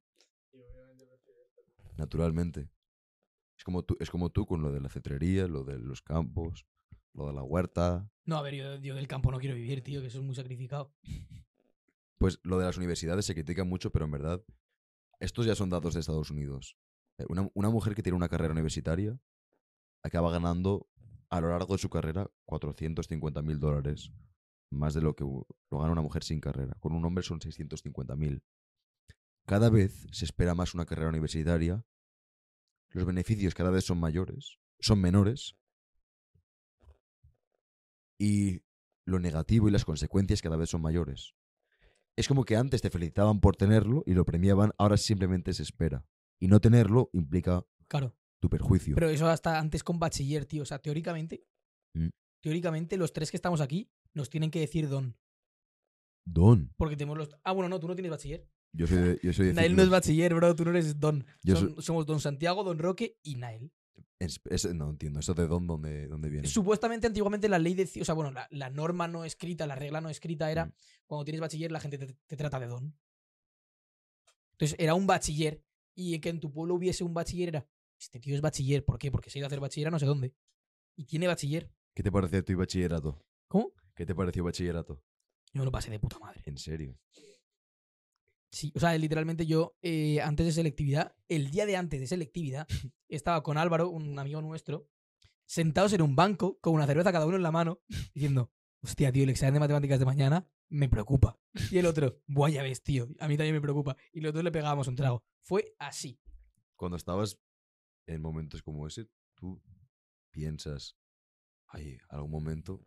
Naturalmente. 1.97 2.68
Es 3.57 3.64
como, 3.64 3.82
tú, 3.84 3.97
es 4.01 4.11
como 4.11 4.30
tú 4.30 4.47
con 4.47 4.62
lo 4.62 4.70
de 4.72 4.80
la 4.80 4.88
cetrería, 4.90 5.47
lo 5.49 5.64
de 5.64 5.78
los 5.78 6.03
campos, 6.03 6.66
lo 7.14 7.26
de 7.26 7.32
la 7.32 7.42
huerta. 7.42 8.11
No, 8.24 8.36
a 8.36 8.42
ver, 8.42 8.55
yo, 8.55 8.76
yo 8.76 8.94
del 8.94 9.09
campo 9.09 9.30
no 9.30 9.38
quiero 9.38 9.55
vivir, 9.57 9.82
tío, 9.82 10.01
que 10.03 10.09
eso 10.09 10.18
es 10.18 10.24
muy 10.24 10.34
sacrificado. 10.34 10.92
Pues 12.18 12.40
lo 12.44 12.59
de 12.59 12.64
las 12.64 12.78
universidades 12.78 13.26
se 13.26 13.34
critica 13.34 13.62
mucho, 13.64 13.92
pero 13.92 14.07
en 14.07 14.11
verdad, 14.11 14.42
estos 15.20 15.44
ya 15.44 15.55
son 15.55 15.68
datos 15.68 15.92
de 15.92 16.01
Estados 16.01 16.30
Unidos. 16.30 16.78
Eh, 17.18 17.26
Una, 17.28 17.51
una 17.53 17.68
mujer 17.68 17.94
que 17.94 18.03
tiene 18.03 18.16
una 18.16 18.30
carrera 18.30 18.53
universitaria 18.55 19.20
acaba 20.03 20.30
ganando 20.30 20.88
a 21.28 21.42
lo 21.42 21.51
largo 21.51 21.74
de 21.74 21.78
su 21.78 21.90
carrera 21.90 22.30
450 22.47 23.42
mil 23.42 23.61
dólares. 23.61 24.12
Más 24.71 24.95
de 24.95 25.01
lo 25.01 25.14
que 25.14 25.25
lo 25.25 25.47
gana 25.79 25.93
una 25.93 26.03
mujer 26.03 26.25
sin 26.25 26.41
carrera. 26.41 26.77
Con 26.81 26.93
un 26.93 27.05
hombre 27.05 27.23
son 27.23 27.41
650 27.41 28.17
mil. 28.17 28.43
Cada 29.47 29.71
vez 29.71 30.07
se 30.11 30.25
espera 30.25 30.55
más 30.55 30.75
una 30.75 30.87
carrera 30.87 31.09
universitaria. 31.09 31.85
Los 32.91 33.05
beneficios 33.07 33.55
cada 33.55 33.71
vez 33.71 33.85
son 33.85 33.99
mayores, 33.99 34.59
son 34.81 35.01
menores. 35.01 35.57
Y 38.19 38.62
lo 39.05 39.19
negativo 39.19 39.69
y 39.69 39.73
las 39.73 39.85
consecuencias 39.85 40.43
cada 40.43 40.57
vez 40.57 40.71
son 40.71 40.83
mayores. 40.83 41.35
Es 42.17 42.29
como 42.29 42.45
que 42.45 42.57
antes 42.57 42.81
te 42.83 42.91
felicitaban 42.91 43.41
por 43.41 43.57
tenerlo 43.57 44.03
y 44.07 44.14
lo 44.14 44.25
premiaban, 44.25 44.73
ahora 44.79 44.97
simplemente 44.97 45.53
se 45.53 45.62
espera. 45.62 46.07
Y 46.41 46.49
no 46.49 46.61
tenerlo 46.61 47.11
implica 47.12 47.64
Claro. 47.89 48.17
tu 48.41 48.49
perjuicio. 48.49 48.95
Pero 48.95 49.11
eso 49.11 49.29
hasta 49.29 49.59
antes 49.59 49.85
con 49.85 49.99
bachiller, 49.99 50.47
tío. 50.47 50.62
O 50.62 50.67
sea, 50.67 50.79
teóricamente, 50.79 51.45
Mm. 51.95 52.09
teóricamente 52.43 52.97
los 52.97 53.12
tres 53.12 53.31
que 53.31 53.37
estamos 53.37 53.61
aquí 53.61 53.91
nos 54.17 54.31
tienen 54.31 54.51
que 54.51 54.61
decir 54.61 54.89
don. 54.89 55.17
Don. 56.25 56.73
Porque 56.77 56.97
tenemos 56.97 57.17
los... 57.19 57.31
Ah, 57.45 57.53
bueno, 57.53 57.69
no, 57.69 57.79
tú 57.79 57.87
no 57.87 57.95
tienes 57.95 58.11
bachiller. 58.11 58.49
Yo 58.73 58.87
soy 58.87 58.99
de, 58.99 59.21
yo 59.23 59.33
soy 59.33 59.47
de 59.47 59.55
Nael 59.55 59.77
no 59.77 59.83
es 59.83 59.89
bachiller, 59.89 60.35
bro. 60.35 60.55
Tú 60.57 60.64
no 60.64 60.71
eres 60.71 60.99
don. 60.99 61.25
Yo 61.43 61.57
Son- 61.57 61.81
somos 61.81 62.05
don 62.07 62.21
Santiago, 62.21 62.64
don 62.64 62.79
Roque 62.79 63.19
y 63.23 63.37
Nael. 63.37 63.73
Es- 64.19 64.41
es- 64.51 64.75
no 64.75 64.91
entiendo. 64.91 65.21
¿Eso 65.21 65.35
de 65.35 65.47
don 65.47 65.67
dónde, 65.67 66.09
dónde 66.09 66.29
viene? 66.29 66.49
Supuestamente, 66.49 67.07
antiguamente, 67.07 67.49
la 67.49 67.59
ley 67.59 67.75
decía... 67.75 68.03
O 68.03 68.05
sea, 68.05 68.14
bueno, 68.14 68.33
la, 68.33 68.49
la 68.51 68.71
norma 68.71 69.07
no 69.09 69.25
escrita, 69.25 69.67
la 69.67 69.77
regla 69.77 70.01
no 70.01 70.09
escrita 70.11 70.51
era... 70.51 70.67
Mm. 70.67 70.73
Cuando 71.07 71.25
tienes 71.25 71.41
bachiller, 71.41 71.71
la 71.71 71.81
gente 71.81 71.97
te, 71.99 72.07
te 72.27 72.37
trata 72.37 72.59
de 72.59 72.67
don. 72.67 72.99
Entonces, 74.53 74.77
era 74.79 74.95
un 74.95 75.07
bachiller. 75.07 75.62
Y 75.95 76.19
que 76.19 76.29
en 76.31 76.41
tu 76.41 76.51
pueblo 76.53 76.75
hubiese 76.75 77.05
un 77.05 77.14
bachiller 77.14 77.49
era... 77.51 77.67
Este 77.99 78.21
tío 78.21 78.35
es 78.35 78.41
bachiller. 78.43 78.85
¿Por 78.85 78.99
qué? 78.99 79.11
Porque 79.11 79.31
se 79.31 79.39
ha 79.39 79.41
ido 79.41 79.47
a 79.47 79.49
hacer 79.49 79.61
bachiller 79.61 79.89
a 79.89 79.91
no 79.91 79.99
sé 79.99 80.07
dónde. 80.07 80.35
Y 80.97 81.05
tiene 81.05 81.27
bachiller. 81.27 81.71
¿Qué 81.95 82.03
te 82.03 82.12
pareció 82.12 82.45
tu 82.45 82.55
bachillerato? 82.59 83.25
¿Cómo? 83.49 83.73
¿Qué 83.97 84.05
te 84.05 84.14
pareció 84.14 84.44
bachillerato? 84.44 85.03
Yo 85.55 85.61
me 85.61 85.64
lo 85.64 85.72
pasé 85.72 85.90
de 85.90 85.99
puta 85.99 86.18
madre. 86.18 86.42
En 86.44 86.59
serio. 86.59 86.99
Sí, 88.51 88.72
o 88.76 88.80
sea, 88.80 88.97
literalmente 88.97 89.47
yo, 89.47 89.76
eh, 89.80 90.20
antes 90.20 90.44
de 90.44 90.53
selectividad, 90.53 91.16
el 91.28 91.51
día 91.51 91.64
de 91.64 91.76
antes 91.76 91.99
de 91.99 92.07
selectividad, 92.07 92.66
estaba 93.09 93.42
con 93.42 93.57
Álvaro, 93.57 93.88
un 93.88 94.18
amigo 94.18 94.42
nuestro, 94.42 94.88
sentados 95.47 95.94
en 95.94 96.03
un 96.03 96.14
banco, 96.14 96.59
con 96.61 96.74
una 96.74 96.86
cerveza 96.86 97.11
cada 97.11 97.26
uno 97.26 97.36
en 97.36 97.42
la 97.42 97.51
mano, 97.51 97.80
diciendo, 98.14 98.53
hostia, 98.82 99.11
tío, 99.11 99.24
el 99.24 99.30
examen 99.30 99.55
de 99.55 99.61
matemáticas 99.61 99.99
de 99.99 100.05
mañana 100.05 100.47
me 100.68 100.90
preocupa. 100.90 101.40
Y 101.70 101.78
el 101.78 101.86
otro, 101.86 102.20
buah, 102.26 102.51
ya 102.51 102.62
ves, 102.62 102.82
tío, 102.82 103.09
a 103.18 103.28
mí 103.28 103.38
también 103.38 103.55
me 103.55 103.62
preocupa. 103.62 103.97
Y 104.12 104.20
los 104.20 104.34
dos 104.34 104.44
le 104.44 104.53
pegábamos 104.53 104.88
un 104.88 104.97
trago. 104.97 105.24
Fue 105.40 105.74
así. 105.78 106.20
Cuando 106.76 106.99
estabas 106.99 107.38
en 108.07 108.20
momentos 108.20 108.62
como 108.62 108.86
ese, 108.86 109.09
tú 109.34 109.62
piensas, 110.30 110.99
ay, 111.66 111.99
algún 112.11 112.30
momento. 112.30 112.86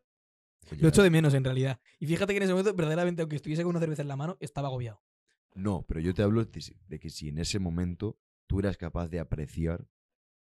A 0.68 0.76
Lo 0.76 0.88
echo 0.89 1.01
llegar". 1.01 1.03
de 1.03 1.10
menos 1.10 1.34
en 1.34 1.43
realidad. 1.43 1.80
Y 1.99 2.07
fíjate 2.07 2.34
que 2.34 2.38
en 2.38 2.43
ese 2.43 2.53
momento, 2.53 2.74
verdaderamente, 2.74 3.22
aunque 3.22 3.36
estuviese 3.36 3.64
con 3.64 3.72
una 3.72 3.80
cerveza 3.80 4.01
en 4.01 4.07
la 4.07 4.16
mano, 4.16 4.38
estaba 4.39 4.68
agobiado. 4.68 5.01
No, 5.55 5.84
pero 5.88 5.99
yo 5.99 6.14
te 6.14 6.22
hablo 6.22 6.43
de, 6.45 6.99
que 6.99 7.10
si 7.10 7.30
en 7.30 7.39
ese 7.39 7.60
momento 7.60 8.20
tú 8.47 8.60
eras 8.60 8.78
capaz 8.78 9.07
de 9.10 9.20
apreciar 9.20 9.88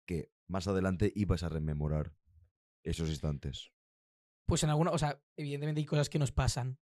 que 0.06 0.32
más 0.48 0.68
adelante 0.68 1.12
ibas 1.16 1.44
a 1.44 1.50
rememorar 1.50 2.14
esos 2.84 3.10
instantes. 3.10 3.72
pues 4.46 4.64
en 4.64 4.70
alguna, 4.70 4.92
o 4.92 4.98
sea, 4.98 5.22
evidentemente 5.38 5.80
hay 5.80 5.86
cosas 5.86 6.10
que 6.10 6.20
nos 6.20 6.32
pasan 6.32 6.80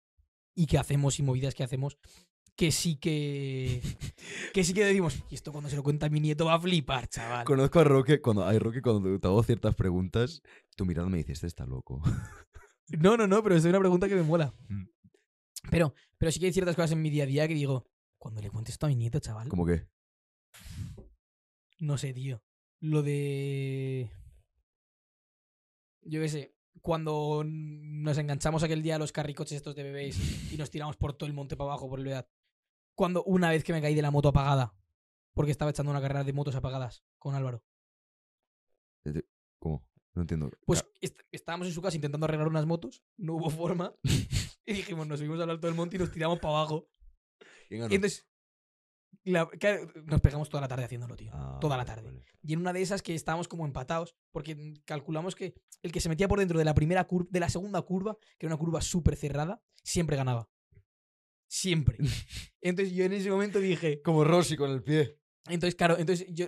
y 0.54 0.66
que 0.66 0.78
hacemos 0.78 1.18
y 1.18 1.22
movidas 1.22 1.54
que 1.54 1.62
hacemos 1.64 1.98
que 2.56 2.70
sí 2.70 2.96
que 2.96 3.80
que 4.52 4.62
sí 4.64 4.74
que 4.74 4.84
decimos, 4.84 5.24
y 5.30 5.34
esto 5.34 5.52
cuando 5.52 5.70
se 5.70 5.76
lo 5.76 5.82
cuenta 5.82 6.06
a 6.06 6.10
mi 6.10 6.20
nieto 6.20 6.44
va 6.46 6.54
a 6.54 6.60
flipar, 6.60 7.08
chaval. 7.08 7.44
Conozco 7.44 7.80
a 7.80 7.84
Roque, 7.84 8.20
cuando 8.20 8.44
hay 8.46 8.58
Roque, 8.58 8.82
cuando 8.82 9.18
te 9.18 9.26
hago 9.26 9.42
ciertas 9.42 9.74
preguntas, 9.74 10.42
tu 10.76 10.84
mirada 10.84 11.08
me 11.08 11.18
dice, 11.18 11.32
este 11.32 11.46
está 11.46 11.64
loco. 11.66 12.02
No, 12.99 13.16
no, 13.16 13.26
no, 13.26 13.43
pero 13.43 13.57
es 13.57 13.64
una 13.64 13.78
pregunta 13.78 14.09
que 14.09 14.14
me 14.14 14.22
mola. 14.22 14.55
Mm. 14.68 14.84
Pero 15.70 15.95
pero 16.18 16.30
sí 16.30 16.38
que 16.38 16.47
hay 16.47 16.53
ciertas 16.53 16.76
cosas 16.76 16.93
en 16.93 17.03
mi 17.03 17.11
día 17.11 17.24
a 17.24 17.26
día 17.26 17.49
que 17.49 17.55
digo, 17.55 17.88
cuando 18.18 18.40
le 18.40 18.51
cuento 18.51 18.70
esto 18.70 18.86
a 18.86 18.88
mi 18.88 18.97
nieto, 18.97 19.18
chaval, 19.18 19.49
Como 19.49 19.66
que, 19.66 19.88
no 21.80 21.99
sé, 21.99 22.12
tío. 22.12 22.43
Lo 22.80 23.03
de 23.03 24.11
yo 26.03 26.20
qué 26.20 26.28
sé, 26.28 26.55
cuando 26.80 27.43
nos 27.45 28.18
enganchamos 28.18 28.62
aquel 28.62 28.82
día 28.82 28.97
a 28.97 28.99
los 28.99 29.12
carricoches 29.12 29.57
estos 29.57 29.74
de 29.74 29.82
bebés 29.82 30.53
y 30.53 30.57
nos 30.57 30.70
tiramos 30.70 30.97
por 30.97 31.12
todo 31.14 31.28
el 31.28 31.34
monte 31.34 31.57
para 31.57 31.70
abajo 31.70 31.88
por 31.88 32.01
el 32.01 32.07
edad. 32.07 32.28
Cuando 32.95 33.24
una 33.24 33.51
vez 33.51 33.64
que 33.64 33.72
me 33.72 33.80
caí 33.80 33.95
de 33.95 34.03
la 34.03 34.11
moto 34.11 34.28
apagada, 34.28 34.74
porque 35.34 35.53
estaba 35.53 35.70
echando 35.70 35.90
una 35.90 36.01
carrera 36.01 36.24
de 36.24 36.32
motos 36.32 36.55
apagadas 36.55 37.05
con 37.18 37.34
Álvaro. 37.34 37.64
¿cómo? 39.59 39.84
No 40.14 40.22
entiendo. 40.22 40.50
Pues 40.66 40.84
est- 41.00 41.20
estábamos 41.30 41.66
en 41.68 41.72
su 41.72 41.80
casa 41.82 41.96
intentando 41.96 42.24
arreglar 42.26 42.48
unas 42.48 42.66
motos, 42.66 43.02
no 43.16 43.34
hubo 43.34 43.48
forma. 43.50 43.94
y 44.66 44.72
dijimos, 44.74 45.06
nos 45.06 45.18
subimos 45.18 45.40
al 45.40 45.50
alto 45.50 45.66
del 45.66 45.76
monte 45.76 45.96
y 45.96 45.98
nos 45.98 46.10
tiramos 46.12 46.38
para 46.38 46.54
abajo. 46.58 46.88
Y 47.70 47.76
entonces, 47.94 48.28
la- 49.24 49.48
nos 50.04 50.20
pegamos 50.20 50.48
toda 50.50 50.60
la 50.60 50.68
tarde 50.68 50.84
haciéndolo, 50.84 51.16
tío. 51.16 51.30
Ah, 51.32 51.58
toda 51.60 51.76
la 51.76 51.84
tarde. 51.84 52.02
vale. 52.10 52.24
Y 52.42 52.52
en 52.52 52.60
una 52.60 52.72
de 52.72 52.82
esas 52.82 53.02
que 53.02 53.14
estábamos 53.14 53.48
como 53.48 53.64
empatados, 53.64 54.14
porque 54.32 54.74
calculamos 54.84 55.34
que 55.34 55.54
el 55.82 55.92
que 55.92 56.00
se 56.00 56.08
metía 56.10 56.28
por 56.28 56.38
dentro 56.40 56.58
de 56.58 56.64
la 56.64 56.74
primera 56.74 57.04
curva, 57.04 57.28
de 57.30 57.40
la 57.40 57.48
segunda 57.48 57.80
curva, 57.82 58.16
que 58.38 58.46
era 58.46 58.54
una 58.54 58.58
curva 58.60 58.80
súper 58.82 59.16
cerrada, 59.16 59.62
siempre 59.82 60.16
ganaba. 60.16 60.50
Siempre. 61.48 61.98
Entonces 62.60 62.94
yo 62.94 63.04
en 63.04 63.12
ese 63.14 63.30
momento 63.30 63.58
dije, 63.60 64.00
Como 64.02 64.24
Rossi 64.24 64.56
con 64.56 64.70
el 64.70 64.82
pie. 64.82 65.18
entonces 65.46 65.74
claro, 65.74 65.96
entonces 65.98 66.26
yo 66.30 66.46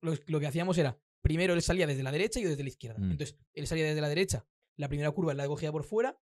lo, 0.00 0.14
lo 0.26 0.40
que 0.40 0.46
hacíamos 0.46 0.76
era, 0.78 0.98
primero 1.24 1.54
él 1.54 1.62
salía 1.62 1.86
desde 1.86 2.02
la 2.02 2.12
derecha 2.12 2.38
y 2.38 2.42
yo 2.42 2.50
desde 2.50 2.62
la 2.62 2.68
izquierda. 2.68 2.98
Mm. 2.98 3.12
Entonces 3.12 3.36
él 3.54 3.66
salía 3.66 3.86
desde 3.86 4.02
la 4.02 4.10
derecha, 4.10 4.46
la 4.76 4.88
primera 4.88 5.10
curva 5.10 5.32
la 5.32 5.46
cogía 5.46 5.72
por 5.72 5.82
fuera 5.82 6.20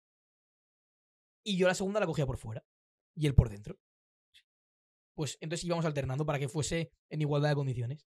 y 1.43 1.58
yo 1.58 1.68
la 1.68 1.74
segunda 1.74 1.99
la 1.99 2.06
cogía 2.06 2.28
por 2.28 2.38
fuera 2.38 2.64
y 3.16 3.26
él 3.26 3.34
por 3.34 3.49
dentro. 3.49 3.80
Pues 5.16 5.39
entonces 5.41 5.66
íbamos 5.66 5.86
alternando 5.86 6.24
para 6.24 6.38
que 6.38 6.47
fuese 6.47 6.91
en 7.10 7.22
igualdad 7.22 7.49
de 7.49 7.56
condiciones. 7.56 8.08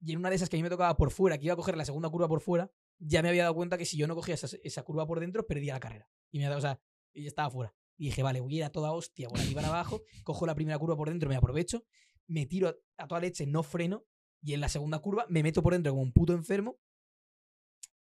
Y 0.00 0.12
en 0.12 0.18
una 0.18 0.28
de 0.28 0.36
esas 0.36 0.50
que 0.50 0.56
a 0.56 0.58
mí 0.58 0.64
me 0.64 0.68
tocaba 0.68 0.96
por 0.96 1.12
fuera, 1.12 1.38
que 1.38 1.44
iba 1.44 1.54
a 1.54 1.56
coger 1.56 1.76
la 1.76 1.84
segunda 1.84 2.10
curva 2.10 2.26
por 2.28 2.40
fuera, 2.40 2.70
ya 2.98 3.22
me 3.22 3.28
había 3.28 3.44
dado 3.44 3.54
cuenta 3.54 3.78
que 3.78 3.86
si 3.86 3.96
yo 3.96 4.08
no 4.08 4.16
cogía 4.16 4.34
esa, 4.34 4.48
esa 4.64 4.82
curva 4.82 5.06
por 5.06 5.20
dentro, 5.20 5.46
perdía 5.46 5.74
la 5.74 5.80
carrera. 5.80 6.10
Y 6.32 6.38
me 6.38 6.46
había 6.46 6.56
dado, 6.56 6.58
o 6.58 6.74
sea, 6.74 6.80
y 7.14 7.26
estaba 7.26 7.50
fuera. 7.50 7.74
Y 7.96 8.06
dije, 8.06 8.22
vale, 8.24 8.40
voy 8.40 8.54
a 8.54 8.56
ir 8.56 8.64
a 8.64 8.70
toda 8.70 8.92
hostia 8.92 9.28
por 9.28 9.40
aquí 9.40 9.54
para 9.54 9.68
abajo, 9.68 10.02
cojo 10.24 10.44
la 10.44 10.54
primera 10.56 10.78
curva 10.78 10.96
por 10.96 11.08
dentro, 11.08 11.28
me 11.28 11.36
aprovecho, 11.36 11.84
me 12.26 12.44
tiro 12.46 12.68
a, 12.68 12.74
a 12.98 13.06
toda 13.06 13.20
leche, 13.20 13.46
no 13.46 13.62
freno, 13.62 14.04
y 14.42 14.54
en 14.54 14.60
la 14.60 14.68
segunda 14.68 14.98
curva 14.98 15.26
me 15.28 15.42
meto 15.42 15.62
por 15.62 15.72
dentro 15.72 15.92
como 15.92 16.02
un 16.02 16.12
puto 16.12 16.32
enfermo 16.32 16.78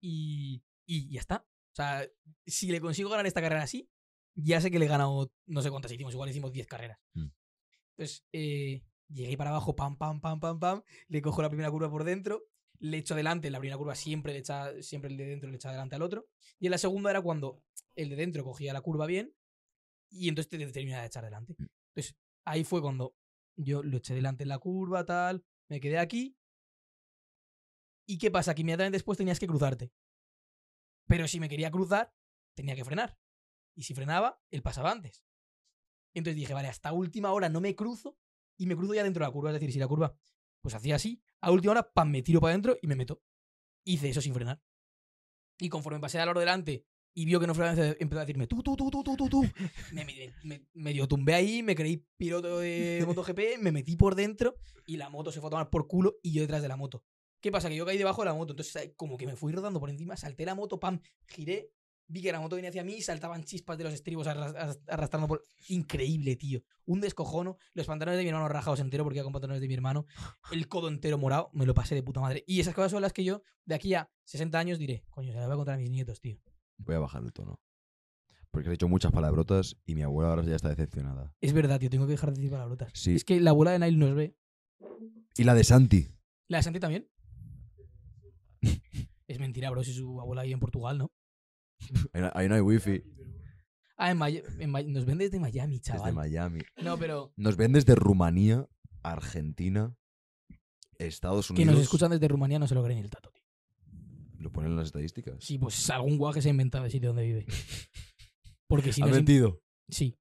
y, 0.01 0.63
y 0.86 1.11
ya 1.11 1.19
está. 1.19 1.45
O 1.71 1.75
sea, 1.75 2.07
si 2.45 2.71
le 2.71 2.79
consigo 2.79 3.09
ganar 3.09 3.25
esta 3.25 3.41
carrera 3.41 3.63
así, 3.63 3.89
ya 4.36 4.61
sé 4.61 4.69
que 4.69 4.79
le 4.79 4.86
he 4.86 4.89
ganado 4.89 5.31
no 5.45 5.61
sé 5.61 5.69
cuántas 5.69 5.91
hicimos, 5.91 6.13
igual 6.13 6.29
hicimos 6.29 6.51
10 6.51 6.67
carreras. 6.67 6.99
Mm. 7.13 7.27
Entonces, 7.97 8.25
eh, 8.33 8.83
llegué 9.09 9.38
para 9.38 9.51
abajo, 9.51 9.75
pam, 9.75 9.97
pam, 9.97 10.19
pam, 10.19 10.39
pam, 10.39 10.59
pam, 10.59 10.83
le 11.07 11.21
cojo 11.21 11.41
la 11.41 11.49
primera 11.49 11.71
curva 11.71 11.89
por 11.89 12.03
dentro, 12.03 12.43
le 12.79 12.97
echo 12.97 13.13
adelante, 13.13 13.47
en 13.47 13.53
la 13.53 13.59
primera 13.59 13.77
curva 13.77 13.95
siempre, 13.95 14.33
le 14.33 14.39
echa, 14.39 14.81
siempre 14.81 15.09
el 15.09 15.17
de 15.17 15.25
dentro 15.25 15.49
le 15.49 15.55
echa 15.55 15.69
adelante 15.69 15.95
al 15.95 16.01
otro, 16.01 16.27
y 16.59 16.67
en 16.67 16.71
la 16.71 16.77
segunda 16.77 17.09
era 17.09 17.21
cuando 17.21 17.63
el 17.95 18.09
de 18.09 18.15
dentro 18.15 18.43
cogía 18.43 18.73
la 18.73 18.81
curva 18.81 19.05
bien 19.05 19.33
y 20.09 20.29
entonces 20.29 20.49
te 20.49 20.71
terminaba 20.71 21.01
de 21.01 21.07
echar 21.07 21.23
adelante. 21.23 21.55
Mm. 21.57 21.65
Entonces, 21.95 22.15
ahí 22.45 22.63
fue 22.63 22.81
cuando 22.81 23.15
yo 23.55 23.83
lo 23.83 23.97
eché 23.97 24.13
delante 24.13 24.43
en 24.43 24.49
la 24.49 24.59
curva, 24.59 25.05
tal, 25.05 25.45
me 25.70 25.80
quedé 25.80 25.97
aquí. 25.97 26.38
¿Y 28.07 28.18
qué 28.18 28.30
pasa? 28.32 28.53
Que 28.53 28.61
inmediatamente 28.61 28.95
después 28.95 29.18
tenías 29.18 29.39
que 29.39 29.47
cruzarte. 29.47 29.91
Pero 31.07 31.28
si 31.28 31.39
me 31.39 31.49
quería 31.49 31.72
cruzar, 31.72 32.13
tenía 32.55 32.76
que 32.76 32.86
frenar. 32.86 33.18
Y 33.76 33.84
si 33.84 33.93
frenaba, 33.93 34.41
él 34.51 34.61
pasaba 34.61 34.91
antes. 34.91 35.24
Entonces 36.13 36.38
dije, 36.38 36.53
vale, 36.53 36.68
hasta 36.68 36.93
última 36.93 37.32
hora 37.34 37.49
no 37.49 37.61
me 37.61 37.76
cruzo 37.76 38.18
y 38.57 38.68
me 38.68 38.76
cruzo 38.76 38.93
ya 38.93 39.03
dentro 39.03 39.24
de 39.24 39.28
la 39.28 39.34
curva. 39.34 39.49
Es 39.49 39.55
decir, 39.55 39.72
si 39.72 39.80
la 39.80 39.88
curva, 39.88 40.16
pues 40.61 40.76
hacía 40.76 40.95
así, 40.95 41.22
a 41.41 41.51
última 41.51 41.72
hora, 41.72 41.91
pam, 41.91 42.09
me 42.09 42.22
tiro 42.22 42.39
para 42.39 42.51
adentro 42.51 42.78
y 42.82 42.88
me 42.88 42.95
meto. 42.95 43.22
Hice 43.84 44.09
eso 44.09 44.22
sin 44.22 44.34
frenar. 44.34 44.61
Y 45.59 45.70
conforme 45.70 45.99
pasé 45.99 46.20
al 46.20 46.30
oro 46.30 46.39
delante 46.39 46.86
y 47.16 47.26
vio 47.26 47.39
que 47.39 47.47
no 47.47 47.55
frenaba, 47.55 47.95
empezó 47.99 48.20
a 48.20 48.26
decirme, 48.26 48.45
tú, 48.45 48.61
tú, 48.61 48.76
tú, 48.76 48.91
tú, 48.91 49.01
tú, 49.03 49.16
tú, 49.18 49.28
tú. 49.30 49.43
Me, 49.93 50.05
me, 50.05 50.34
me- 50.43 50.68
medio 50.74 51.07
tumbé 51.07 51.34
ahí, 51.34 51.63
me 51.63 51.74
creí 51.74 52.05
piloto 52.18 52.59
de 52.59 53.03
MotoGP, 53.07 53.59
me 53.61 53.72
metí 53.72 53.95
por 53.95 54.13
dentro 54.13 54.55
y 54.86 54.97
la 54.97 55.09
moto 55.09 55.32
se 55.32 55.39
fue 55.39 55.47
a 55.47 55.51
tomar 55.51 55.70
por 55.72 55.88
culo 55.88 56.18
y 56.22 56.34
yo 56.34 56.41
detrás 56.41 56.61
de 56.61 56.68
la 56.68 56.76
moto. 56.78 57.03
¿Qué 57.41 57.51
pasa? 57.51 57.70
Que 57.70 57.76
yo 57.76 57.86
caí 57.86 57.97
debajo 57.97 58.22
de 58.22 58.26
la 58.26 58.34
moto, 58.36 58.53
entonces 58.53 58.91
como 58.95 59.18
que 59.18 59.26
me 59.26 59.36
fui 59.36 59.51
rodando 59.53 59.80
por 59.80 59.89
encima, 59.89 60.16
salté 60.18 60.45
la 60.45 60.55
moto, 60.55 60.80
pam, 60.80 60.99
giré, 61.28 61.72
vi 62.07 62.22
que 62.22 62.32
la 62.32 62.39
moto 62.39 62.55
venía 62.55 62.70
hacia 62.70 62.84
mí, 62.84 63.01
saltaban 63.01 63.43
chispas 63.45 63.78
de 63.78 63.84
los 63.86 63.93
estribos 63.93 64.28
arras- 64.28 64.53
arras- 64.55 64.80
arrastrando 64.88 65.28
por... 65.28 65.43
Increíble, 65.70 66.36
tío. 66.36 66.61
Un 66.86 67.01
descojono, 67.01 67.57
los 67.74 67.88
pantalones 67.88 68.18
de 68.18 68.24
mi 68.24 68.30
hermano 68.30 68.47
rajados 68.49 68.80
entero 68.80 69.03
porque 69.03 69.18
iba 69.20 69.24
con 69.24 69.34
pantalones 69.34 69.61
de 69.61 69.68
mi 69.68 69.74
hermano, 69.74 70.05
el 70.51 70.68
codo 70.68 70.88
entero 70.88 71.18
morado, 71.18 71.49
me 71.53 71.66
lo 71.66 71.74
pasé 71.74 71.95
de 71.95 72.03
puta 72.03 72.20
madre. 72.20 72.43
Y 72.45 72.59
esas 72.59 72.74
cosas 72.76 72.91
son 72.91 73.01
las 73.01 73.13
que 73.13 73.24
yo, 73.24 73.41
de 73.66 73.76
aquí 73.76 73.93
a 73.93 74.09
60 74.26 74.59
años, 74.59 74.80
diré, 74.80 75.03
coño, 75.09 75.32
se 75.32 75.38
las 75.38 75.47
voy 75.47 75.53
a 75.53 75.57
contar 75.57 75.76
a 75.76 75.78
mis 75.78 75.89
nietos, 75.89 76.20
tío. 76.20 76.38
Voy 76.78 76.95
a 76.95 76.99
bajar 76.99 77.23
el 77.23 77.34
tono. 77.34 77.59
Porque 78.51 78.69
has 78.69 78.71
dicho 78.71 78.88
muchas 78.88 79.11
palabrotas 79.11 79.76
y 79.86 79.95
mi 79.95 80.01
abuela 80.03 80.30
ahora 80.30 80.43
ya 80.43 80.55
está 80.55 80.69
decepcionada. 80.69 81.36
Es 81.41 81.51
verdad, 81.53 81.80
tío, 81.80 81.89
tengo 81.89 82.05
que 82.05 82.11
dejar 82.11 82.30
de 82.32 82.36
decir 82.38 82.51
palabrotas. 82.51 82.91
Sí. 82.93 83.15
Es 83.15 83.26
que 83.26 83.39
la 83.41 83.49
abuela 83.51 83.71
de 83.71 83.80
Nail 83.80 83.99
nos 83.99 84.15
ve. 84.15 84.38
Y 85.38 85.43
la 85.43 85.53
de 85.53 85.63
Santi. 85.63 86.07
¿La 86.47 86.57
de 86.57 86.63
Santi 86.63 86.80
también? 86.80 87.09
es 89.28 89.39
mentira, 89.39 89.69
bro, 89.71 89.84
si 89.84 89.93
su 89.93 90.19
abuela 90.21 90.43
vive 90.43 90.53
en 90.53 90.59
Portugal, 90.59 90.97
¿no? 90.97 91.11
Ahí 92.34 92.47
no- 92.47 92.55
hay 92.55 92.61
wifi. 92.61 93.03
Ah, 93.97 94.11
en 94.11 94.71
nos 94.91 95.05
ven 95.05 95.17
desde 95.17 95.39
Miami, 95.39 95.78
Desde 95.80 95.93
chaval. 95.93 96.13
Miami. 96.13 96.59
No, 96.84 96.97
pero 96.97 97.34
Nos 97.38 97.55
ven 97.55 97.71
desde 97.73 97.95
Rumanía, 97.95 98.67
Argentina, 99.03 99.95
Estados 100.97 101.47
que 101.47 101.53
Unidos. 101.53 101.76
nos 101.76 101.84
escuchan 101.84 102.11
desde 102.11 102.28
Rumanía 102.28 102.59
no 102.59 102.67
se 102.67 102.76
lo 102.76 102.84
creen 102.84 102.99
el 102.99 103.09
tato. 103.09 103.32
Lo 104.39 104.51
ponen 104.51 104.71
en 104.71 104.77
las 104.77 104.88
estadísticas. 104.88 105.36
Sí, 105.43 105.57
pues 105.57 105.89
algún 105.89 106.17
guaje 106.17 106.41
se 106.41 106.49
ha 106.49 106.51
inventado 106.51 106.86
el 106.86 106.91
sitio 106.91 107.09
donde 107.09 107.23
vive. 107.23 107.45
Porque 108.67 108.91
si 108.93 109.01
¿Ha 109.01 109.05
es 109.05 109.11
mentido? 109.11 109.61
Sí. 109.89 110.17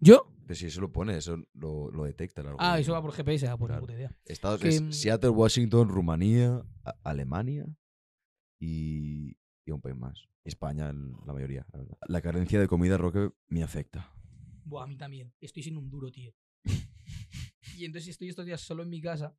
¿Yo? 0.00 0.32
Pero 0.46 0.54
si 0.58 0.66
eso 0.66 0.80
lo 0.80 0.90
pone, 0.90 1.16
eso 1.16 1.36
lo, 1.54 1.90
lo 1.90 2.04
detecta 2.04 2.40
el 2.40 2.48
Ah, 2.48 2.50
algoritmo. 2.50 2.76
eso 2.78 2.92
va 2.92 3.02
por 3.02 3.12
GPS, 3.12 3.46
ah, 3.48 3.56
pues 3.56 3.68
Claro. 3.68 3.80
puta 3.82 3.92
idea. 3.94 4.16
Estados 4.24 4.60
que, 4.60 4.68
es 4.68 4.82
mm, 4.82 4.90
Seattle, 4.92 5.30
Washington, 5.30 5.88
Rumanía, 5.88 6.64
A- 6.84 6.96
Alemania 7.04 7.66
y, 8.58 9.36
y 9.64 9.70
un 9.70 9.80
país 9.80 9.96
más. 9.96 10.28
España, 10.44 10.92
la 10.92 11.32
mayoría, 11.32 11.66
la 11.72 11.78
verdad. 11.80 11.98
La 12.08 12.20
carencia 12.22 12.58
de 12.60 12.66
comida, 12.66 12.96
Roque, 12.96 13.30
me 13.48 13.62
afecta. 13.62 14.12
Buah, 14.64 14.84
a 14.84 14.86
mí 14.86 14.96
también. 14.96 15.32
Estoy 15.40 15.62
siendo 15.62 15.80
un 15.80 15.90
duro, 15.90 16.10
tío. 16.10 16.32
y 17.76 17.84
entonces 17.84 18.08
estoy 18.08 18.28
estos 18.28 18.46
días 18.46 18.60
solo 18.60 18.82
en 18.82 18.90
mi 18.90 19.00
casa 19.00 19.36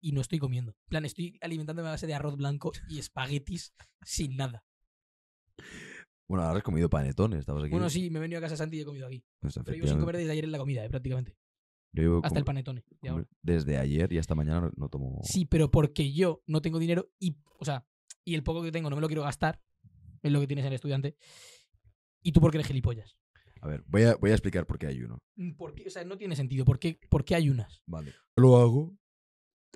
y 0.00 0.12
no 0.12 0.20
estoy 0.20 0.38
comiendo. 0.38 0.72
En 0.72 0.88
plan, 0.88 1.04
estoy 1.04 1.38
alimentándome 1.40 1.88
a 1.88 1.92
base 1.92 2.06
de 2.06 2.14
arroz 2.14 2.36
blanco 2.36 2.72
y 2.88 2.98
espaguetis 2.98 3.74
sin 4.02 4.36
nada. 4.36 4.64
Bueno, 6.28 6.44
ahora 6.44 6.58
has 6.58 6.62
comido 6.62 6.90
panetones, 6.90 7.40
estabas 7.40 7.64
aquí. 7.64 7.70
Bueno, 7.70 7.88
sí, 7.88 8.10
me 8.10 8.18
he 8.18 8.22
venido 8.22 8.38
a 8.38 8.42
casa 8.42 8.56
Santi 8.56 8.76
y 8.76 8.80
he 8.80 8.84
comido 8.84 9.06
aquí. 9.06 9.24
Pues, 9.40 9.58
Pero 9.64 9.74
llevo 9.74 9.88
sin 9.88 9.98
comer 9.98 10.18
desde 10.18 10.32
ayer 10.32 10.44
en 10.44 10.52
la 10.52 10.58
comida, 10.58 10.84
eh, 10.84 10.90
prácticamente. 10.90 11.36
Yo 11.92 12.20
Hasta 12.22 12.38
el 12.38 12.44
panetone. 12.44 12.84
de 13.00 13.08
ahora. 13.08 13.26
Desde 13.42 13.78
ayer 13.78 14.12
y 14.12 14.18
hasta 14.18 14.34
mañana 14.34 14.60
no, 14.60 14.72
no 14.76 14.88
tomo. 14.90 15.20
Sí, 15.24 15.46
pero 15.46 15.70
porque 15.70 16.12
yo 16.12 16.42
no 16.46 16.60
tengo 16.60 16.78
dinero 16.78 17.10
y, 17.18 17.38
o 17.58 17.64
sea, 17.64 17.86
y 18.24 18.34
el 18.34 18.42
poco 18.42 18.62
que 18.62 18.70
tengo 18.70 18.90
no 18.90 18.96
me 18.96 19.00
lo 19.00 19.08
quiero 19.08 19.22
gastar, 19.22 19.62
es 20.22 20.30
lo 20.30 20.40
que 20.40 20.46
tienes 20.46 20.64
en 20.64 20.68
el 20.68 20.74
estudiante. 20.74 21.16
Y 22.22 22.32
tú 22.32 22.40
porque 22.40 22.58
eres 22.58 22.66
gilipollas. 22.66 23.16
A 23.60 23.68
ver, 23.68 23.82
voy 23.86 24.02
a, 24.02 24.16
voy 24.16 24.30
a 24.30 24.34
explicar 24.34 24.66
por 24.66 24.78
qué 24.78 24.86
ayuno. 24.86 25.18
Mm, 25.36 25.52
¿Por 25.52 25.74
qué? 25.74 25.86
O 25.86 25.90
sea, 25.90 26.04
no 26.04 26.16
tiene 26.18 26.36
sentido. 26.36 26.64
¿Por 26.64 26.78
qué, 26.78 27.00
¿Por 27.08 27.24
qué 27.24 27.34
ayunas? 27.34 27.82
Vale. 27.86 28.14
Lo 28.36 28.58
hago. 28.58 28.96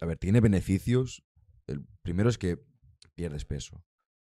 A 0.02 0.04
ver, 0.04 0.18
tiene 0.18 0.40
beneficios. 0.40 1.24
El 1.68 1.86
primero 2.02 2.28
es 2.28 2.36
que 2.36 2.58
pierdes 3.14 3.44
peso. 3.44 3.84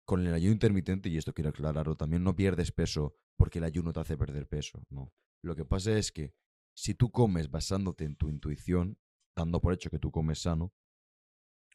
Con 0.07 0.27
el 0.27 0.33
ayuno 0.33 0.55
intermitente, 0.55 1.11
y 1.11 1.19
esto 1.19 1.35
quiero 1.35 1.51
aclararlo, 1.51 1.95
también 1.95 2.25
no 2.25 2.35
pierdes 2.35 2.73
peso 2.73 3.15
porque 3.37 3.59
el 3.59 3.65
ayuno 3.65 3.93
te 3.93 4.01
hace 4.01 4.17
perder 4.17 4.49
peso. 4.49 4.83
No. 4.89 5.13
Lo 5.43 5.55
que 5.55 5.67
pasa 5.67 5.93
es 5.99 6.11
que 6.11 6.33
si 6.75 6.95
tú 6.95 7.11
comes 7.11 7.51
basándote 7.51 8.05
en 8.05 8.17
tu 8.17 8.31
intuición, 8.31 8.99
dando 9.37 9.61
por 9.61 9.75
hecho 9.75 9.91
que 9.91 9.99
tú 9.99 10.11
comes 10.11 10.39
sano, 10.41 10.73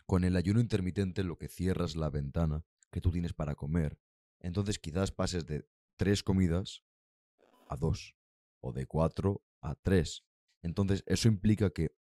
con 0.08 0.24
el 0.24 0.38
ayuno 0.38 0.60
intermitente 0.60 1.24
lo 1.24 1.38
que 1.38 1.48
cierras 1.48 1.96
la 1.96 2.10
ventana 2.10 2.66
que 2.90 3.00
tú 3.00 3.12
tienes 3.12 3.34
para 3.34 3.54
comer. 3.54 4.00
Entonces 4.40 4.80
quizás 4.80 5.12
pases 5.12 5.46
de 5.46 5.70
tres 5.98 6.24
comidas 6.24 6.84
a 7.70 7.78
dos, 7.78 8.16
o 8.60 8.74
de 8.74 8.88
cuatro 8.88 9.44
a 9.62 9.76
tres. 9.76 10.26
Entonces 10.64 11.04
eso 11.06 11.28
implica 11.28 11.70
que 11.70 11.96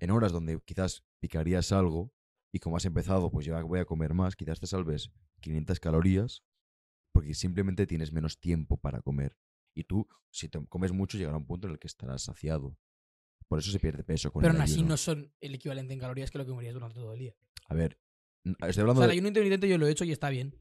en 0.00 0.10
horas 0.10 0.32
donde 0.32 0.60
quizás 0.64 1.04
picarías 1.20 1.70
algo 1.72 2.12
y 2.52 2.58
como 2.58 2.76
has 2.76 2.84
empezado, 2.84 3.30
pues 3.30 3.46
ya 3.46 3.62
voy 3.62 3.78
a 3.78 3.84
comer 3.84 4.12
más, 4.14 4.34
quizás 4.34 4.58
te 4.58 4.66
salves 4.66 5.12
500 5.40 5.78
calorías 5.78 6.42
porque 7.12 7.34
simplemente 7.34 7.86
tienes 7.86 8.12
menos 8.12 8.40
tiempo 8.40 8.76
para 8.76 9.00
comer. 9.02 9.36
Y 9.74 9.84
tú, 9.84 10.08
si 10.30 10.48
te 10.48 10.64
comes 10.66 10.92
mucho, 10.92 11.16
llegará 11.16 11.36
un 11.36 11.46
punto 11.46 11.68
en 11.68 11.74
el 11.74 11.78
que 11.78 11.86
estarás 11.86 12.22
saciado. 12.22 12.76
Por 13.46 13.58
eso 13.58 13.70
se 13.70 13.78
pierde 13.80 14.02
peso 14.04 14.32
con 14.32 14.42
Pero 14.42 14.52
el 14.52 14.56
aún 14.58 14.64
así 14.64 14.74
ayuno. 14.74 14.88
no 14.90 14.96
son 14.96 15.32
el 15.40 15.54
equivalente 15.54 15.92
en 15.92 16.00
calorías 16.00 16.30
que 16.30 16.38
lo 16.38 16.44
que 16.44 16.50
comerías 16.50 16.74
durante 16.74 16.96
todo 16.98 17.12
el 17.12 17.18
día. 17.18 17.34
A 17.68 17.74
ver, 17.74 17.98
estoy 18.44 18.82
O 18.82 18.82
hablando 18.82 18.94
sea, 19.00 19.04
el 19.04 19.08
de... 19.10 19.12
ayuno 19.14 19.28
intermitente 19.28 19.68
yo 19.68 19.78
lo 19.78 19.86
he 19.86 19.90
hecho 19.90 20.04
y 20.04 20.12
está 20.12 20.30
bien. 20.30 20.56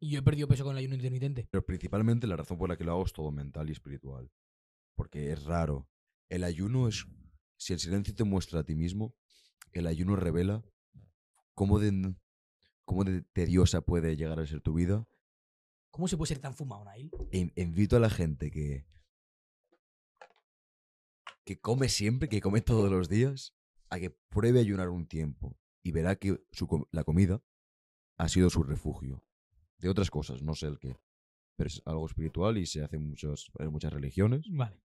Y 0.00 0.10
yo 0.10 0.18
he 0.18 0.22
perdido 0.22 0.48
peso 0.48 0.64
con 0.64 0.72
el 0.72 0.78
ayuno 0.78 0.94
intermitente. 0.96 1.46
Pero 1.50 1.64
principalmente 1.64 2.26
la 2.26 2.36
razón 2.36 2.58
por 2.58 2.68
la 2.68 2.76
que 2.76 2.84
lo 2.84 2.92
hago 2.92 3.04
es 3.04 3.12
todo 3.12 3.30
mental 3.30 3.68
y 3.68 3.72
espiritual. 3.72 4.30
Porque 4.96 5.30
es 5.32 5.44
raro. 5.44 5.88
El 6.28 6.44
ayuno 6.44 6.88
es... 6.88 7.06
Si 7.62 7.72
el 7.72 7.78
silencio 7.78 8.12
te 8.12 8.24
muestra 8.24 8.58
a 8.60 8.64
ti 8.64 8.74
mismo, 8.74 9.14
el 9.72 9.86
ayuno 9.86 10.16
revela 10.16 10.64
cómo 11.54 11.78
de, 11.78 12.12
cómo 12.84 13.04
de 13.04 13.22
tediosa 13.22 13.82
puede 13.82 14.16
llegar 14.16 14.40
a 14.40 14.46
ser 14.46 14.60
tu 14.60 14.74
vida. 14.74 15.06
¿Cómo 15.92 16.08
se 16.08 16.16
puede 16.16 16.28
ser 16.30 16.40
tan 16.40 16.54
fumado, 16.54 16.84
Nail? 16.84 17.08
E 17.30 17.38
in- 17.38 17.52
invito 17.54 17.96
a 17.96 18.00
la 18.00 18.10
gente 18.10 18.50
que... 18.50 18.84
que 21.44 21.60
come 21.60 21.88
siempre, 21.88 22.28
que 22.28 22.40
come 22.40 22.62
todos 22.62 22.90
los 22.90 23.08
días, 23.08 23.54
a 23.90 24.00
que 24.00 24.10
pruebe 24.10 24.58
ayunar 24.58 24.88
un 24.88 25.06
tiempo 25.06 25.56
y 25.84 25.92
verá 25.92 26.16
que 26.16 26.44
su 26.50 26.88
la 26.90 27.04
comida 27.04 27.44
ha 28.16 28.28
sido 28.28 28.50
su 28.50 28.64
refugio. 28.64 29.24
De 29.78 29.88
otras 29.88 30.10
cosas, 30.10 30.42
no 30.42 30.54
sé 30.56 30.66
el 30.66 30.80
qué. 30.80 30.96
Pero 31.56 31.68
es 31.68 31.80
algo 31.84 32.06
espiritual 32.06 32.58
y 32.58 32.66
se 32.66 32.82
hace 32.82 32.96
en, 32.96 33.08
muchos, 33.10 33.52
en 33.60 33.70
muchas 33.70 33.92
religiones. 33.92 34.46
Vale. 34.50 34.80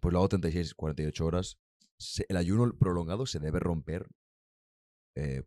Pues 0.00 0.12
lo 0.12 0.18
hago 0.18 0.28
36, 0.30 0.74
48 0.74 1.24
horas. 1.26 1.58
Se- 2.02 2.26
el 2.28 2.36
ayuno 2.36 2.72
prolongado 2.78 3.26
se 3.26 3.38
debe 3.38 3.60
romper, 3.60 4.08
eh, 5.14 5.44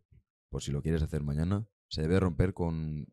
por 0.48 0.62
si 0.62 0.72
lo 0.72 0.80
quieres 0.82 1.02
hacer 1.02 1.22
mañana, 1.22 1.68
se 1.88 2.02
debe 2.02 2.18
romper 2.18 2.54
con 2.54 3.06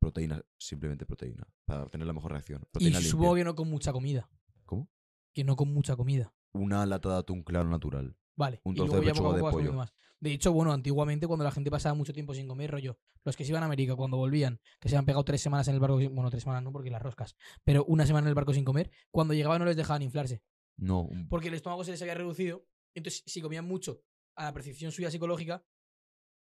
proteína, 0.00 0.42
simplemente 0.58 1.04
proteína, 1.06 1.46
para 1.66 1.86
tener 1.88 2.06
la 2.06 2.12
mejor 2.12 2.32
reacción. 2.32 2.66
Y 2.78 2.84
limpia. 2.84 3.00
supongo 3.02 3.34
que 3.34 3.44
no 3.44 3.54
con 3.54 3.68
mucha 3.68 3.92
comida. 3.92 4.30
¿Cómo? 4.64 4.88
Que 5.34 5.44
no 5.44 5.56
con 5.56 5.72
mucha 5.72 5.96
comida. 5.96 6.32
Una 6.52 6.86
lata 6.86 7.10
de 7.10 7.18
atún 7.18 7.42
claro 7.42 7.68
natural. 7.68 8.16
Vale. 8.36 8.60
Un 8.64 8.74
y 8.74 8.76
trozo 8.76 8.92
luego 8.92 9.00
de 9.02 9.06
ya 9.12 9.14
poco 9.14 9.30
a 9.30 9.34
pechuga 9.34 9.50
de 9.50 9.56
pollo. 9.56 9.72
más. 9.74 9.92
De 10.18 10.32
hecho, 10.32 10.52
bueno, 10.52 10.72
antiguamente 10.72 11.26
cuando 11.26 11.44
la 11.44 11.50
gente 11.50 11.70
pasaba 11.70 11.94
mucho 11.94 12.12
tiempo 12.12 12.34
sin 12.34 12.46
comer, 12.48 12.70
rollo, 12.70 12.98
los 13.24 13.36
que 13.36 13.44
se 13.44 13.50
iban 13.52 13.62
a 13.62 13.66
América 13.66 13.96
cuando 13.96 14.16
volvían, 14.16 14.60
que 14.78 14.88
se 14.88 14.96
habían 14.96 15.06
pegado 15.06 15.24
tres 15.24 15.40
semanas 15.42 15.68
en 15.68 15.74
el 15.74 15.80
barco, 15.80 15.98
sin- 16.00 16.14
bueno, 16.14 16.30
tres 16.30 16.42
semanas 16.42 16.62
no, 16.62 16.72
porque 16.72 16.90
las 16.90 17.02
roscas, 17.02 17.36
pero 17.64 17.84
una 17.84 18.06
semana 18.06 18.26
en 18.26 18.28
el 18.30 18.34
barco 18.34 18.52
sin 18.54 18.64
comer, 18.64 18.90
cuando 19.10 19.34
llegaban 19.34 19.58
no 19.60 19.64
les 19.66 19.76
dejaban 19.76 20.02
inflarse. 20.02 20.42
No, 20.80 21.08
Porque 21.28 21.48
el 21.48 21.54
estómago 21.54 21.84
se 21.84 21.90
les 21.90 22.00
había 22.02 22.14
reducido. 22.14 22.66
Entonces, 22.94 23.22
si 23.26 23.40
comían 23.42 23.66
mucho 23.66 24.02
a 24.34 24.44
la 24.44 24.52
percepción 24.54 24.90
suya 24.92 25.10
psicológica 25.10 25.64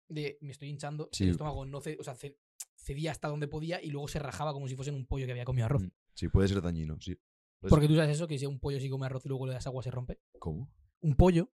de 0.09 0.39
me 0.41 0.53
estoy 0.53 0.69
hinchando, 0.69 1.09
Sí. 1.13 1.25
el 1.25 1.31
estómago 1.31 1.65
no 1.65 1.81
ce- 1.81 1.97
o 1.99 2.05
sea, 2.05 2.15
ce- 2.15 2.39
cedía 2.77 3.11
hasta 3.11 3.29
donde 3.29 3.49
podía 3.49 3.83
y 3.83 3.91
luego 3.91 4.09
se 4.09 4.19
rajaba 4.19 4.53
como 4.53 4.69
si 4.69 4.77
fuesen 4.77 4.95
un 4.95 5.07
pollo 5.07 5.27
que 5.27 5.33
había 5.33 5.45
comido 5.45 5.67
arroz. 5.67 5.83
Mm, 5.83 5.91
sí, 6.15 6.29
puede 6.29 6.49
ser 6.49 6.61
dañino, 6.63 6.99
sí. 7.01 7.17
Porque 7.61 7.89
tú 7.89 7.97
sabes 7.97 8.11
eso, 8.17 8.27
que 8.29 8.39
si 8.39 8.47
un 8.47 8.61
pollo 8.61 8.79
si 8.79 8.89
come 8.89 9.07
arroz 9.07 9.25
y 9.25 9.29
luego 9.29 9.47
le 9.47 9.55
das 9.55 9.67
agua 9.67 9.83
se 9.83 9.91
rompe. 9.91 10.21
¿Cómo? 10.39 10.71
Un 11.01 11.17
pollo, 11.17 11.53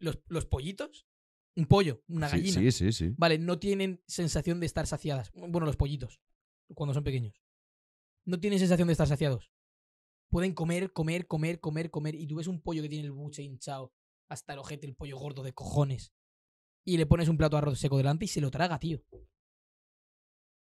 los, 0.00 0.18
los 0.26 0.46
pollitos, 0.46 1.06
un 1.54 1.66
pollo, 1.66 2.02
una 2.08 2.28
Sí, 2.28 2.36
gallina. 2.38 2.60
sí, 2.60 2.72
sí, 2.72 2.92
sí. 2.92 3.14
Vale, 3.16 3.38
no 3.38 3.58
tienen 3.58 4.02
sensación 4.06 4.58
de 4.58 4.66
estar 4.66 4.86
saciadas. 4.86 5.30
Bueno, 5.32 5.66
los 5.66 5.76
pollitos, 5.76 6.20
cuando 6.74 6.94
son 6.94 7.04
pequeños. 7.04 7.40
No 8.24 8.40
tienen 8.40 8.58
sensación 8.58 8.88
de 8.88 8.92
estar 8.92 9.06
saciados. 9.06 9.51
Pueden 10.32 10.54
comer, 10.54 10.94
comer, 10.94 11.26
comer, 11.26 11.60
comer, 11.60 11.90
comer. 11.90 12.14
Y 12.14 12.26
tú 12.26 12.36
ves 12.36 12.46
un 12.46 12.62
pollo 12.62 12.80
que 12.80 12.88
tiene 12.88 13.04
el 13.04 13.12
buche 13.12 13.42
hinchado 13.42 13.92
hasta 14.30 14.54
el 14.54 14.60
ojete, 14.60 14.86
el 14.86 14.94
pollo 14.94 15.18
gordo 15.18 15.42
de 15.42 15.52
cojones. 15.52 16.14
Y 16.86 16.96
le 16.96 17.04
pones 17.04 17.28
un 17.28 17.36
plato 17.36 17.56
de 17.56 17.58
arroz 17.58 17.78
seco 17.78 17.98
delante 17.98 18.24
y 18.24 18.28
se 18.28 18.40
lo 18.40 18.50
traga, 18.50 18.78
tío. 18.78 19.02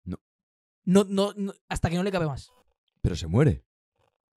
No. 0.05 0.19
No, 0.85 1.05
no, 1.05 1.35
no, 1.37 1.53
hasta 1.69 1.91
que 1.91 1.97
no 1.97 2.03
le 2.03 2.11
cabe 2.11 2.25
más. 2.27 2.51
Pero 3.03 3.17
se 3.17 3.27
muere. 3.27 3.67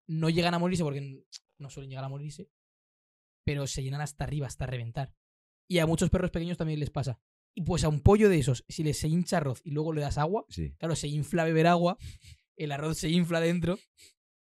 No 0.07 0.28
llegan 0.32 0.55
a 0.55 0.59
morirse 0.59 0.84
porque 0.84 1.24
no 1.59 1.69
suelen 1.69 1.91
llegar 1.91 2.03
a 2.05 2.09
morirse. 2.09 2.49
Pero 3.45 3.67
se 3.67 3.84
llenan 3.84 4.01
hasta 4.01 4.24
arriba, 4.24 4.47
hasta 4.47 4.65
reventar. 4.65 5.13
Y 5.67 5.78
a 5.78 5.86
muchos 5.86 6.09
perros 6.09 6.32
pequeños 6.32 6.57
también 6.57 6.80
les 6.80 6.89
pasa. 6.89 7.19
Y 7.53 7.61
pues 7.61 7.84
a 7.84 7.89
un 7.89 8.01
pollo 8.01 8.28
de 8.28 8.39
esos, 8.39 8.65
si 8.67 8.84
le 8.84 8.95
se 8.95 9.07
hincha 9.07 9.38
arroz 9.38 9.61
y 9.63 9.69
luego 9.69 9.93
le 9.93 10.01
das 10.01 10.17
agua, 10.17 10.47
Sí. 10.49 10.74
claro, 10.80 10.95
se 10.95 11.09
infla 11.09 11.43
beber 11.43 11.67
agua 11.67 11.97
el 12.55 12.72
arroz 12.72 12.97
se 12.97 13.09
infla 13.09 13.39
dentro 13.39 13.78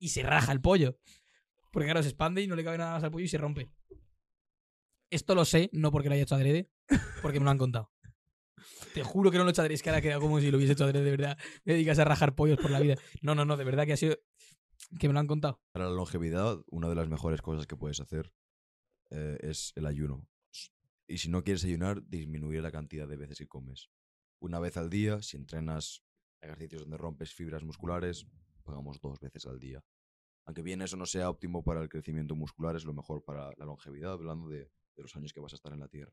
y 0.01 0.09
se 0.09 0.25
raja 0.25 0.51
el 0.51 0.61
pollo. 0.61 0.99
Porque 1.71 1.87
claro, 1.87 2.03
se 2.03 2.09
expande 2.09 2.43
y 2.43 2.49
no 2.49 2.57
le 2.57 2.65
cabe 2.65 2.79
nada 2.79 2.95
más 2.95 3.05
al 3.05 3.13
pollo 3.13 3.25
y 3.25 3.29
se 3.29 3.39
rompe. 3.39 3.71
Esto 5.11 5.37
lo 5.37 5.45
sé, 5.45 5.71
no 5.73 5.93
porque 5.93 6.09
lo 6.09 6.15
haya 6.15 6.25
hecho 6.25 6.35
adrede, 6.35 6.71
porque 7.23 7.39
me 7.39 7.45
lo 7.45 7.51
han 7.51 7.59
contado. 7.59 7.93
Te 8.95 9.05
juro 9.05 9.31
que 9.31 9.39
no 9.39 9.45
lo 9.45 9.51
he 9.51 9.53
hecho 9.53 9.63
adrede, 9.63 9.75
es 9.75 9.83
que 9.83 9.91
ahora 9.91 10.03
queda 10.03 10.19
como 10.19 10.41
si 10.41 10.51
lo 10.51 10.57
hubiese 10.57 10.73
hecho 10.73 10.85
adrede, 10.85 11.05
de 11.05 11.11
verdad. 11.13 11.39
Me 11.65 11.75
dedicas 11.75 11.99
a 11.99 12.05
rajar 12.05 12.35
pollos 12.35 12.59
por 12.59 12.71
la 12.71 12.81
vida. 12.81 12.97
No, 13.23 13.35
no, 13.35 13.45
no, 13.45 13.57
de 13.57 13.65
verdad 13.65 13.87
que 13.87 13.93
ha 13.93 13.97
sido... 13.97 14.17
Que 14.99 15.09
me 15.09 15.15
lo 15.15 15.21
han 15.21 15.27
contado. 15.27 15.61
Para 15.73 15.87
la 15.87 15.93
longevidad, 15.93 16.59
una 16.67 16.89
de 16.89 16.95
las 16.95 17.09
mejores 17.09 17.43
cosas 17.43 17.67
que 17.67 17.77
puedes 17.77 18.01
hacer 18.01 18.33
eh, 19.11 19.39
es 19.43 19.73
el 19.77 19.87
ayuno. 19.87 20.27
Y 21.07 21.19
si 21.19 21.29
no 21.29 21.45
quieres 21.45 21.65
ayunar, 21.65 22.03
disminuir 22.07 22.63
la 22.63 22.73
cantidad 22.73 23.07
de 23.07 23.17
veces 23.17 23.39
que 23.39 23.47
comes. 23.47 23.91
Una 24.41 24.59
vez 24.59 24.77
al 24.77 24.89
día, 24.89 25.21
si 25.23 25.37
entrenas 25.37 26.03
ejercicios 26.41 26.83
donde 26.83 26.97
rompes 26.97 27.35
fibras 27.35 27.63
musculares, 27.63 28.27
pongamos 28.71 29.01
dos 29.01 29.19
veces 29.21 29.47
al 29.47 29.59
día. 29.59 29.83
Aunque 30.47 30.63
bien 30.63 30.81
eso 30.83 30.97
no 30.97 31.07
sea 31.07 31.29
óptimo 31.29 31.63
para 31.63 31.83
el 31.83 31.89
crecimiento 31.89 32.35
muscular, 32.35 32.75
es 32.77 32.85
lo 32.85 32.95
mejor 32.95 33.23
para 33.25 33.51
la 33.57 33.65
longevidad, 33.65 34.13
hablando 34.13 34.49
de, 34.49 34.59
de 34.97 35.03
los 35.03 35.15
años 35.17 35.33
que 35.33 35.41
vas 35.41 35.53
a 35.53 35.57
estar 35.57 35.73
en 35.73 35.81
la 35.81 35.89
Tierra. 35.89 36.13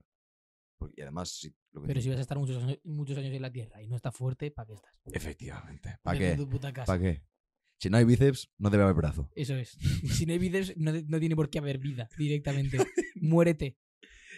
Porque- 0.77 0.95
y 0.97 1.01
además, 1.01 1.29
si, 1.31 1.49
lo 1.71 1.81
que 1.81 1.87
Pero 1.87 1.99
te- 1.99 2.03
si 2.03 2.09
vas 2.09 2.17
a 2.17 2.21
estar 2.21 2.37
muchos 2.37 2.61
años, 2.61 2.79
muchos 2.83 3.17
años 3.17 3.33
en 3.33 3.41
la 3.41 3.51
Tierra 3.51 3.81
y 3.81 3.87
no 3.87 3.95
está 3.95 4.11
fuerte, 4.11 4.51
¿para 4.51 4.67
qué 4.67 4.73
estás? 4.73 4.93
Efectivamente. 5.11 5.97
¿Para 6.03 6.19
qué? 6.19 6.37
¿Para 6.85 6.99
qué? 6.99 7.23
Si 7.79 7.89
no 7.89 7.97
hay 7.97 8.05
bíceps, 8.05 8.51
no 8.57 8.69
debe 8.71 8.83
haber 8.83 8.95
brazo. 8.95 9.29
Eso 9.35 9.55
es. 9.55 9.69
Si 10.11 10.25
no 10.25 10.33
hay 10.33 10.39
bíceps, 10.39 10.75
no, 10.77 10.91
no 10.91 11.19
tiene 11.19 11.35
por 11.35 11.49
qué 11.49 11.59
haber 11.59 11.77
vida 11.77 12.09
directamente. 12.17 12.77
Muérete. 13.15 13.77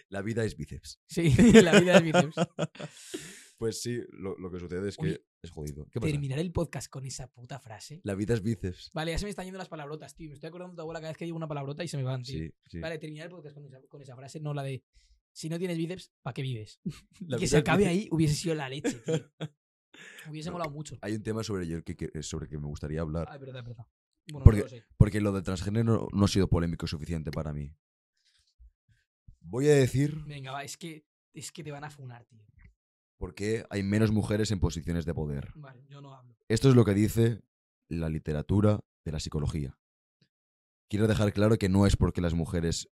La 0.09 0.21
vida 0.21 0.43
es 0.43 0.55
bíceps. 0.55 0.99
Sí, 1.07 1.29
la 1.63 1.79
vida 1.79 1.97
es 1.97 2.03
bíceps. 2.03 2.35
Pues 3.57 3.81
sí, 3.81 3.99
lo, 4.11 4.37
lo 4.37 4.49
que 4.49 4.57
sucede 4.57 4.87
es 4.87 4.95
que 4.95 5.03
Oye, 5.05 5.25
es 5.41 5.51
jodido. 5.51 5.85
¿Qué 5.91 5.99
pasa? 5.99 6.11
Terminar 6.11 6.39
el 6.39 6.51
podcast 6.51 6.89
con 6.89 7.05
esa 7.05 7.27
puta 7.31 7.59
frase. 7.59 8.01
La 8.03 8.15
vida 8.15 8.33
es 8.33 8.41
bíceps. 8.43 8.91
Vale, 8.93 9.11
ya 9.11 9.17
se 9.19 9.25
me 9.25 9.29
están 9.29 9.45
yendo 9.45 9.57
las 9.57 9.69
palabrotas, 9.69 10.15
tío. 10.15 10.29
Me 10.29 10.33
estoy 10.35 10.47
acordando 10.49 10.73
de 10.73 10.77
tu 10.77 10.81
abuela 10.81 10.99
cada 10.99 11.11
vez 11.11 11.17
que 11.17 11.25
digo 11.25 11.37
una 11.37 11.47
palabrota 11.47 11.83
y 11.83 11.87
se 11.87 11.97
me 11.97 12.03
van, 12.03 12.23
tío. 12.23 12.37
Sí, 12.39 12.51
sí. 12.67 12.79
Vale, 12.79 12.97
terminar 12.97 13.25
el 13.27 13.31
podcast 13.31 13.55
con 13.55 13.65
esa, 13.65 13.81
con 13.87 14.01
esa 14.01 14.15
frase, 14.15 14.39
no 14.39 14.53
la 14.53 14.63
de 14.63 14.83
si 15.31 15.47
no 15.47 15.57
tienes 15.59 15.77
bíceps, 15.77 16.11
¿para 16.21 16.33
qué 16.33 16.41
vives? 16.41 16.81
La 17.27 17.37
que 17.37 17.47
se 17.47 17.57
acabe 17.57 17.83
bíceps. 17.85 17.97
ahí 18.03 18.07
hubiese 18.11 18.35
sido 18.35 18.55
la 18.55 18.67
leche, 18.67 18.91
tío. 18.99 19.31
Hubiese 20.29 20.49
No, 20.49 20.53
molado 20.53 20.71
mucho. 20.71 20.97
Hay 21.01 21.13
un 21.13 21.23
tema 21.23 21.43
sobre 21.43 21.63
el 21.65 21.83
que, 21.83 21.95
que- 21.95 22.23
sobre 22.23 22.45
el 22.45 22.49
que 22.51 22.57
me 22.57 22.67
gustaría 22.67 23.01
hablar. 23.01 23.27
Ah, 23.29 23.37
verdad, 23.37 23.63
verdad. 23.63 23.85
Bueno, 24.31 24.43
Porque- 24.43 24.59
no 24.59 24.65
lo 24.65 24.69
sé. 24.69 24.83
Porque 24.97 25.21
lo 25.21 25.31
de 25.31 25.41
transgénero 25.41 26.07
no 26.13 26.25
ha 26.25 26.27
sido 26.27 26.47
polémico 26.47 26.87
suficiente 26.87 27.31
para 27.31 27.53
mí. 27.53 27.73
Voy 29.41 29.67
a 29.67 29.73
decir 29.73 30.15
Venga, 30.25 30.51
va, 30.51 30.63
es 30.63 30.77
que, 30.77 31.05
es 31.33 31.51
que 31.51 31.63
te 31.63 31.71
van 31.71 31.83
a 31.83 31.89
funar, 31.89 32.25
tío. 32.25 32.45
Por 33.19 33.35
qué 33.35 33.65
hay 33.69 33.83
menos 33.83 34.11
mujeres 34.11 34.49
en 34.49 34.59
posiciones 34.59 35.05
de 35.05 35.13
poder. 35.13 35.51
Vale, 35.55 35.85
yo 35.87 36.01
no 36.01 36.15
hablo. 36.15 36.35
Esto 36.47 36.69
es 36.69 36.75
lo 36.75 36.85
que 36.85 36.93
dice 36.93 37.41
la 37.89 38.09
literatura 38.09 38.79
de 39.03 39.11
la 39.11 39.19
psicología. 39.19 39.77
Quiero 40.89 41.07
dejar 41.07 41.33
claro 41.33 41.57
que 41.57 41.69
no 41.69 41.85
es 41.85 41.95
porque 41.97 42.21
las 42.21 42.33
mujeres 42.33 42.89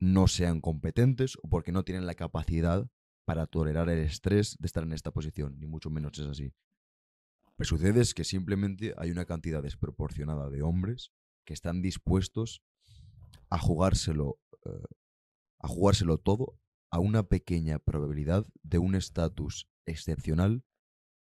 no 0.00 0.26
sean 0.26 0.60
competentes 0.60 1.36
o 1.42 1.48
porque 1.48 1.70
no 1.70 1.84
tienen 1.84 2.06
la 2.06 2.14
capacidad 2.14 2.88
para 3.24 3.46
tolerar 3.46 3.88
el 3.90 3.98
estrés 3.98 4.56
de 4.58 4.66
estar 4.66 4.82
en 4.84 4.92
esta 4.92 5.12
posición, 5.12 5.58
ni 5.58 5.66
mucho 5.66 5.90
menos 5.90 6.18
es 6.18 6.26
así. 6.26 6.54
Lo 7.44 7.52
que 7.58 7.64
sucede 7.64 8.00
es 8.00 8.14
que 8.14 8.24
simplemente 8.24 8.94
hay 8.96 9.10
una 9.10 9.26
cantidad 9.26 9.62
desproporcionada 9.62 10.48
de 10.48 10.62
hombres 10.62 11.12
que 11.44 11.52
están 11.52 11.82
dispuestos 11.82 12.62
a 13.50 13.58
jugárselo, 13.58 14.38
eh, 14.64 14.84
a 15.58 15.68
jugárselo 15.68 16.18
todo 16.18 16.58
a 16.96 16.98
una 16.98 17.24
pequeña 17.24 17.78
probabilidad 17.78 18.46
de 18.62 18.78
un 18.78 18.94
estatus 18.94 19.68
excepcional 19.84 20.64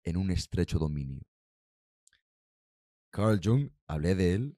en 0.03 0.17
un 0.17 0.31
estrecho 0.31 0.79
dominio. 0.79 1.21
Carl 3.11 3.39
Jung, 3.43 3.69
hablé 3.85 4.15
de 4.15 4.33
él. 4.33 4.57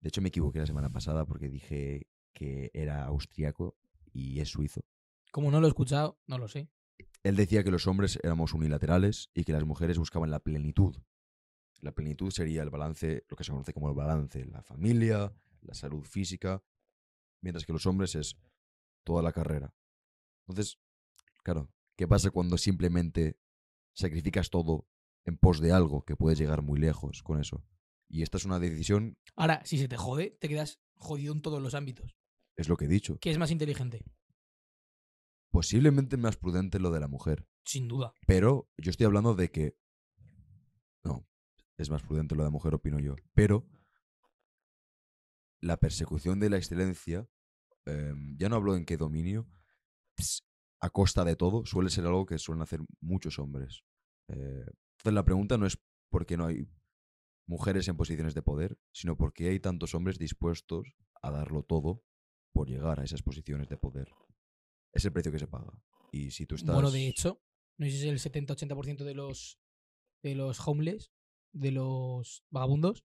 De 0.00 0.08
hecho, 0.08 0.20
me 0.22 0.30
equivoqué 0.30 0.58
la 0.58 0.66
semana 0.66 0.90
pasada 0.90 1.26
porque 1.26 1.48
dije 1.48 2.08
que 2.32 2.72
era 2.74 3.04
austriaco 3.04 3.76
y 4.12 4.40
es 4.40 4.48
suizo. 4.48 4.80
Como 5.30 5.52
no 5.52 5.60
lo 5.60 5.68
he 5.68 5.70
escuchado, 5.70 6.18
no 6.26 6.38
lo 6.38 6.48
sé. 6.48 6.68
Él 7.22 7.36
decía 7.36 7.62
que 7.62 7.70
los 7.70 7.86
hombres 7.86 8.18
éramos 8.24 8.52
unilaterales 8.52 9.30
y 9.32 9.44
que 9.44 9.52
las 9.52 9.64
mujeres 9.64 9.96
buscaban 9.96 10.32
la 10.32 10.40
plenitud. 10.40 10.96
La 11.82 11.92
plenitud 11.92 12.32
sería 12.32 12.64
el 12.64 12.70
balance, 12.70 13.24
lo 13.28 13.36
que 13.36 13.44
se 13.44 13.52
conoce 13.52 13.72
como 13.72 13.90
el 13.90 13.94
balance, 13.94 14.44
la 14.46 14.64
familia, 14.64 15.32
la 15.60 15.74
salud 15.74 16.02
física, 16.02 16.64
mientras 17.42 17.64
que 17.64 17.72
los 17.72 17.86
hombres 17.86 18.16
es 18.16 18.36
toda 19.04 19.22
la 19.22 19.30
carrera. 19.30 19.72
Entonces, 20.46 20.78
claro, 21.42 21.72
¿qué 21.96 22.06
pasa 22.06 22.30
cuando 22.30 22.58
simplemente 22.58 23.38
sacrificas 23.94 24.50
todo 24.50 24.88
en 25.24 25.36
pos 25.36 25.60
de 25.60 25.72
algo 25.72 26.04
que 26.04 26.16
puedes 26.16 26.38
llegar 26.38 26.62
muy 26.62 26.78
lejos 26.78 27.22
con 27.22 27.40
eso? 27.40 27.64
Y 28.08 28.22
esta 28.22 28.36
es 28.36 28.44
una 28.44 28.60
decisión, 28.60 29.18
Ahora, 29.34 29.62
si 29.64 29.78
se 29.78 29.88
te 29.88 29.96
jode, 29.96 30.36
te 30.40 30.48
quedas 30.48 30.80
jodido 30.94 31.32
en 31.34 31.42
todos 31.42 31.60
los 31.60 31.74
ámbitos. 31.74 32.16
es 32.56 32.68
lo 32.68 32.76
que 32.76 32.84
he 32.84 32.88
dicho, 32.88 33.18
¿Qué 33.20 33.30
es 33.30 33.38
más 33.38 33.50
inteligente? 33.50 34.04
posiblemente 35.50 36.16
más 36.18 36.36
prudente 36.36 36.78
lo 36.78 36.90
de 36.90 37.00
la 37.00 37.08
mujer. 37.08 37.48
Sin 37.64 37.88
duda. 37.88 38.12
Pero 38.26 38.70
yo 38.76 38.90
estoy 38.90 39.06
hablando 39.06 39.34
de 39.34 39.50
que. 39.50 39.78
No, 41.02 41.26
es 41.78 41.88
más 41.88 42.02
prudente 42.02 42.34
lo 42.34 42.44
de 42.44 42.50
mujer, 42.50 42.74
opino 42.74 42.98
yo. 43.00 43.16
Pero 43.32 43.66
la 45.60 45.78
persecución 45.78 46.40
de 46.40 46.50
la 46.50 46.58
excelencia, 46.58 47.26
em, 47.86 48.36
ya 48.36 48.48
no 48.50 48.56
hablo 48.56 48.76
en 48.76 48.84
qué 48.84 48.96
dominio, 48.98 49.48
a 50.80 50.90
costa 50.90 51.24
de 51.24 51.36
todo, 51.36 51.64
suele 51.64 51.90
ser 51.90 52.06
algo 52.06 52.26
que 52.26 52.38
suelen 52.38 52.62
hacer 52.62 52.80
muchos 53.00 53.38
hombres. 53.38 53.82
Eh, 54.28 54.64
entonces 54.98 55.14
la 55.14 55.24
pregunta 55.24 55.56
no 55.58 55.66
es 55.66 55.78
por 56.10 56.26
qué 56.26 56.36
no 56.36 56.46
hay 56.46 56.68
mujeres 57.46 57.88
en 57.88 57.96
posiciones 57.96 58.34
de 58.34 58.42
poder, 58.42 58.78
sino 58.92 59.16
por 59.16 59.32
qué 59.32 59.48
hay 59.48 59.60
tantos 59.60 59.94
hombres 59.94 60.18
dispuestos 60.18 60.94
a 61.22 61.30
darlo 61.30 61.62
todo 61.62 62.02
por 62.52 62.68
llegar 62.68 63.00
a 63.00 63.04
esas 63.04 63.22
posiciones 63.22 63.68
de 63.68 63.76
poder. 63.76 64.10
Es 64.92 65.04
el 65.04 65.12
precio 65.12 65.32
que 65.32 65.38
se 65.38 65.46
paga. 65.46 65.82
Y 66.10 66.30
si 66.30 66.46
tú 66.46 66.54
estás... 66.54 66.74
Bueno, 66.74 66.90
de 66.90 67.06
hecho, 67.06 67.42
no 67.78 67.86
sé 67.86 67.92
si 67.92 68.08
es 68.08 68.26
el 68.26 68.32
70-80% 68.32 69.04
de 69.04 69.14
los, 69.14 69.60
de 70.22 70.34
los 70.34 70.66
homeless, 70.66 71.12
de 71.52 71.72
los 71.72 72.44
vagabundos, 72.50 73.04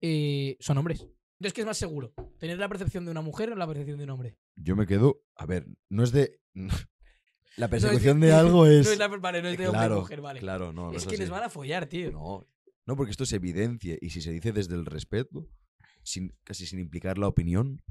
eh, 0.00 0.56
son 0.60 0.78
hombres. 0.78 1.06
Entonces, 1.44 1.56
¿qué 1.56 1.60
es 1.60 1.66
más 1.66 1.76
seguro? 1.76 2.14
¿Tener 2.38 2.58
la 2.58 2.70
percepción 2.70 3.04
de 3.04 3.10
una 3.10 3.20
mujer 3.20 3.52
o 3.52 3.54
la 3.54 3.66
percepción 3.66 3.98
de 3.98 4.04
un 4.04 4.10
hombre? 4.10 4.38
Yo 4.56 4.76
me 4.76 4.86
quedo. 4.86 5.20
A 5.36 5.44
ver, 5.44 5.66
no 5.90 6.02
es 6.02 6.10
de. 6.10 6.40
La 7.56 7.68
No 7.68 7.76
es 7.76 7.82
persecución 7.82 8.18
de 8.18 8.32
algo 8.32 8.64
No 8.64 8.66
es. 8.66 8.86
es, 8.86 8.98
la, 8.98 9.08
vale, 9.08 9.42
no 9.42 9.48
es 9.48 9.58
de 9.58 9.68
hombre 9.68 9.78
claro, 9.78 9.96
y 9.96 10.00
mujer, 10.00 10.20
vale. 10.22 10.40
claro, 10.40 10.72
no. 10.72 10.90
no 10.90 10.96
es 10.96 11.02
es 11.02 11.06
que 11.06 11.18
les 11.18 11.28
van 11.28 11.44
a 11.44 11.50
follar, 11.50 11.86
tío. 11.86 12.10
No, 12.10 12.48
no, 12.86 12.96
porque 12.96 13.10
esto 13.10 13.26
se 13.26 13.36
evidencia 13.36 13.98
y 14.00 14.08
si 14.08 14.22
se 14.22 14.32
dice 14.32 14.52
desde 14.52 14.74
el 14.74 14.86
respeto, 14.86 15.46
sin, 16.02 16.34
casi 16.44 16.64
sin 16.66 16.80
implicar 16.80 17.18
la 17.18 17.28
opinión. 17.28 17.82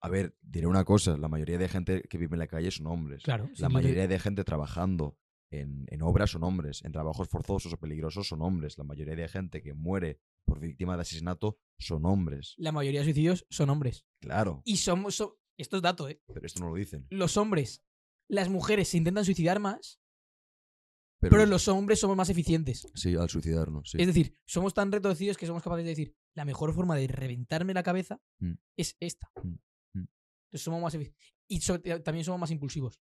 A 0.00 0.08
ver, 0.08 0.36
diré 0.40 0.68
una 0.68 0.84
cosa: 0.84 1.18
la 1.18 1.28
mayoría 1.28 1.58
de 1.58 1.68
gente 1.68 2.02
que 2.08 2.18
vive 2.18 2.36
en 2.36 2.38
la 2.38 2.46
calle 2.46 2.70
son 2.70 2.86
hombres. 2.86 3.24
Claro. 3.24 3.50
La 3.58 3.68
mayoría 3.68 4.06
de 4.06 4.18
gente 4.20 4.44
trabajando 4.44 5.18
en, 5.50 5.86
en 5.88 6.02
obras 6.02 6.30
son 6.30 6.44
hombres, 6.44 6.84
en 6.84 6.92
trabajos 6.92 7.28
forzosos 7.28 7.72
o 7.72 7.78
peligrosos 7.78 8.28
son 8.28 8.42
hombres. 8.42 8.78
La 8.78 8.84
mayoría 8.84 9.16
de 9.16 9.26
gente 9.26 9.60
que 9.60 9.74
muere 9.74 10.20
por 10.48 10.58
víctima 10.60 10.96
de 10.96 11.02
asesinato 11.02 11.58
son 11.78 12.04
hombres. 12.06 12.54
La 12.56 12.72
mayoría 12.72 13.00
de 13.00 13.04
suicidios 13.04 13.46
son 13.50 13.70
hombres. 13.70 14.06
Claro, 14.20 14.62
Y 14.64 14.78
somos. 14.78 15.14
so- 15.16 15.38
esto 15.56 15.76
es 15.76 15.82
dato, 15.82 16.08
¿eh? 16.08 16.20
pero 16.32 16.46
esto 16.46 16.60
no 16.60 16.70
lo 16.70 16.74
dicen. 16.76 17.06
Los 17.10 17.36
hombres, 17.36 17.84
las 18.28 18.48
mujeres 18.48 18.88
se 18.88 18.96
intentan 18.96 19.24
suicidar 19.24 19.60
más, 19.60 20.00
Pero, 21.20 21.32
pero 21.32 21.46
los 21.46 21.66
hombres 21.68 21.98
somos 22.00 22.16
más 22.16 22.30
eficientes. 22.30 22.86
Sí, 22.94 23.14
al 23.16 23.28
suicidarnos, 23.28 23.90
sí. 23.90 23.98
Es 24.00 24.06
decir, 24.06 24.36
somos 24.46 24.72
tan 24.72 24.90
retorcidos 24.92 25.36
que 25.36 25.46
somos 25.46 25.62
capaces 25.62 25.84
de 25.84 25.90
decir, 25.90 26.14
la 26.34 26.44
mejor 26.44 26.72
forma 26.74 26.94
de 26.96 27.08
reventarme 27.08 27.74
la 27.74 27.82
cabeza 27.82 28.20
Mm. 28.38 28.52
es 28.76 28.96
esta. 29.00 29.28
Mm, 29.42 29.48
mm. 29.98 30.08
Entonces 30.46 30.62
somos 30.62 30.80
más 30.80 30.94
efic- 30.94 31.14
Y 31.48 31.60
so- 31.60 31.80
eh, 31.82 32.00
también 32.00 32.24
somos 32.24 32.38
más 32.40 32.50
impulsivos. 32.52 33.00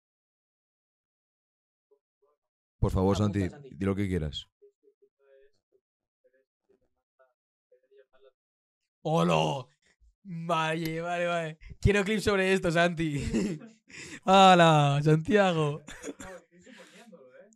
Por 2.79 2.91
favor, 2.91 3.17
Santi. 3.17 3.49
di 3.71 3.85
lo 3.85 3.95
que 3.95 4.09
quieras. 4.09 4.47
¡Hola! 9.03 9.67
Vale, 10.25 11.01
vale, 11.01 11.27
vale. 11.27 11.59
Quiero 11.81 12.05
clip 12.05 12.21
sobre 12.21 12.53
esto, 12.53 12.71
Santi. 12.71 13.59
¡Hala, 14.25 15.01
Santiago! 15.03 15.83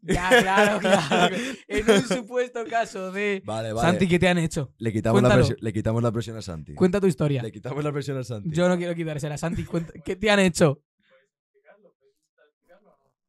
Ya, 0.03 0.29
claro, 0.41 0.79
claro. 0.81 1.37
En 1.67 1.91
un 1.91 2.03
supuesto 2.03 2.65
caso 2.65 3.11
de. 3.11 3.43
Vale, 3.45 3.71
Santi, 3.81 4.07
¿qué 4.07 4.19
te 4.19 4.29
han 4.29 4.39
hecho? 4.39 4.73
Le 4.79 4.93
quitamos, 4.93 5.21
la 5.23 5.35
presión, 5.35 5.59
le 5.61 5.73
quitamos 5.73 6.03
la 6.03 6.13
presión 6.13 6.37
a 6.37 6.43
Santi. 6.43 6.75
Cuenta 6.75 7.01
tu 7.01 7.07
historia. 7.09 7.43
Le 7.43 7.51
quitamos 7.51 7.83
la 7.83 7.93
presión 7.93 8.17
a 8.19 8.25
Santi. 8.25 8.51
Yo 8.53 8.69
no 8.69 8.77
quiero 8.77 8.95
quitársela. 8.95 9.37
Santi, 9.37 9.65
cuenta- 9.65 9.93
¿qué 10.05 10.15
te 10.17 10.31
han 10.31 10.39
hecho? 10.41 10.81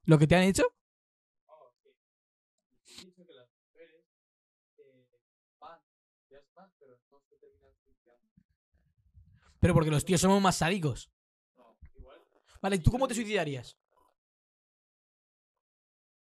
¿Lo 0.06 0.18
que 0.18 0.28
te 0.28 0.36
han 0.36 0.44
hecho? 0.44 0.64
Pero 9.60 9.74
porque 9.74 9.92
los 9.92 10.06
tíos 10.06 10.22
somos 10.22 10.42
más 10.42 10.58
sádicos. 10.58 11.10
Vale, 12.62 12.80
¿tú 12.80 12.92
cómo 12.92 13.08
te 13.08 13.14
suicidarías? 13.16 13.78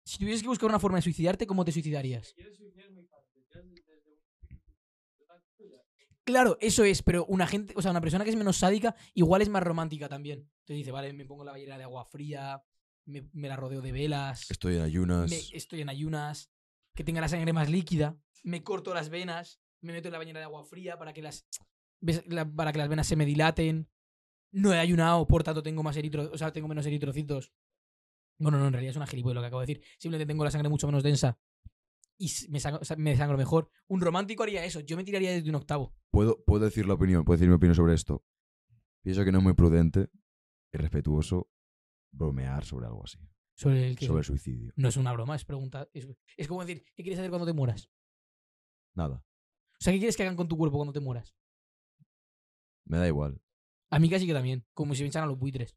Si 0.04 0.18
tuvieses 0.18 0.42
que 0.42 0.48
buscar 0.48 0.68
una 0.68 0.78
forma 0.78 0.98
de 0.98 1.02
suicidarte, 1.02 1.46
¿cómo 1.46 1.64
te 1.64 1.72
suicidarías? 1.72 2.34
Claro, 6.24 6.58
eso 6.60 6.84
es, 6.84 7.02
pero 7.02 7.24
una 7.26 7.46
gente, 7.46 7.72
o 7.76 7.80
sea, 7.80 7.90
una 7.90 8.02
persona 8.02 8.22
que 8.24 8.30
es 8.30 8.36
menos 8.36 8.58
sádica, 8.58 8.94
igual 9.14 9.40
es 9.40 9.48
más 9.48 9.62
romántica 9.62 10.08
también. 10.08 10.40
Entonces 10.40 10.76
dice, 10.76 10.90
vale, 10.92 11.12
me 11.14 11.24
pongo 11.24 11.42
la 11.44 11.52
bañera 11.52 11.78
de 11.78 11.84
agua 11.84 12.04
fría, 12.04 12.62
me, 13.06 13.28
me 13.32 13.48
la 13.48 13.56
rodeo 13.56 13.80
de 13.80 13.92
velas, 13.92 14.50
Estoy 14.50 14.76
en 14.76 14.82
ayunas. 14.82 15.30
me- 15.30 15.56
estoy 15.56 15.80
en 15.80 15.88
ayunas, 15.88 16.50
que 16.94 17.02
tenga 17.04 17.22
la 17.22 17.28
sangre 17.28 17.54
más 17.54 17.70
líquida, 17.70 18.18
me 18.42 18.62
corto 18.62 18.92
las 18.92 19.08
venas, 19.08 19.58
me 19.80 19.94
meto 19.94 20.08
en 20.08 20.12
la 20.12 20.18
bañera 20.18 20.40
de 20.40 20.44
agua 20.44 20.64
fría 20.64 20.98
para 20.98 21.14
que 21.14 21.22
las, 21.22 21.46
la- 22.00 22.44
para 22.50 22.72
que 22.72 22.78
las 22.78 22.88
venas 22.88 23.06
se 23.06 23.16
me 23.16 23.24
dilaten. 23.26 23.88
No 24.52 24.72
he 24.72 24.78
ayunado, 24.78 25.26
por 25.26 25.42
tanto 25.44 25.62
tengo 25.62 25.82
más 25.82 25.96
eritro, 25.96 26.30
o 26.32 26.38
sea, 26.38 26.52
tengo 26.52 26.68
menos 26.68 26.86
eritrocitos. 26.86 27.52
Bueno, 28.38 28.58
no, 28.58 28.66
en 28.66 28.72
realidad 28.72 28.90
es 28.92 28.96
una 28.96 29.06
gilipollas 29.06 29.34
lo 29.34 29.40
que 29.42 29.46
acabo 29.48 29.60
de 29.60 29.66
decir. 29.66 29.84
Simplemente 29.98 30.30
tengo 30.32 30.44
la 30.44 30.50
sangre 30.50 30.68
mucho 30.68 30.86
menos 30.86 31.02
densa 31.02 31.38
y 32.16 32.30
me, 32.48 32.58
sangro, 32.60 32.80
me 32.96 33.36
mejor. 33.36 33.70
Un 33.88 34.00
romántico 34.00 34.42
haría 34.44 34.64
eso. 34.64 34.80
Yo 34.80 34.96
me 34.96 35.04
tiraría 35.04 35.32
desde 35.32 35.48
un 35.50 35.56
octavo. 35.56 35.94
¿Puedo, 36.10 36.42
puedo 36.44 36.64
decir 36.64 36.86
la 36.86 36.94
opinión, 36.94 37.24
puedo 37.24 37.36
decir 37.36 37.48
mi 37.48 37.54
opinión 37.56 37.74
sobre 37.74 37.94
esto. 37.94 38.24
Pienso 39.02 39.24
que 39.24 39.32
no 39.32 39.38
es 39.38 39.44
muy 39.44 39.54
prudente 39.54 40.08
y 40.72 40.78
respetuoso 40.78 41.50
bromear 42.12 42.64
sobre 42.64 42.86
algo 42.86 43.04
así. 43.04 43.18
Sobre 43.54 43.88
el 43.88 43.96
que 43.96 44.06
Sobre 44.06 44.20
el 44.20 44.24
suicidio. 44.24 44.72
no 44.76 44.88
es 44.88 44.96
una 44.96 45.12
broma, 45.12 45.34
es 45.36 45.44
pregunta. 45.44 45.88
Es, 45.92 46.08
es 46.36 46.48
como 46.48 46.64
decir, 46.64 46.84
¿qué 46.94 47.02
quieres 47.02 47.18
hacer 47.18 47.30
cuando 47.30 47.46
te 47.46 47.52
mueras? 47.52 47.90
Nada. 48.94 49.24
O 49.80 49.82
sea, 49.84 49.92
¿qué 49.92 49.98
quieres 49.98 50.16
que 50.16 50.22
hagan 50.22 50.36
con 50.36 50.48
tu 50.48 50.56
cuerpo 50.56 50.76
cuando 50.78 50.92
te 50.92 51.00
mueras? 51.00 51.36
Me 52.88 52.98
da 52.98 53.06
igual. 53.06 53.40
A 53.90 53.98
mí 53.98 54.10
casi 54.10 54.26
que 54.26 54.32
también, 54.34 54.66
como 54.74 54.94
si 54.94 55.02
me 55.02 55.08
echaran 55.08 55.28
los 55.28 55.38
buitres. 55.38 55.76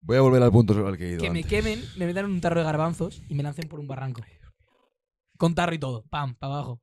Voy 0.00 0.16
a 0.16 0.20
volver 0.20 0.42
al 0.42 0.52
punto 0.52 0.74
sobre 0.74 0.90
el 0.92 0.96
que 0.96 1.04
he 1.06 1.12
ido 1.12 1.20
Que 1.22 1.30
me 1.30 1.42
quemen, 1.42 1.82
me 1.96 2.06
metan 2.06 2.26
en 2.26 2.30
un 2.32 2.40
tarro 2.40 2.60
de 2.60 2.64
garbanzos 2.64 3.20
y 3.28 3.34
me 3.34 3.42
lancen 3.42 3.68
por 3.68 3.80
un 3.80 3.88
barranco. 3.88 4.22
Con 5.36 5.54
tarro 5.54 5.74
y 5.74 5.78
todo. 5.78 6.04
Pam, 6.08 6.34
para 6.36 6.54
abajo. 6.54 6.82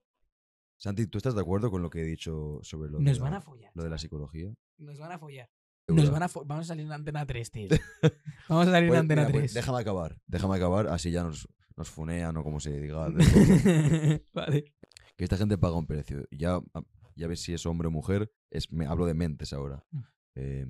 Santi, 0.78 1.08
¿tú 1.08 1.18
estás 1.18 1.34
de 1.36 1.42
acuerdo 1.42 1.72
con 1.72 1.82
lo 1.82 1.90
que 1.90 2.02
he 2.02 2.06
dicho 2.06 2.60
sobre 2.62 2.90
lo, 2.92 2.98
de, 2.98 3.06
Nos 3.06 3.18
la, 3.20 3.24
van 3.24 3.34
a 3.36 3.42
follar. 3.42 3.72
lo 3.74 3.84
de 3.84 3.90
la 3.90 3.98
psicología? 3.98 4.54
Nos 4.78 5.00
van 5.00 5.12
a 5.14 5.20
follar. 5.20 5.50
Nos 5.88 6.10
van 6.12 6.24
a 6.24 6.28
fo- 6.30 6.44
Vamos 6.46 6.66
a 6.66 6.68
salir 6.70 6.86
en 6.86 6.92
Antena 6.92 7.26
3, 7.26 7.52
tío. 7.52 7.70
Vamos 8.50 8.68
a 8.68 8.72
salir 8.72 8.84
en 8.86 8.90
Pues, 8.90 9.00
Antena 9.00 9.22
mira, 9.22 9.32
pues 9.32 9.44
3. 9.44 9.54
déjame 9.54 9.80
acabar. 9.80 10.18
Déjame 10.28 10.56
acabar, 10.56 10.88
así 10.88 11.12
ya 11.12 11.24
nos, 11.24 11.48
nos 11.78 11.90
funean 11.90 12.36
o 12.38 12.44
como 12.44 12.60
se 12.60 12.80
diga. 12.80 13.08
vale. 14.34 14.74
que 15.16 15.24
esta 15.24 15.38
gente 15.38 15.58
paga 15.58 15.76
un 15.78 15.86
precio. 15.88 16.28
Y 17.16 17.22
Ya, 17.22 17.28
ves 17.28 17.42
si 17.42 17.54
es 17.54 17.66
hombre 17.66 17.88
o 17.88 17.92
mujer. 17.92 18.32
Es, 18.52 18.72
me, 18.72 18.86
hablo 18.86 19.06
de 19.06 19.14
mentes 19.14 19.54
ahora. 19.54 19.86
Mm. 19.92 20.00
Eh, 20.36 20.68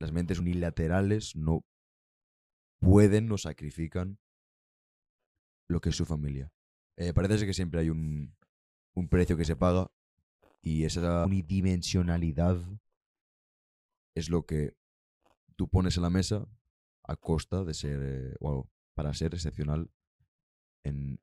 las 0.00 0.12
mentes 0.12 0.38
unilaterales 0.38 1.36
no 1.36 1.64
pueden 2.80 3.30
o 3.32 3.38
sacrifican 3.38 4.18
lo 5.68 5.80
que 5.80 5.90
es 5.90 5.96
su 5.96 6.04
familia. 6.04 6.52
Eh, 6.96 7.12
parece 7.12 7.38
ser 7.38 7.46
que 7.46 7.54
siempre 7.54 7.80
hay 7.80 7.90
un, 7.90 8.36
un 8.94 9.08
precio 9.08 9.36
que 9.36 9.44
se 9.44 9.56
paga 9.56 9.90
y 10.62 10.84
esa 10.84 11.24
unidimensionalidad 11.24 12.58
es 14.14 14.28
lo 14.28 14.44
que 14.44 14.76
tú 15.56 15.68
pones 15.68 15.96
en 15.96 16.02
la 16.02 16.10
mesa 16.10 16.48
a 17.04 17.16
costa 17.16 17.64
de 17.64 17.74
ser, 17.74 18.00
eh, 18.02 18.34
o 18.40 18.68
para 18.94 19.14
ser 19.14 19.34
excepcional 19.34 19.90
en, 20.84 21.20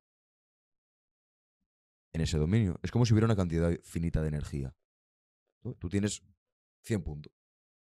en 2.16 2.22
ese 2.22 2.38
dominio. 2.38 2.80
Es 2.82 2.90
como 2.90 3.04
si 3.04 3.12
hubiera 3.12 3.26
una 3.26 3.36
cantidad 3.36 3.70
finita 3.82 4.22
de 4.22 4.28
energía. 4.28 4.74
¿no? 5.62 5.74
Tú 5.74 5.90
tienes 5.90 6.22
100 6.84 7.02
puntos. 7.02 7.32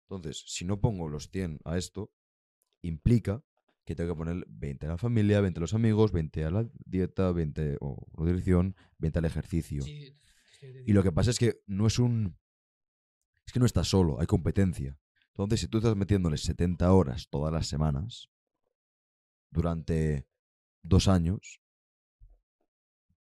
Entonces, 0.09 0.43
si 0.47 0.65
no 0.65 0.81
pongo 0.81 1.07
los 1.07 1.29
100 1.29 1.59
a 1.65 1.77
esto, 1.77 2.11
implica 2.81 3.43
que 3.85 3.95
tengo 3.95 4.13
que 4.13 4.17
poner 4.17 4.43
20 4.49 4.87
a 4.87 4.89
la 4.89 4.97
familia, 4.97 5.39
20 5.39 5.59
a 5.59 5.61
los 5.61 5.75
amigos, 5.75 6.11
20 6.11 6.45
a 6.45 6.49
la 6.49 6.67
dieta, 6.83 7.31
20 7.31 7.77
o 7.79 8.07
nutrición, 8.17 8.75
20 8.97 9.19
al 9.19 9.25
ejercicio. 9.25 9.83
Sí. 9.83 10.15
Y 10.87 10.93
lo 10.93 11.03
que 11.03 11.11
pasa 11.11 11.29
es 11.29 11.37
que 11.37 11.61
no 11.67 11.85
es 11.85 11.99
un... 11.99 12.35
Es 13.45 13.53
que 13.53 13.59
no 13.59 13.67
estás 13.67 13.87
solo, 13.87 14.19
hay 14.19 14.25
competencia. 14.25 14.97
Entonces, 15.27 15.59
si 15.59 15.67
tú 15.67 15.77
estás 15.77 15.95
metiéndole 15.95 16.37
70 16.37 16.91
horas 16.91 17.27
todas 17.29 17.53
las 17.53 17.67
semanas, 17.67 18.29
durante 19.51 20.27
dos 20.81 21.07
años, 21.07 21.62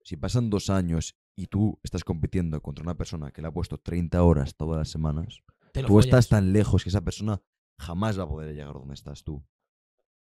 si 0.06 0.16
pasan 0.16 0.50
dos 0.50 0.70
años 0.70 1.18
y 1.34 1.48
tú 1.48 1.80
estás 1.82 2.04
compitiendo 2.04 2.62
contra 2.62 2.84
una 2.84 2.96
persona 2.96 3.32
que 3.32 3.42
le 3.42 3.48
ha 3.48 3.52
puesto 3.52 3.78
30 3.78 4.22
horas 4.22 4.54
todas 4.54 4.78
las 4.78 4.88
semanas, 4.88 5.42
tú 5.72 5.82
follas. 5.88 6.06
estás 6.06 6.28
tan 6.28 6.52
lejos 6.52 6.84
que 6.84 6.90
esa 6.90 7.00
persona 7.00 7.42
jamás 7.76 8.16
va 8.16 8.22
a 8.22 8.28
poder 8.28 8.54
llegar 8.54 8.74
donde 8.74 8.94
estás 8.94 9.24
tú. 9.24 9.44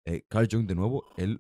Eh, 0.06 0.26
Carl 0.30 0.48
Jung, 0.52 0.66
de 0.66 0.74
nuevo, 0.74 1.06
él 1.16 1.40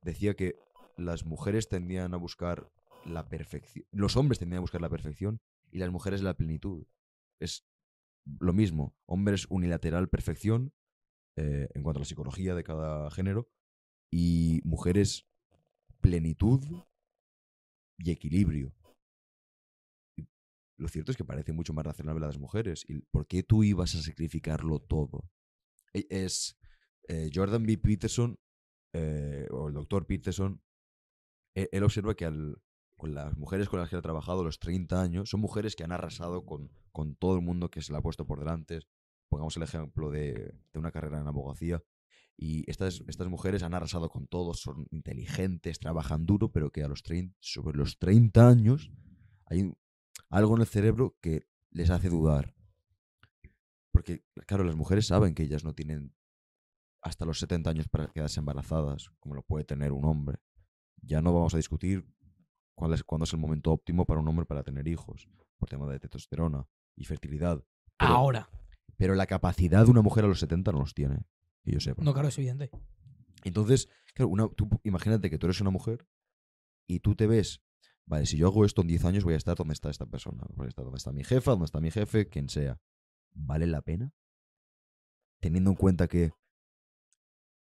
decía 0.00 0.34
que 0.34 0.58
las 0.96 1.26
mujeres 1.26 1.68
tendían 1.68 2.14
a 2.14 2.16
buscar 2.16 2.72
la 3.04 3.28
perfección. 3.28 3.84
Los 3.90 4.16
hombres 4.16 4.38
tendían 4.38 4.58
a 4.58 4.62
buscar 4.62 4.80
la 4.80 4.88
perfección 4.88 5.42
y 5.70 5.76
las 5.76 5.90
mujeres 5.90 6.22
la 6.22 6.32
plenitud. 6.32 6.86
Es 7.40 7.66
lo 8.40 8.54
mismo. 8.54 8.96
Hombres 9.04 9.46
unilateral 9.50 10.08
perfección 10.08 10.72
eh, 11.36 11.68
en 11.74 11.82
cuanto 11.82 11.98
a 11.98 12.00
la 12.00 12.06
psicología 12.06 12.54
de 12.54 12.64
cada 12.64 13.10
género 13.10 13.50
y 14.10 14.62
mujeres 14.64 15.26
plenitud 16.00 16.64
y 17.98 18.10
equilibrio. 18.10 18.72
Lo 20.78 20.88
cierto 20.88 21.10
es 21.10 21.16
que 21.16 21.24
parece 21.24 21.52
mucho 21.52 21.72
más 21.72 21.86
razonable 21.86 22.24
a 22.24 22.28
las 22.28 22.38
mujeres. 22.38 22.84
¿Y 22.88 22.98
por 23.00 23.26
qué 23.26 23.42
tú 23.42 23.64
ibas 23.64 23.94
a 23.94 24.02
sacrificarlo 24.02 24.78
todo? 24.78 25.24
E- 25.94 26.06
Es 26.10 26.58
eh, 27.08 27.30
Jordan 27.34 27.64
B. 27.64 27.78
Peterson, 27.78 28.38
eh, 28.92 29.46
o 29.50 29.68
el 29.68 29.74
doctor 29.74 30.06
Peterson, 30.06 30.60
e- 31.54 31.68
él 31.72 31.82
observa 31.84 32.14
que 32.14 32.26
con 32.96 33.14
las 33.14 33.36
mujeres 33.36 33.68
con 33.68 33.80
las 33.80 33.90
que 33.90 33.96
ha 33.96 34.02
trabajado 34.02 34.44
los 34.44 34.58
30 34.58 35.00
años, 35.02 35.30
son 35.30 35.40
mujeres 35.40 35.76
que 35.76 35.84
han 35.84 35.92
arrasado 35.92 36.44
con, 36.44 36.70
con 36.92 37.14
todo 37.16 37.36
el 37.36 37.42
mundo 37.42 37.70
que 37.70 37.82
se 37.82 37.92
le 37.92 37.98
ha 37.98 38.02
puesto 38.02 38.26
por 38.26 38.38
delante. 38.38 38.80
Pongamos 39.28 39.56
el 39.56 39.64
ejemplo 39.64 40.10
de, 40.10 40.54
de 40.72 40.78
una 40.78 40.92
carrera 40.92 41.20
en 41.20 41.28
abogacía. 41.28 41.82
Y 42.38 42.70
estas, 42.70 43.02
estas 43.08 43.28
mujeres 43.28 43.62
han 43.62 43.72
arrasado 43.74 44.10
con 44.10 44.26
todo, 44.26 44.52
son 44.54 44.86
inteligentes, 44.90 45.78
trabajan 45.78 46.26
duro, 46.26 46.52
pero 46.52 46.70
que 46.70 46.82
a 46.82 46.88
los 46.88 47.02
30, 47.02 47.34
sobre 47.40 47.76
los 47.78 47.98
30 47.98 48.48
años 48.48 48.90
hay 49.46 49.62
un- 49.62 49.76
algo 50.28 50.54
en 50.56 50.60
el 50.62 50.66
cerebro 50.66 51.16
que 51.22 51.46
les 51.70 51.88
hace 51.90 52.08
dudar. 52.10 52.54
Porque, 53.92 54.24
claro, 54.46 54.64
las 54.64 54.76
mujeres 54.76 55.06
saben 55.06 55.34
que 55.34 55.42
ellas 55.44 55.64
no 55.64 55.74
tienen 55.74 56.14
hasta 57.02 57.24
los 57.24 57.38
70 57.38 57.70
años 57.70 57.88
para 57.88 58.08
quedarse 58.08 58.40
embarazadas, 58.40 59.10
como 59.20 59.34
lo 59.34 59.42
puede 59.42 59.64
tener 59.64 59.92
un 59.92 60.04
hombre. 60.04 60.38
Ya 61.02 61.22
no 61.22 61.32
vamos 61.32 61.54
a 61.54 61.58
discutir 61.58 62.06
cuál 62.74 62.92
es, 62.92 63.04
cuándo 63.04 63.24
es 63.24 63.32
el 63.32 63.38
momento 63.38 63.72
óptimo 63.72 64.04
para 64.04 64.20
un 64.20 64.28
hombre 64.28 64.44
para 64.44 64.62
tener 64.62 64.86
hijos, 64.88 65.28
por 65.56 65.68
tema 65.68 65.86
de 65.90 66.00
testosterona 66.00 66.66
y 66.96 67.04
fertilidad. 67.04 67.64
Pero, 67.98 68.12
Ahora. 68.12 68.50
pero 68.96 69.14
la 69.14 69.26
capacidad 69.26 69.84
de 69.84 69.90
una 69.90 70.02
mujer 70.02 70.24
a 70.24 70.28
los 70.28 70.40
70 70.40 70.72
no 70.72 70.80
los 70.80 70.92
tiene, 70.94 71.24
que 71.66 71.72
yo 71.72 71.80
sepa. 71.80 72.02
No, 72.02 72.12
claro, 72.14 72.28
es 72.28 72.38
evidente. 72.38 72.70
Entonces, 73.44 73.88
claro, 74.14 74.28
una, 74.30 74.48
tú 74.48 74.68
imagínate 74.84 75.28
que 75.30 75.38
tú 75.38 75.46
eres 75.46 75.60
una 75.60 75.70
mujer 75.70 76.06
y 76.88 77.00
tú 77.00 77.14
te 77.14 77.26
ves, 77.26 77.62
vale, 78.06 78.24
si 78.26 78.36
yo 78.38 78.46
hago 78.48 78.64
esto 78.64 78.80
en 78.82 78.88
10 78.88 79.04
años 79.04 79.24
voy 79.24 79.34
a 79.34 79.36
estar 79.36 79.56
donde 79.56 79.74
está 79.74 79.90
esta 79.90 80.06
persona, 80.06 80.44
voy 80.54 80.66
a 80.66 80.68
estar 80.68 80.84
donde 80.84 80.98
está 80.98 81.12
mi 81.12 81.22
jefa, 81.24 81.50
donde 81.52 81.66
está 81.66 81.80
mi 81.80 81.90
jefe, 81.90 82.28
quien 82.28 82.48
sea. 82.48 82.80
¿Vale 83.34 83.66
la 83.66 83.82
pena? 83.82 84.12
Teniendo 85.40 85.70
en 85.70 85.76
cuenta 85.76 86.08
que 86.08 86.32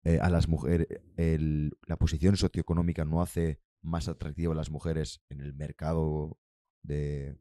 eh, 0.05 0.19
a 0.21 0.29
las 0.31 0.49
mujeres 0.49 0.89
el- 1.17 1.71
la 1.87 1.97
posición 1.97 2.37
socioeconómica 2.37 3.05
no 3.05 3.23
hace 3.23 3.61
más 3.83 4.09
atractiva 4.09 4.53
a 4.53 4.57
las 4.57 4.71
mujeres 4.71 5.21
en 5.29 5.41
el 5.41 5.55
mercado 5.55 6.39
de, 6.83 7.39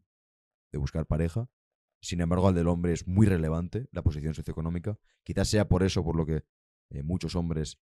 de 0.71 0.77
buscar 0.77 1.05
pareja. 1.07 1.49
Sin 2.01 2.19
embargo, 2.21 2.47
al 2.47 2.55
del 2.55 2.67
hombre 2.67 2.93
es 2.93 3.07
muy 3.07 3.27
relevante 3.27 3.87
la 3.91 4.01
posición 4.01 4.33
socioeconómica. 4.33 4.97
Quizás 5.23 5.47
sea 5.49 5.67
por 5.67 5.83
eso 5.83 6.03
por 6.03 6.15
lo 6.15 6.25
que 6.25 6.43
eh, 6.89 7.03
muchos 7.03 7.35
hombres 7.35 7.79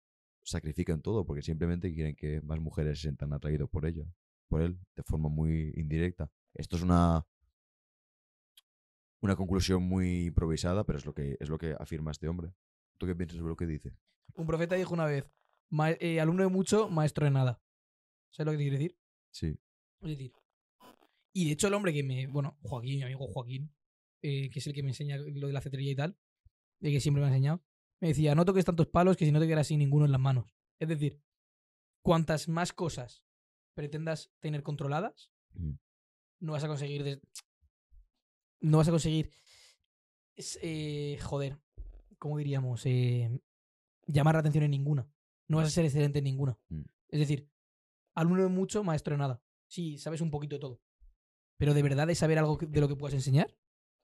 sacrifican 0.44 1.00
todo, 1.02 1.24
porque 1.24 1.42
simplemente 1.42 1.92
quieren 1.94 2.14
que 2.14 2.40
más 2.42 2.60
mujeres 2.60 2.98
se 2.98 3.02
sientan 3.02 3.32
atraídos 3.32 3.70
por 3.70 3.86
ella, 3.86 4.04
por 4.48 4.60
él, 4.60 4.78
de 4.96 5.02
forma 5.02 5.28
muy 5.28 5.72
indirecta. 5.76 6.30
Esto 6.54 6.76
es 6.76 6.82
una 6.82 7.26
una 9.20 9.36
conclusión 9.36 9.82
muy 9.84 10.26
improvisada, 10.26 10.84
pero 10.84 10.98
es 10.98 11.06
lo 11.06 11.14
que 11.14 11.36
es 11.38 11.48
lo 11.48 11.56
que 11.58 11.76
afirma 11.78 12.10
este 12.10 12.26
hombre. 12.28 12.52
¿Tú 12.98 13.06
qué 13.06 13.14
piensas 13.14 13.38
sobre 13.38 13.50
lo 13.50 13.56
que 13.56 13.66
dice? 13.66 13.92
Un 14.34 14.46
profeta 14.46 14.74
dijo 14.74 14.92
una 14.94 15.04
vez, 15.06 15.24
"Ma- 15.70 15.92
eh, 15.92 16.20
alumno 16.20 16.42
de 16.42 16.48
mucho, 16.48 16.88
maestro 16.88 17.24
de 17.24 17.30
nada. 17.30 17.62
¿Sabes 18.30 18.46
lo 18.46 18.52
que 18.52 18.58
te 18.58 18.64
quiero 18.64 18.78
decir? 18.78 18.98
Sí. 19.30 19.58
Es 20.00 20.08
decir, 20.08 20.32
y 21.32 21.46
de 21.46 21.52
hecho 21.52 21.68
el 21.68 21.74
hombre 21.74 21.92
que 21.92 22.02
me, 22.02 22.26
bueno, 22.26 22.58
Joaquín, 22.62 22.96
mi 22.96 23.02
amigo 23.04 23.26
Joaquín, 23.28 23.72
eh, 24.22 24.48
que 24.50 24.58
es 24.58 24.66
el 24.66 24.72
que 24.72 24.82
me 24.82 24.90
enseña 24.90 25.16
lo 25.18 25.46
de 25.46 25.52
la 25.52 25.60
cetrería 25.60 25.92
y 25.92 25.96
tal, 25.96 26.18
de 26.80 26.90
que 26.90 27.00
siempre 27.00 27.20
me 27.20 27.26
ha 27.26 27.30
enseñado, 27.30 27.62
me 28.00 28.08
decía, 28.08 28.34
no 28.34 28.44
toques 28.44 28.64
tantos 28.64 28.88
palos 28.88 29.16
que 29.16 29.24
si 29.24 29.32
no 29.32 29.40
te 29.40 29.46
quedas 29.46 29.66
sin 29.66 29.78
ninguno 29.78 30.04
en 30.06 30.12
las 30.12 30.20
manos. 30.20 30.46
Es 30.80 30.88
decir, 30.88 31.20
cuantas 32.02 32.48
más 32.48 32.72
cosas 32.72 33.24
pretendas 33.74 34.32
tener 34.40 34.62
controladas, 34.62 35.30
no 36.40 36.52
vas 36.52 36.64
a 36.64 36.68
conseguir... 36.68 37.04
des- 37.04 37.20
No 38.60 38.78
vas 38.78 38.88
a 38.88 38.90
conseguir... 38.90 39.30
es, 40.36 40.58
eh, 40.62 41.18
joder, 41.22 41.58
¿cómo 42.18 42.38
diríamos? 42.38 42.84
Eh, 42.86 43.40
llamar 44.06 44.34
la 44.34 44.40
atención 44.40 44.64
en 44.64 44.70
ninguna. 44.72 45.08
No 45.48 45.58
vas 45.58 45.68
a 45.68 45.70
ser 45.70 45.84
excelente 45.84 46.18
en 46.18 46.24
ninguna. 46.24 46.58
Mm. 46.68 46.82
Es 47.08 47.20
decir, 47.20 47.48
alumno 48.14 48.42
de 48.42 48.48
mucho, 48.48 48.82
maestro 48.82 49.12
de 49.14 49.18
nada. 49.18 49.42
Sí, 49.68 49.98
sabes 49.98 50.20
un 50.20 50.30
poquito 50.30 50.56
de 50.56 50.60
todo. 50.60 50.80
Pero 51.58 51.74
de 51.74 51.82
verdad 51.82 52.10
es 52.10 52.18
saber 52.18 52.38
algo 52.38 52.56
de 52.56 52.80
lo 52.80 52.88
que 52.88 52.96
puedas 52.96 53.14
enseñar. 53.14 53.54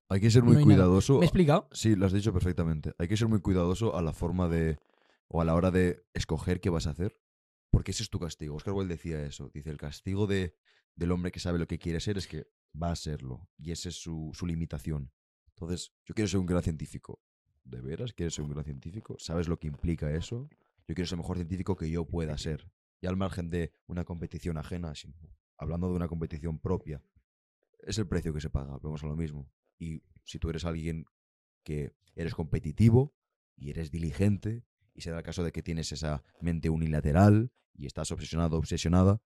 Hay 0.08 0.20
que 0.20 0.30
ser 0.30 0.42
No 0.42 0.46
muy 0.46 0.54
nada. 0.56 0.64
cuidadoso. 0.64 1.14
¿Me 1.18 1.24
he 1.24 1.24
explicado? 1.26 1.68
Sí, 1.72 1.94
lo 1.94 2.06
has 2.06 2.12
dicho 2.12 2.32
perfectamente. 2.32 2.94
Hay 2.98 3.08
que 3.08 3.16
ser 3.16 3.28
muy 3.28 3.40
cuidadoso 3.40 3.96
a 3.96 4.02
la 4.02 4.12
forma 4.12 4.48
de. 4.48 4.78
o 5.28 5.40
a 5.40 5.44
la 5.44 5.54
hora 5.54 5.70
de 5.70 6.06
escoger 6.14 6.60
qué 6.60 6.70
vas 6.70 6.86
a 6.86 6.90
hacer. 6.90 7.20
Porque 7.70 7.90
ese 7.90 8.02
es 8.02 8.10
tu 8.10 8.18
castigo. 8.18 8.56
Oscar 8.56 8.72
Wilde 8.74 8.94
decía 8.94 9.22
eso. 9.24 9.50
Dice: 9.52 9.70
el 9.70 9.76
castigo 9.76 10.26
de, 10.26 10.54
del 10.96 11.12
hombre 11.12 11.30
que 11.30 11.40
sabe 11.40 11.58
lo 11.58 11.66
que 11.66 11.78
quiere 11.78 12.00
ser 12.00 12.16
es 12.16 12.26
que 12.26 12.46
va 12.80 12.90
a 12.90 12.96
serlo. 12.96 13.48
Y 13.58 13.72
esa 13.72 13.90
es 13.90 13.96
su, 14.00 14.30
su 14.32 14.46
limitación. 14.46 15.12
Entonces, 15.50 15.92
yo 16.06 16.14
quiero 16.14 16.28
ser 16.28 16.40
un 16.40 16.46
gran 16.46 16.62
científico. 16.62 17.20
¿De 17.64 17.82
veras 17.82 18.14
quieres 18.14 18.34
ser 18.34 18.44
un 18.44 18.50
gran 18.52 18.64
científico? 18.64 19.16
¿Sabes 19.18 19.48
lo 19.48 19.58
que 19.58 19.66
implica 19.66 20.10
eso? 20.14 20.48
Yo 20.86 20.94
quiero 20.94 21.06
ser 21.06 21.16
el 21.16 21.20
mejor 21.22 21.36
científico 21.36 21.76
que 21.76 21.90
yo 21.90 22.06
pueda 22.06 22.38
ser. 22.38 22.70
Y 23.02 23.06
al 23.06 23.16
margen 23.18 23.50
de 23.50 23.72
una 23.86 24.04
competición 24.04 24.56
ajena, 24.56 24.94
sino 24.94 25.14
hablando 25.58 25.90
de 25.90 25.96
una 25.96 26.08
competición 26.08 26.58
propia, 26.58 27.02
es 27.80 27.98
el 27.98 28.06
precio 28.06 28.32
que 28.32 28.40
se 28.40 28.48
paga. 28.48 28.78
Vamos 28.80 29.02
a 29.04 29.06
lo 29.06 29.16
mismo. 29.16 29.50
Y 29.78 30.02
si 30.24 30.38
tú 30.38 30.50
eres 30.50 30.64
alguien 30.64 31.06
que 31.64 31.94
eres 32.14 32.34
competitivo 32.34 33.14
y 33.56 33.70
eres 33.70 33.90
diligente 33.90 34.64
y 34.94 35.02
se 35.02 35.10
da 35.10 35.18
el 35.18 35.24
caso 35.24 35.44
de 35.44 35.52
que 35.52 35.62
tienes 35.62 35.92
esa 35.92 36.24
mente 36.40 36.70
unilateral 36.70 37.52
y 37.74 37.86
estás 37.86 38.10
obsesionado, 38.10 38.58
obsesionada, 38.58 39.22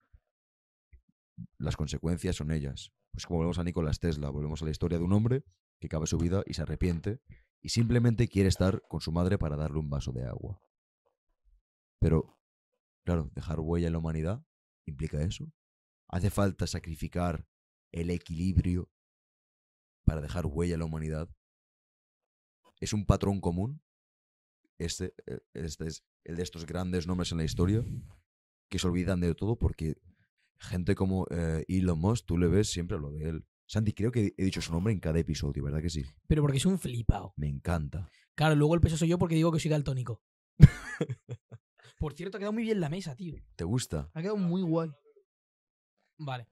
las 1.58 1.76
consecuencias 1.76 2.36
son 2.36 2.50
ellas. 2.50 2.92
Pues 3.12 3.26
como 3.26 3.38
volvemos 3.38 3.58
a 3.58 3.64
Nicolás 3.64 4.00
Tesla, 4.00 4.30
volvemos 4.30 4.62
a 4.62 4.64
la 4.64 4.70
historia 4.70 4.98
de 4.98 5.04
un 5.04 5.12
hombre 5.12 5.44
que 5.78 5.86
acaba 5.86 6.06
su 6.06 6.18
vida 6.18 6.42
y 6.46 6.54
se 6.54 6.62
arrepiente 6.62 7.20
y 7.62 7.70
simplemente 7.70 8.28
quiere 8.28 8.48
estar 8.48 8.82
con 8.88 9.00
su 9.00 9.12
madre 9.12 9.38
para 9.38 9.56
darle 9.56 9.78
un 9.78 9.90
vaso 9.90 10.12
de 10.12 10.24
agua. 10.24 10.60
Pero, 11.98 12.38
claro, 13.04 13.30
dejar 13.34 13.60
huella 13.60 13.86
en 13.86 13.92
la 13.92 13.98
humanidad 13.98 14.44
implica 14.86 15.22
eso. 15.22 15.52
Hace 16.08 16.30
falta 16.30 16.66
sacrificar 16.66 17.46
el 17.92 18.10
equilibrio 18.10 18.90
para 20.10 20.22
dejar 20.22 20.44
huella 20.46 20.74
en 20.74 20.80
la 20.80 20.86
humanidad. 20.86 21.28
Es 22.80 22.92
un 22.92 23.06
patrón 23.06 23.40
común. 23.40 23.80
Este, 24.76 25.14
eh, 25.28 25.38
este 25.54 25.86
es 25.86 26.04
el 26.24 26.34
de 26.34 26.42
estos 26.42 26.66
grandes 26.66 27.06
nombres 27.06 27.30
en 27.30 27.38
la 27.38 27.44
historia 27.44 27.84
que 28.68 28.80
se 28.80 28.88
olvidan 28.88 29.20
de 29.20 29.36
todo 29.36 29.56
porque 29.56 29.98
gente 30.58 30.96
como 30.96 31.28
eh, 31.30 31.64
Elon 31.68 32.00
Musk, 32.00 32.26
tú 32.26 32.38
le 32.38 32.48
ves 32.48 32.72
siempre 32.72 32.98
lo 32.98 33.12
de 33.12 33.28
él. 33.28 33.46
Santi, 33.66 33.92
creo 33.92 34.10
que 34.10 34.34
he 34.36 34.42
dicho 34.42 34.60
su 34.60 34.72
nombre 34.72 34.92
en 34.92 34.98
cada 34.98 35.20
episodio, 35.20 35.62
¿verdad 35.62 35.80
que 35.80 35.90
sí? 35.90 36.04
Pero 36.26 36.42
porque 36.42 36.58
es 36.58 36.66
un 36.66 36.80
flipado. 36.80 37.32
Me 37.36 37.46
encanta. 37.46 38.10
Claro, 38.34 38.56
luego 38.56 38.74
el 38.74 38.80
peso 38.80 38.96
soy 38.96 39.06
yo 39.06 39.16
porque 39.16 39.36
digo 39.36 39.52
que 39.52 39.60
soy 39.60 39.70
daltónico. 39.70 40.24
Por 42.00 42.14
cierto, 42.14 42.36
ha 42.36 42.40
quedado 42.40 42.52
muy 42.52 42.64
bien 42.64 42.80
la 42.80 42.88
mesa, 42.88 43.14
tío. 43.14 43.36
¿Te 43.54 43.62
gusta? 43.62 44.10
Ha 44.12 44.22
quedado 44.22 44.38
muy 44.38 44.62
guay. 44.62 44.90
Vale. 46.18 46.48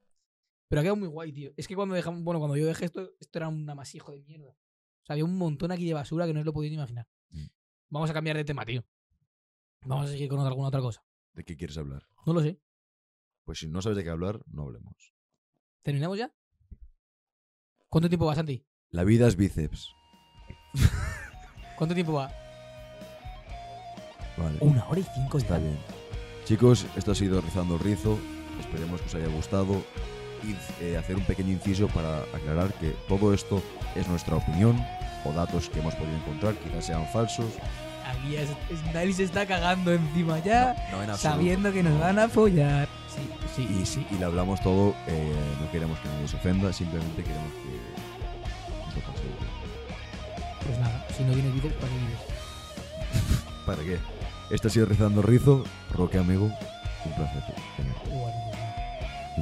Pero 0.69 0.79
ha 0.79 0.83
quedado 0.83 0.95
muy 0.95 1.07
guay, 1.09 1.33
tío. 1.33 1.51
Es 1.57 1.67
que 1.67 1.75
cuando 1.75 1.95
dejamos. 1.95 2.23
Bueno, 2.23 2.39
cuando 2.39 2.55
yo 2.55 2.65
dejé 2.65 2.85
esto, 2.85 3.11
esto 3.19 3.39
era 3.39 3.47
un 3.49 3.69
amasijo 3.69 4.11
de 4.11 4.21
mierda. 4.21 4.51
O 4.51 5.05
sea, 5.05 5.13
había 5.15 5.25
un 5.25 5.37
montón 5.37 5.71
aquí 5.71 5.85
de 5.85 5.93
basura 5.95 6.25
que 6.27 6.33
no 6.33 6.39
os 6.39 6.45
lo 6.45 6.53
podéis 6.53 6.71
ni 6.71 6.77
imaginar. 6.77 7.07
Mm. 7.31 7.47
Vamos 7.89 8.09
a 8.09 8.13
cambiar 8.13 8.37
de 8.37 8.45
tema, 8.45 8.63
tío. 8.65 8.85
Vamos 9.81 10.05
a 10.05 10.11
seguir 10.11 10.29
con 10.29 10.39
otra- 10.39 10.49
alguna 10.49 10.67
otra 10.69 10.79
cosa. 10.81 11.03
¿De 11.33 11.43
qué 11.43 11.57
quieres 11.57 11.77
hablar? 11.77 12.07
No 12.25 12.33
lo 12.33 12.41
sé. 12.41 12.61
Pues 13.45 13.59
si 13.59 13.67
no 13.67 13.81
sabes 13.81 13.97
de 13.97 14.03
qué 14.03 14.09
hablar, 14.11 14.41
no 14.45 14.63
hablemos. 14.63 15.13
¿Terminamos 15.81 16.17
ya? 16.17 16.31
¿Cuánto 17.87 18.07
tiempo 18.09 18.27
va, 18.27 18.35
Santi? 18.35 18.63
La 18.91 19.03
vida 19.03 19.27
es 19.27 19.35
bíceps. 19.35 19.89
¿Cuánto 21.77 21.95
tiempo 21.95 22.13
va? 22.13 22.31
Vale. 24.37 24.57
Una 24.61 24.87
hora 24.87 24.99
y 24.99 25.03
cinco 25.15 25.37
Está 25.37 25.57
ya. 25.57 25.63
bien. 25.63 25.77
Chicos, 26.45 26.85
esto 26.95 27.11
ha 27.11 27.15
sido 27.15 27.41
Rizando 27.41 27.75
el 27.75 27.79
Rizo. 27.81 28.19
Esperemos 28.59 29.01
que 29.01 29.07
os 29.07 29.15
haya 29.15 29.27
gustado. 29.27 29.81
Y 30.43 30.55
eh, 30.83 30.97
hacer 30.97 31.15
un 31.15 31.23
pequeño 31.23 31.51
inciso 31.51 31.87
para 31.87 32.19
aclarar 32.33 32.73
que 32.73 32.95
todo 33.07 33.33
esto 33.33 33.61
es 33.95 34.07
nuestra 34.07 34.35
opinión 34.37 34.83
o 35.25 35.31
datos 35.33 35.69
que 35.69 35.79
hemos 35.79 35.93
podido 35.95 36.15
encontrar. 36.17 36.53
Quizás 36.55 36.85
sean 36.85 37.05
falsos. 37.11 37.47
Aquí 38.07 38.35
es, 38.35 39.15
se 39.15 39.23
está 39.23 39.45
cagando 39.45 39.93
encima 39.93 40.39
ya. 40.39 40.75
No 40.91 41.03
en 41.03 41.09
absoluto. 41.09 41.17
sabiendo 41.37 41.71
que 41.73 41.83
nos 41.83 41.93
No. 41.93 41.99
van 41.99 42.19
a 42.19 42.27
follar. 42.29 42.87
Sí, 43.15 43.29
sí, 43.55 43.79
Y, 43.81 43.85
sí. 43.85 44.05
y 44.11 44.15
le 44.17 44.25
hablamos 44.25 44.61
todo. 44.61 44.95
eh, 45.07 45.33
no 45.61 45.69
queremos 45.71 45.99
que 45.99 46.07
nadie 46.09 46.27
se 46.27 46.37
ofenda. 46.37 46.71
Simplemente 46.73 47.21
queremos 47.23 47.51
que 47.53 48.95
nos 48.95 49.07
lo. 49.07 49.13
Pues 50.65 50.77
nada, 50.79 51.05
si 51.15 51.23
no 51.23 51.33
tienes 51.33 51.53
vídeos, 51.53 51.73
¿para 51.75 51.87
qué 51.91 51.97
vídeos? 51.99 52.21
¿Para 53.65 53.83
qué? 53.83 53.99
Esto 54.53 54.67
ha 54.67 54.71
sido 54.71 54.85
Rizando 54.85 55.21
el 55.21 55.27
Rizo. 55.27 55.63
Roque, 55.93 56.17
amigo. 56.17 56.45
Un 56.45 57.13
placer 57.15 57.43
tenerte. 57.77 58.48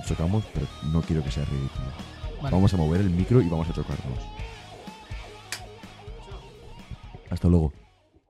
Chocamos, 0.05 0.43
pero 0.53 0.67
no 0.91 1.01
quiero 1.01 1.23
que 1.23 1.31
sea 1.31 1.45
ridículo. 1.45 1.87
Vale. 2.41 2.55
Vamos 2.55 2.73
a 2.73 2.77
mover 2.77 3.01
el 3.01 3.09
micro 3.09 3.41
y 3.41 3.49
vamos 3.49 3.69
a 3.69 3.73
chocarnos. 3.73 4.19
Hasta 7.29 7.47
luego. 7.47 7.73